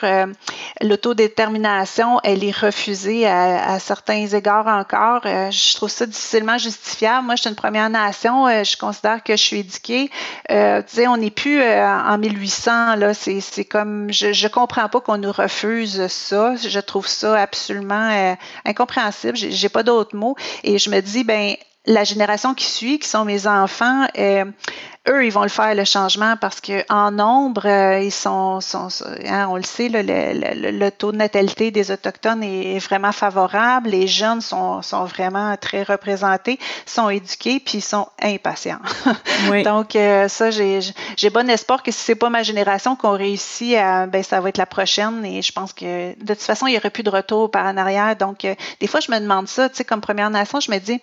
L'autodétermination, 0.80 2.20
elle 2.24 2.44
est 2.44 2.56
refusée 2.56 3.26
à, 3.26 3.78
certains 3.78 4.26
égards 4.26 4.66
encore. 4.66 5.22
je 5.24 5.74
trouve 5.74 5.90
ça 5.90 6.06
difficilement 6.06 6.58
justifiable. 6.58 7.26
Moi, 7.26 7.36
je 7.36 7.42
suis 7.42 7.50
une 7.50 7.56
Première 7.56 7.90
Nation, 7.90 8.46
je 8.48 8.76
considère 8.76 9.22
que 9.22 9.36
je 9.36 9.42
suis 9.42 9.58
éduquée. 9.60 10.10
tu 10.48 10.54
sais, 10.86 11.06
on 11.06 11.16
n'est 11.16 11.30
plus 11.30 11.60
euh, 11.60 11.86
en 11.86 12.18
1800. 12.18 12.96
Là, 12.96 13.14
c'est, 13.14 13.64
comme, 13.64 14.12
je, 14.12 14.32
je 14.32 14.48
comprends 14.48 14.88
pas 14.88 15.00
qu'on 15.00 15.18
nous 15.18 15.32
refuse 15.32 16.06
ça. 16.08 16.54
Je 16.56 16.80
trouve 16.80 17.06
ça 17.06 17.40
absolument 17.40 18.10
euh, 18.10 18.34
incompréhensible. 18.64 19.36
J'ai 19.36 19.68
pas 19.68 19.82
d'autres 19.82 20.16
mots. 20.16 20.36
Et 20.64 20.78
je 20.78 20.90
me 20.90 21.00
dis, 21.00 21.09
ben, 21.24 21.54
la 21.86 22.04
génération 22.04 22.54
qui 22.54 22.66
suit, 22.66 22.98
qui 22.98 23.08
sont 23.08 23.24
mes 23.24 23.46
enfants, 23.46 24.06
euh, 24.18 24.44
eux, 25.08 25.24
ils 25.24 25.32
vont 25.32 25.42
le 25.42 25.48
faire, 25.48 25.74
le 25.74 25.84
changement, 25.84 26.36
parce 26.38 26.60
qu'en 26.60 27.10
nombre, 27.10 27.66
euh, 27.66 28.00
ils 28.00 28.12
sont, 28.12 28.60
sont 28.60 28.88
hein, 29.26 29.46
on 29.48 29.56
le 29.56 29.62
sait, 29.62 29.88
le, 29.88 30.02
le, 30.02 30.70
le, 30.70 30.90
taux 30.90 31.10
de 31.10 31.16
natalité 31.16 31.70
des 31.70 31.90
Autochtones 31.90 32.42
est 32.42 32.78
vraiment 32.80 33.12
favorable. 33.12 33.88
Les 33.88 34.06
jeunes 34.06 34.42
sont, 34.42 34.82
sont 34.82 35.06
vraiment 35.06 35.56
très 35.56 35.84
représentés, 35.84 36.58
sont 36.84 37.08
éduqués, 37.08 37.60
puis 37.60 37.78
ils 37.78 37.82
sont 37.82 38.08
impatients. 38.22 38.80
Oui. 39.50 39.62
Donc, 39.62 39.96
euh, 39.96 40.28
ça, 40.28 40.50
j'ai 40.50 41.30
bon 41.32 41.48
espoir 41.48 41.82
que 41.82 41.90
si 41.90 41.98
c'est 41.98 42.14
pas 42.14 42.28
ma 42.28 42.42
génération 42.42 42.94
qu'on 42.94 43.16
réussit, 43.16 43.74
à, 43.74 44.06
ben, 44.06 44.22
ça 44.22 44.38
va 44.40 44.50
être 44.50 44.58
la 44.58 44.66
prochaine. 44.66 45.24
Et 45.24 45.40
je 45.40 45.50
pense 45.50 45.72
que 45.72 46.12
de 46.12 46.34
toute 46.34 46.42
façon, 46.42 46.66
il 46.66 46.72
n'y 46.72 46.76
aurait 46.76 46.90
plus 46.90 47.02
de 47.02 47.10
retour 47.10 47.50
par 47.50 47.64
en 47.64 47.76
arrière. 47.78 48.14
Donc, 48.16 48.44
euh, 48.44 48.54
des 48.80 48.86
fois, 48.86 49.00
je 49.00 49.10
me 49.10 49.18
demande 49.18 49.48
ça, 49.48 49.70
tu 49.70 49.76
sais, 49.76 49.84
comme 49.84 50.02
Première 50.02 50.28
Nation, 50.28 50.60
je 50.60 50.70
me 50.70 50.78
dis, 50.78 51.00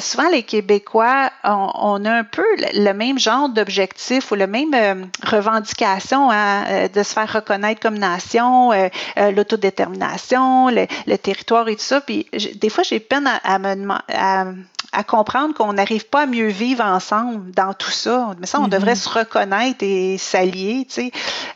souvent, 0.00 0.28
les 0.28 0.42
Québécois, 0.42 1.30
on, 1.44 1.70
on, 1.74 2.04
a 2.04 2.12
un 2.12 2.24
peu 2.24 2.44
le 2.74 2.92
même 2.92 3.18
genre 3.22 3.48
d'objectif 3.48 4.30
ou 4.32 4.34
la 4.34 4.46
même 4.46 4.74
euh, 4.74 5.04
revendication 5.22 6.30
hein, 6.30 6.64
euh, 6.68 6.88
de 6.88 7.02
se 7.02 7.12
faire 7.12 7.32
reconnaître 7.32 7.80
comme 7.80 7.98
nation, 7.98 8.72
euh, 8.72 8.88
l'autodétermination, 9.30 10.68
le, 10.68 10.86
le, 11.06 11.16
territoire 11.16 11.68
et 11.68 11.76
tout 11.76 11.82
ça. 11.82 12.00
Puis 12.00 12.26
des 12.54 12.68
fois, 12.68 12.84
j'ai 12.84 13.00
peine 13.00 13.26
à, 13.26 13.36
à 13.54 13.58
me 13.58 13.92
à, 14.08 14.44
à 14.92 15.04
comprendre 15.04 15.54
qu'on 15.54 15.72
n'arrive 15.72 16.06
pas 16.06 16.22
à 16.22 16.26
mieux 16.26 16.48
vivre 16.48 16.84
ensemble 16.84 17.50
dans 17.52 17.72
tout 17.72 17.90
ça. 17.90 18.34
Mais 18.38 18.46
ça, 18.46 18.60
on 18.60 18.68
devrait 18.68 18.92
mm-hmm. 18.92 18.96
se 18.96 19.18
reconnaître 19.18 19.78
et 19.80 20.18
s'allier. 20.18 20.86
Tu 20.86 20.94
sais. 20.94 21.12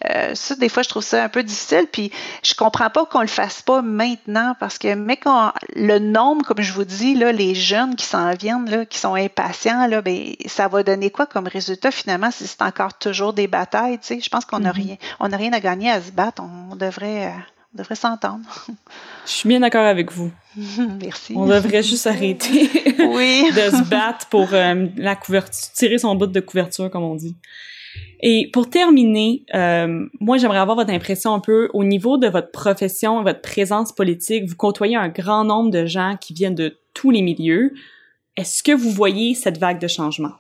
Euh, 0.09 0.35
ça, 0.35 0.55
des 0.57 0.71
fois, 0.71 0.83
je 0.83 0.89
trouve 0.89 1.03
ça 1.03 1.23
un 1.23 1.29
peu 1.29 1.43
difficile. 1.43 1.87
Puis 1.93 2.11
je 2.43 2.55
comprends 2.55 2.89
pas 2.89 3.05
qu'on 3.05 3.21
le 3.21 3.27
fasse 3.27 3.61
pas 3.61 3.83
maintenant 3.83 4.57
parce 4.59 4.79
que, 4.79 4.95
mais 4.95 5.19
quand 5.19 5.53
le 5.75 5.99
nombre, 5.99 6.47
comme 6.47 6.63
je 6.63 6.73
vous 6.73 6.85
dis, 6.85 7.15
là, 7.15 7.31
les 7.31 7.55
jeunes 7.55 7.95
qui 7.95 8.07
s'en 8.07 8.31
viennent, 8.33 8.71
là, 8.71 8.87
qui 8.87 8.99
sont 8.99 9.15
impatients, 9.15 9.87
là, 9.87 10.01
ben, 10.01 10.35
ça 10.47 10.69
va 10.69 10.83
donner 10.83 11.11
quoi 11.11 11.27
comme 11.27 11.47
résultat 11.57 11.91
finalement 11.91 12.31
si 12.31 12.47
c'est 12.47 12.63
encore 12.63 12.97
toujours 12.99 13.33
des 13.33 13.47
batailles? 13.47 13.99
Tu 13.99 14.07
sais. 14.07 14.21
Je 14.21 14.29
pense 14.29 14.45
qu'on 14.45 14.61
n'a 14.61 14.73
mm-hmm. 14.73 14.87
rien, 14.87 14.97
on 15.21 15.29
rien 15.29 15.53
à 15.53 15.61
gagner 15.61 15.91
à 15.91 16.01
se 16.01 16.13
battre. 16.13 16.43
On 16.43 16.77
devrait. 16.77 17.27
Euh, 17.27 17.39
on 17.75 17.79
devrait 17.79 17.95
s'entendre. 17.95 18.45
Je 19.27 19.31
suis 19.31 19.49
bien 19.49 19.61
d'accord 19.61 19.85
avec 19.85 20.11
vous. 20.11 20.31
Merci. 21.03 21.35
On 21.37 21.47
devrait 21.47 21.83
juste 21.83 22.07
arrêter 22.07 22.71
oui. 22.99 23.45
de 23.51 23.77
se 23.77 23.89
battre 23.91 24.29
pour 24.29 24.55
euh, 24.55 24.87
la 24.97 25.15
couverture, 25.15 25.73
tirer 25.75 25.99
son 25.99 26.15
bout 26.15 26.27
de 26.27 26.41
couverture, 26.41 26.91
comme 26.91 27.03
on 27.03 27.17
dit. 27.17 27.37
Et 28.21 28.49
pour 28.53 28.71
terminer, 28.71 29.45
euh, 29.55 30.07
moi 30.21 30.39
j'aimerais 30.39 30.59
avoir 30.59 30.77
votre 30.77 30.91
impression 30.91 31.35
un 31.35 31.41
peu 31.41 31.69
au 31.75 31.85
niveau 31.85 32.17
de 32.17 32.29
votre 32.29 32.51
profession, 32.51 33.23
votre 33.23 33.43
présence 33.43 33.93
politique. 33.93 34.49
Vous 34.49 34.57
côtoyez 34.57 34.97
un 34.97 35.09
grand 35.09 35.45
nombre 35.45 35.71
de 35.71 35.85
gens 35.85 36.17
qui 36.19 36.33
viennent 36.33 36.55
de 36.55 36.79
tous 36.95 37.11
les 37.11 37.21
milieux. 37.21 37.75
Est-ce 38.37 38.63
que 38.63 38.73
vous 38.73 38.91
voyez 38.91 39.35
cette 39.35 39.59
vague 39.59 39.81
de 39.81 39.89
changement? 39.89 40.33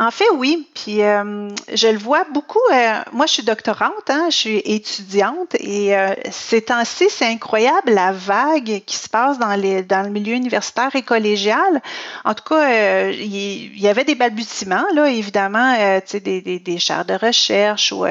En 0.00 0.12
fait, 0.12 0.30
oui. 0.36 0.68
Puis 0.74 1.02
euh, 1.02 1.48
je 1.74 1.88
le 1.88 1.98
vois 1.98 2.24
beaucoup. 2.32 2.60
Euh, 2.72 3.00
moi, 3.12 3.26
je 3.26 3.32
suis 3.32 3.42
doctorante, 3.42 4.08
hein, 4.08 4.26
je 4.30 4.36
suis 4.36 4.58
étudiante 4.58 5.56
et 5.58 5.96
euh, 5.96 6.14
ces 6.30 6.62
temps-ci, 6.62 7.06
c'est 7.10 7.26
incroyable 7.26 7.90
la 7.90 8.12
vague 8.12 8.82
qui 8.86 8.96
se 8.96 9.08
passe 9.08 9.40
dans, 9.40 9.56
les, 9.56 9.82
dans 9.82 10.02
le 10.02 10.10
milieu 10.10 10.34
universitaire 10.34 10.94
et 10.94 11.02
collégial. 11.02 11.82
En 12.24 12.34
tout 12.34 12.44
cas, 12.44 13.08
il 13.10 13.80
y, 13.80 13.88
avait 13.88 14.04
des 14.04 14.14
balbutiements, 14.14 14.84
là, 14.94 15.10
évidemment, 15.10 15.74
des, 16.12 16.20
des, 16.20 16.40
des 16.60 16.60
de 16.60 17.26
recherche 17.26 17.92
ou 17.92 18.04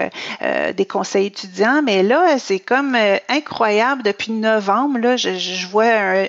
des 0.75 0.85
conseils 0.85 1.27
étudiants, 1.27 1.81
mais 1.83 2.03
là, 2.03 2.37
c'est 2.37 2.59
comme 2.59 2.97
incroyable 3.29 4.03
depuis 4.03 4.31
novembre. 4.31 4.99
Là, 4.99 5.15
je, 5.15 5.67
vois 5.67 6.27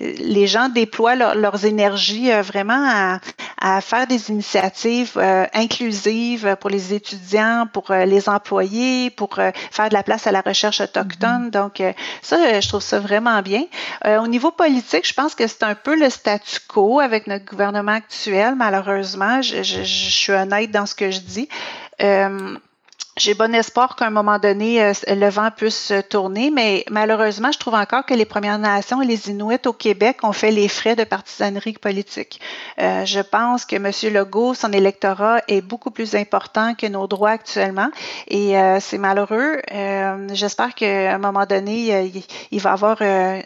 les 0.00 0.46
gens 0.46 0.68
déploient 0.68 1.14
leurs 1.14 1.64
énergies 1.64 2.30
vraiment 2.42 3.18
à 3.60 3.80
faire 3.80 4.06
des 4.06 4.30
initiatives 4.30 4.73
euh, 5.16 5.46
inclusive 5.54 6.56
pour 6.60 6.70
les 6.70 6.94
étudiants, 6.94 7.66
pour 7.72 7.90
euh, 7.90 8.04
les 8.04 8.28
employés, 8.28 9.10
pour 9.10 9.38
euh, 9.38 9.50
faire 9.70 9.88
de 9.88 9.94
la 9.94 10.02
place 10.02 10.26
à 10.26 10.32
la 10.32 10.40
recherche 10.40 10.80
autochtone. 10.80 11.48
Mm-hmm. 11.48 11.50
Donc, 11.50 11.82
ça, 12.22 12.60
je 12.60 12.68
trouve 12.68 12.82
ça 12.82 13.00
vraiment 13.00 13.40
bien. 13.42 13.64
au 14.04 14.26
niveau 14.26 14.50
politique, 14.50 15.06
je 15.06 15.14
pense 15.14 15.34
que 15.34 15.46
c'est 15.46 15.62
un 15.62 15.74
peu 15.74 15.98
le 15.98 16.10
statu 16.10 16.58
quo 16.68 17.00
avec 17.00 17.26
notre 17.26 17.44
gouvernement 17.44 17.92
actuel, 17.92 18.54
malheureusement. 18.56 19.42
Je, 19.42 19.62
je, 19.62 19.82
je 19.82 20.10
suis 20.10 20.32
honnête 20.32 20.70
dans 20.70 20.86
ce 20.86 20.94
que 20.94 21.10
je 21.10 21.20
dis 21.20 21.48
j'ai 23.16 23.34
bon 23.34 23.54
espoir 23.54 23.94
qu'à 23.94 24.06
un 24.06 24.10
moment 24.10 24.38
donné, 24.38 24.82
euh, 24.82 24.92
le 25.08 25.28
vent 25.28 25.50
puisse 25.56 25.92
tourner, 26.10 26.50
mais 26.50 26.84
malheureusement, 26.90 27.52
je 27.52 27.58
trouve 27.58 27.74
encore 27.74 28.04
que 28.04 28.14
les 28.14 28.24
Premières 28.24 28.58
Nations 28.58 29.00
et 29.02 29.06
les 29.06 29.30
Inuits 29.30 29.66
au 29.66 29.72
Québec 29.72 30.18
ont 30.24 30.32
fait 30.32 30.50
les 30.50 30.66
frais 30.66 30.96
de 30.96 31.04
partisanerie 31.04 31.74
politique. 31.74 32.40
Euh, 32.80 33.04
je 33.04 33.20
pense 33.20 33.64
que 33.64 33.76
M. 33.76 34.12
Legault, 34.12 34.54
son 34.54 34.72
électorat 34.72 35.40
est 35.46 35.60
beaucoup 35.60 35.92
plus 35.92 36.16
important 36.16 36.74
que 36.74 36.86
nos 36.86 37.06
droits 37.06 37.30
actuellement 37.30 37.88
et 38.26 38.58
euh, 38.58 38.78
c'est 38.80 38.98
malheureux. 38.98 39.60
Euh, 39.72 40.28
J'espère 40.32 40.74
qu'à 40.74 41.14
un 41.14 41.18
moment 41.18 41.46
donné, 41.46 42.06
il, 42.06 42.22
il 42.50 42.60
va 42.60 42.72
avoir 42.72 42.98
euh, 43.00 43.40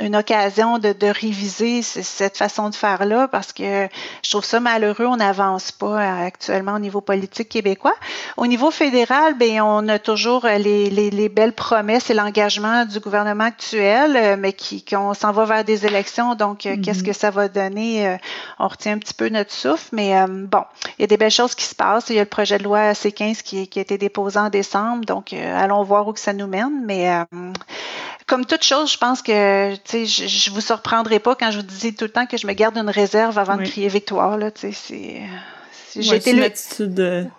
une 0.00 0.16
occasion 0.16 0.78
de, 0.78 0.92
de, 0.92 1.06
réviser 1.06 1.82
cette 1.82 2.36
façon 2.36 2.70
de 2.70 2.74
faire-là 2.74 3.26
parce 3.28 3.52
que 3.52 3.88
je 4.22 4.30
trouve 4.30 4.44
ça 4.44 4.60
malheureux. 4.60 5.06
On 5.06 5.16
n'avance 5.16 5.72
pas 5.72 6.20
actuellement 6.20 6.74
au 6.74 6.78
niveau 6.78 7.00
politique 7.00 7.48
québécois. 7.48 7.94
Au 8.36 8.46
niveau 8.46 8.70
fédéral, 8.76 9.34
ben 9.38 9.62
on 9.62 9.88
a 9.88 9.98
toujours 9.98 10.44
euh, 10.44 10.58
les, 10.58 10.90
les, 10.90 11.10
les 11.10 11.28
belles 11.28 11.54
promesses 11.54 12.10
et 12.10 12.14
l'engagement 12.14 12.84
du 12.84 13.00
gouvernement 13.00 13.44
actuel, 13.44 14.16
euh, 14.16 14.36
mais 14.38 14.52
qui 14.52 14.84
qu'on 14.84 15.14
s'en 15.14 15.32
va 15.32 15.46
vers 15.46 15.64
des 15.64 15.86
élections. 15.86 16.34
Donc, 16.34 16.66
euh, 16.66 16.76
qu'est-ce 16.82 17.00
mm-hmm. 17.00 17.06
que 17.06 17.12
ça 17.14 17.30
va 17.30 17.48
donner 17.48 18.18
On 18.58 18.68
retient 18.68 18.92
un 18.92 18.98
petit 18.98 19.14
peu 19.14 19.28
notre 19.30 19.52
souffle, 19.52 19.88
mais 19.92 20.14
bon, 20.28 20.62
il 20.98 21.02
y 21.02 21.04
a 21.04 21.06
des 21.06 21.16
belles 21.16 21.30
choses 21.30 21.54
qui 21.54 21.64
se 21.64 21.74
passent. 21.74 22.10
Il 22.10 22.16
y 22.16 22.18
a 22.18 22.22
le 22.22 22.28
projet 22.28 22.58
de 22.58 22.64
loi 22.64 22.92
C15 22.92 23.42
qui, 23.42 23.66
qui 23.66 23.78
a 23.78 23.82
été 23.82 23.96
déposé 23.96 24.38
en 24.38 24.50
décembre. 24.50 25.04
Donc, 25.06 25.32
allons 25.32 25.82
voir 25.82 26.06
où 26.06 26.12
que 26.12 26.20
ça 26.20 26.32
nous 26.32 26.46
mène. 26.46 26.84
Mais 26.84 27.10
comme 28.26 28.44
toute 28.44 28.62
chose, 28.62 28.92
je 28.92 28.98
pense 28.98 29.22
que 29.22 29.74
je, 29.90 30.06
je 30.06 30.50
vous 30.50 30.60
surprendrai 30.60 31.18
pas 31.18 31.34
quand 31.34 31.50
je 31.50 31.58
vous 31.58 31.66
dis 31.66 31.94
tout 31.94 32.04
le 32.04 32.10
temps 32.10 32.26
que 32.26 32.36
je 32.36 32.46
me 32.46 32.52
garde 32.52 32.76
une 32.76 32.90
réserve 32.90 33.38
avant 33.38 33.56
de 33.56 33.64
crier 33.64 33.88
victoire. 33.88 34.36
Là, 34.36 34.50
c'est, 34.54 35.22
j'ai 35.96 36.16
été 36.16 36.32
une 36.32 36.42
attitude 36.42 37.30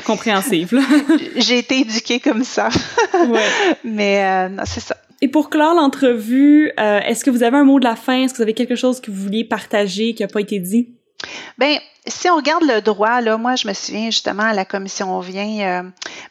compréhensible. 0.00 0.80
J'ai 1.36 1.58
été 1.58 1.80
éduquée 1.80 2.20
comme 2.20 2.44
ça. 2.44 2.68
ouais. 3.14 3.40
Mais 3.84 4.24
euh, 4.24 4.62
c'est 4.64 4.80
ça. 4.80 4.96
Et 5.20 5.28
pour 5.28 5.48
clore 5.50 5.74
l'entrevue, 5.74 6.72
euh, 6.78 7.00
est-ce 7.00 7.24
que 7.24 7.30
vous 7.30 7.42
avez 7.42 7.56
un 7.56 7.64
mot 7.64 7.78
de 7.78 7.84
la 7.84 7.96
fin? 7.96 8.22
Est-ce 8.22 8.34
que 8.34 8.38
vous 8.38 8.42
avez 8.42 8.54
quelque 8.54 8.76
chose 8.76 9.00
que 9.00 9.10
vous 9.10 9.22
vouliez 9.22 9.44
partager 9.44 10.14
qui 10.14 10.22
n'a 10.22 10.28
pas 10.28 10.40
été 10.40 10.58
dit? 10.58 10.88
Ben, 11.58 11.78
si 12.06 12.28
on 12.28 12.36
regarde 12.36 12.64
le 12.64 12.80
droit, 12.80 13.20
là, 13.20 13.38
moi, 13.38 13.56
je 13.56 13.66
me 13.66 13.72
souviens 13.72 14.06
justement 14.06 14.42
à 14.42 14.52
la 14.52 14.64
commission 14.64 15.16
On 15.16 15.20
vient, 15.20 15.60
euh, 15.60 15.82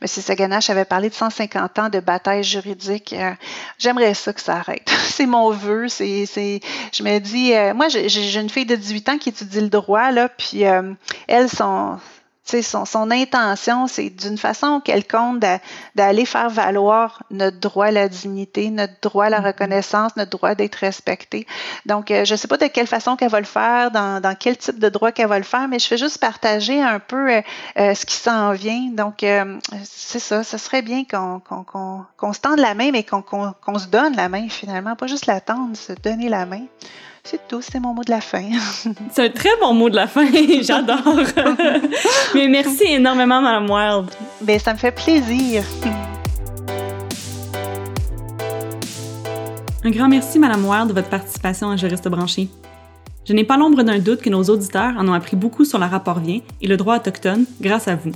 M. 0.01 0.07
Saganache 0.07 0.69
avait 0.69 0.85
parlé 0.85 1.09
de 1.09 1.13
150 1.13 1.79
ans 1.79 1.89
de 1.89 1.99
bataille 1.99 2.43
juridique. 2.43 3.13
Euh, 3.13 3.31
J'aimerais 3.79 4.13
ça 4.13 4.33
que 4.33 4.41
ça 4.41 4.57
arrête. 4.57 4.87
c'est 5.09 5.25
mon 5.25 5.49
vœu. 5.51 5.87
C'est, 5.87 6.25
c'est, 6.25 6.59
je 6.91 7.03
me 7.03 7.19
dis, 7.19 7.53
euh, 7.53 7.73
moi, 7.73 7.87
j'ai 7.87 8.39
une 8.39 8.49
fille 8.49 8.65
de 8.65 8.75
18 8.75 9.09
ans 9.09 9.17
qui 9.17 9.29
étudie 9.29 9.61
le 9.61 9.69
droit, 9.69 10.11
là, 10.11 10.29
puis 10.29 10.65
euh, 10.65 10.93
elle, 11.27 11.49
son, 11.49 11.97
son, 12.45 12.85
son 12.85 13.09
intention, 13.09 13.87
c'est 13.87 14.09
d'une 14.09 14.37
façon 14.37 14.81
quelconque 14.81 15.43
d'aller 15.95 16.25
faire 16.25 16.49
valoir 16.49 17.23
notre 17.31 17.59
droit 17.59 17.87
à 17.87 17.91
la 17.91 18.09
dignité, 18.09 18.69
notre 18.69 18.93
droit 19.01 19.25
à 19.25 19.29
la 19.29 19.39
mm-hmm. 19.39 19.45
reconnaissance, 19.45 20.15
notre 20.17 20.31
droit 20.31 20.53
d'être 20.55 20.75
respecté. 20.75 21.47
Donc, 21.85 22.11
euh, 22.11 22.25
je 22.25 22.33
ne 22.33 22.37
sais 22.37 22.47
pas 22.47 22.57
de 22.57 22.67
quelle 22.67 22.87
façon 22.87 23.15
qu'elle 23.15 23.29
va 23.29 23.39
le 23.39 23.45
faire, 23.45 23.91
dans, 23.91 24.21
dans, 24.21 24.35
quel 24.35 24.57
type 24.57 24.79
de 24.79 24.89
droit 24.89 25.11
qu'elle 25.11 25.27
va 25.27 25.37
le 25.37 25.45
faire, 25.45 25.67
mais 25.67 25.79
je 25.79 25.87
fais 25.87 25.97
juste 25.97 26.17
partager 26.19 26.81
un 26.81 26.99
peu 26.99 27.31
euh, 27.31 27.41
euh, 27.79 27.95
ce 27.95 28.05
qui 28.05 28.15
s'en 28.15 28.51
vient. 28.51 28.89
Donc, 28.91 29.25
c'est 29.83 30.19
ça, 30.19 30.43
ce 30.43 30.57
serait 30.57 30.81
bien 30.81 31.03
qu'on 31.05 32.33
se 32.33 32.39
tende 32.39 32.59
la 32.59 32.73
main, 32.73 32.91
mais 32.91 33.03
qu'on 33.03 33.79
se 33.79 33.87
donne 33.87 34.15
la 34.15 34.29
main 34.29 34.49
finalement, 34.49 34.95
pas 34.95 35.07
juste 35.07 35.25
la 35.25 35.41
tendre, 35.41 35.75
se 35.75 35.93
donner 35.93 36.29
la 36.29 36.45
main. 36.45 36.65
C'est 37.25 37.47
tout, 37.47 37.61
c'est 37.61 37.79
mon 37.79 37.93
mot 37.93 38.03
de 38.03 38.11
la 38.11 38.19
fin. 38.19 38.43
c'est 39.11 39.25
un 39.25 39.29
très 39.29 39.55
bon 39.61 39.73
mot 39.73 39.89
de 39.89 39.95
la 39.95 40.07
fin, 40.07 40.25
j'adore. 40.61 40.97
Mais 42.35 42.49
merci 42.49 42.83
énormément, 42.83 43.41
Madame 43.41 43.69
Wild. 43.69 44.11
Ben, 44.41 44.59
ça 44.59 44.73
me 44.73 44.77
fait 44.77 44.91
plaisir. 44.91 45.63
Un 49.85 49.89
grand 49.89 50.09
merci, 50.09 50.37
Madame 50.37 50.65
Wild, 50.65 50.89
de 50.89 50.93
votre 50.93 51.07
participation 51.07 51.69
à 51.69 51.77
Juriste 51.77 52.09
branché. 52.09 52.49
Je 53.25 53.31
n'ai 53.31 53.45
pas 53.45 53.55
l'ombre 53.55 53.83
d'un 53.83 53.99
doute 53.99 54.21
que 54.21 54.29
nos 54.29 54.43
auditeurs 54.43 54.93
en 54.97 55.07
ont 55.07 55.13
appris 55.13 55.37
beaucoup 55.37 55.63
sur 55.63 55.79
le 55.79 55.85
rapport 55.85 56.19
Vient 56.19 56.41
et 56.61 56.67
le 56.67 56.75
droit 56.75 56.97
autochtone 56.97 57.45
grâce 57.61 57.87
à 57.87 57.95
vous. 57.95 58.11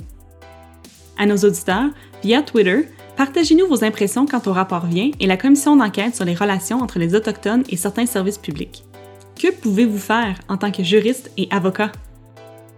À 1.16 1.24
nos 1.24 1.36
auditeurs, 1.38 1.88
via 2.22 2.42
Twitter, 2.42 2.86
partagez-nous 3.16 3.68
vos 3.68 3.84
impressions 3.84 4.26
quant 4.26 4.42
au 4.44 4.52
rapport 4.52 4.84
Vient 4.84 5.12
et 5.18 5.26
la 5.26 5.38
commission 5.38 5.76
d'enquête 5.76 6.14
sur 6.14 6.26
les 6.26 6.34
relations 6.34 6.82
entre 6.82 6.98
les 6.98 7.14
Autochtones 7.14 7.64
et 7.70 7.76
certains 7.76 8.04
services 8.04 8.36
publics. 8.36 8.84
Que 9.38 9.52
pouvez-vous 9.52 9.98
faire 9.98 10.36
en 10.48 10.56
tant 10.56 10.72
que 10.72 10.82
juriste 10.82 11.30
et 11.36 11.46
avocat? 11.50 11.92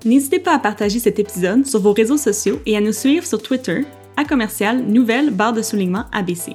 N'hésitez 0.04 0.38
pas 0.38 0.54
à 0.54 0.58
partager 0.58 0.98
cet 0.98 1.18
épisode 1.18 1.66
sur 1.66 1.80
vos 1.80 1.92
réseaux 1.92 2.18
sociaux 2.18 2.61
et 2.66 2.76
à 2.76 2.80
nous 2.80 2.92
suivre 2.92 3.26
sur 3.26 3.42
Twitter 3.42 3.84
à 4.16 4.24
commercial 4.24 4.82
nouvelle 4.82 5.30
barre 5.30 5.54
de 5.54 5.62
soulignement 5.62 6.04
ABC. 6.12 6.54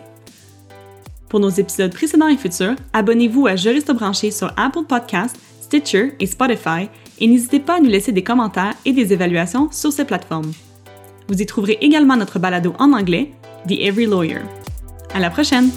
Pour 1.28 1.40
nos 1.40 1.50
épisodes 1.50 1.94
précédents 1.94 2.28
et 2.28 2.38
futurs, 2.38 2.76
abonnez-vous 2.94 3.48
à 3.48 3.56
Juriste 3.56 3.92
branché 3.92 4.30
sur 4.30 4.54
Apple 4.58 4.86
Podcasts, 4.88 5.38
Stitcher 5.62 6.14
et 6.20 6.28
Spotify 6.28 6.88
et 7.20 7.28
n'hésitez 7.28 7.60
pas 7.60 7.78
à 7.78 7.80
nous 7.80 7.90
laisser 7.90 8.12
des 8.12 8.24
commentaires 8.24 8.76
et 8.86 8.94
des 8.94 9.12
évaluations 9.12 9.70
sur 9.72 9.92
ces 9.92 10.06
plateformes. 10.06 10.52
Vous 11.28 11.42
y 11.42 11.46
trouverez 11.48 11.80
également 11.82 12.16
notre 12.16 12.38
balado 12.38 12.74
en 12.78 12.94
anglais, 12.94 13.32
The 13.68 13.80
Every 13.80 14.06
Lawyer. 14.06 14.42
À 15.14 15.20
la 15.20 15.32
prochaine! 15.32 15.72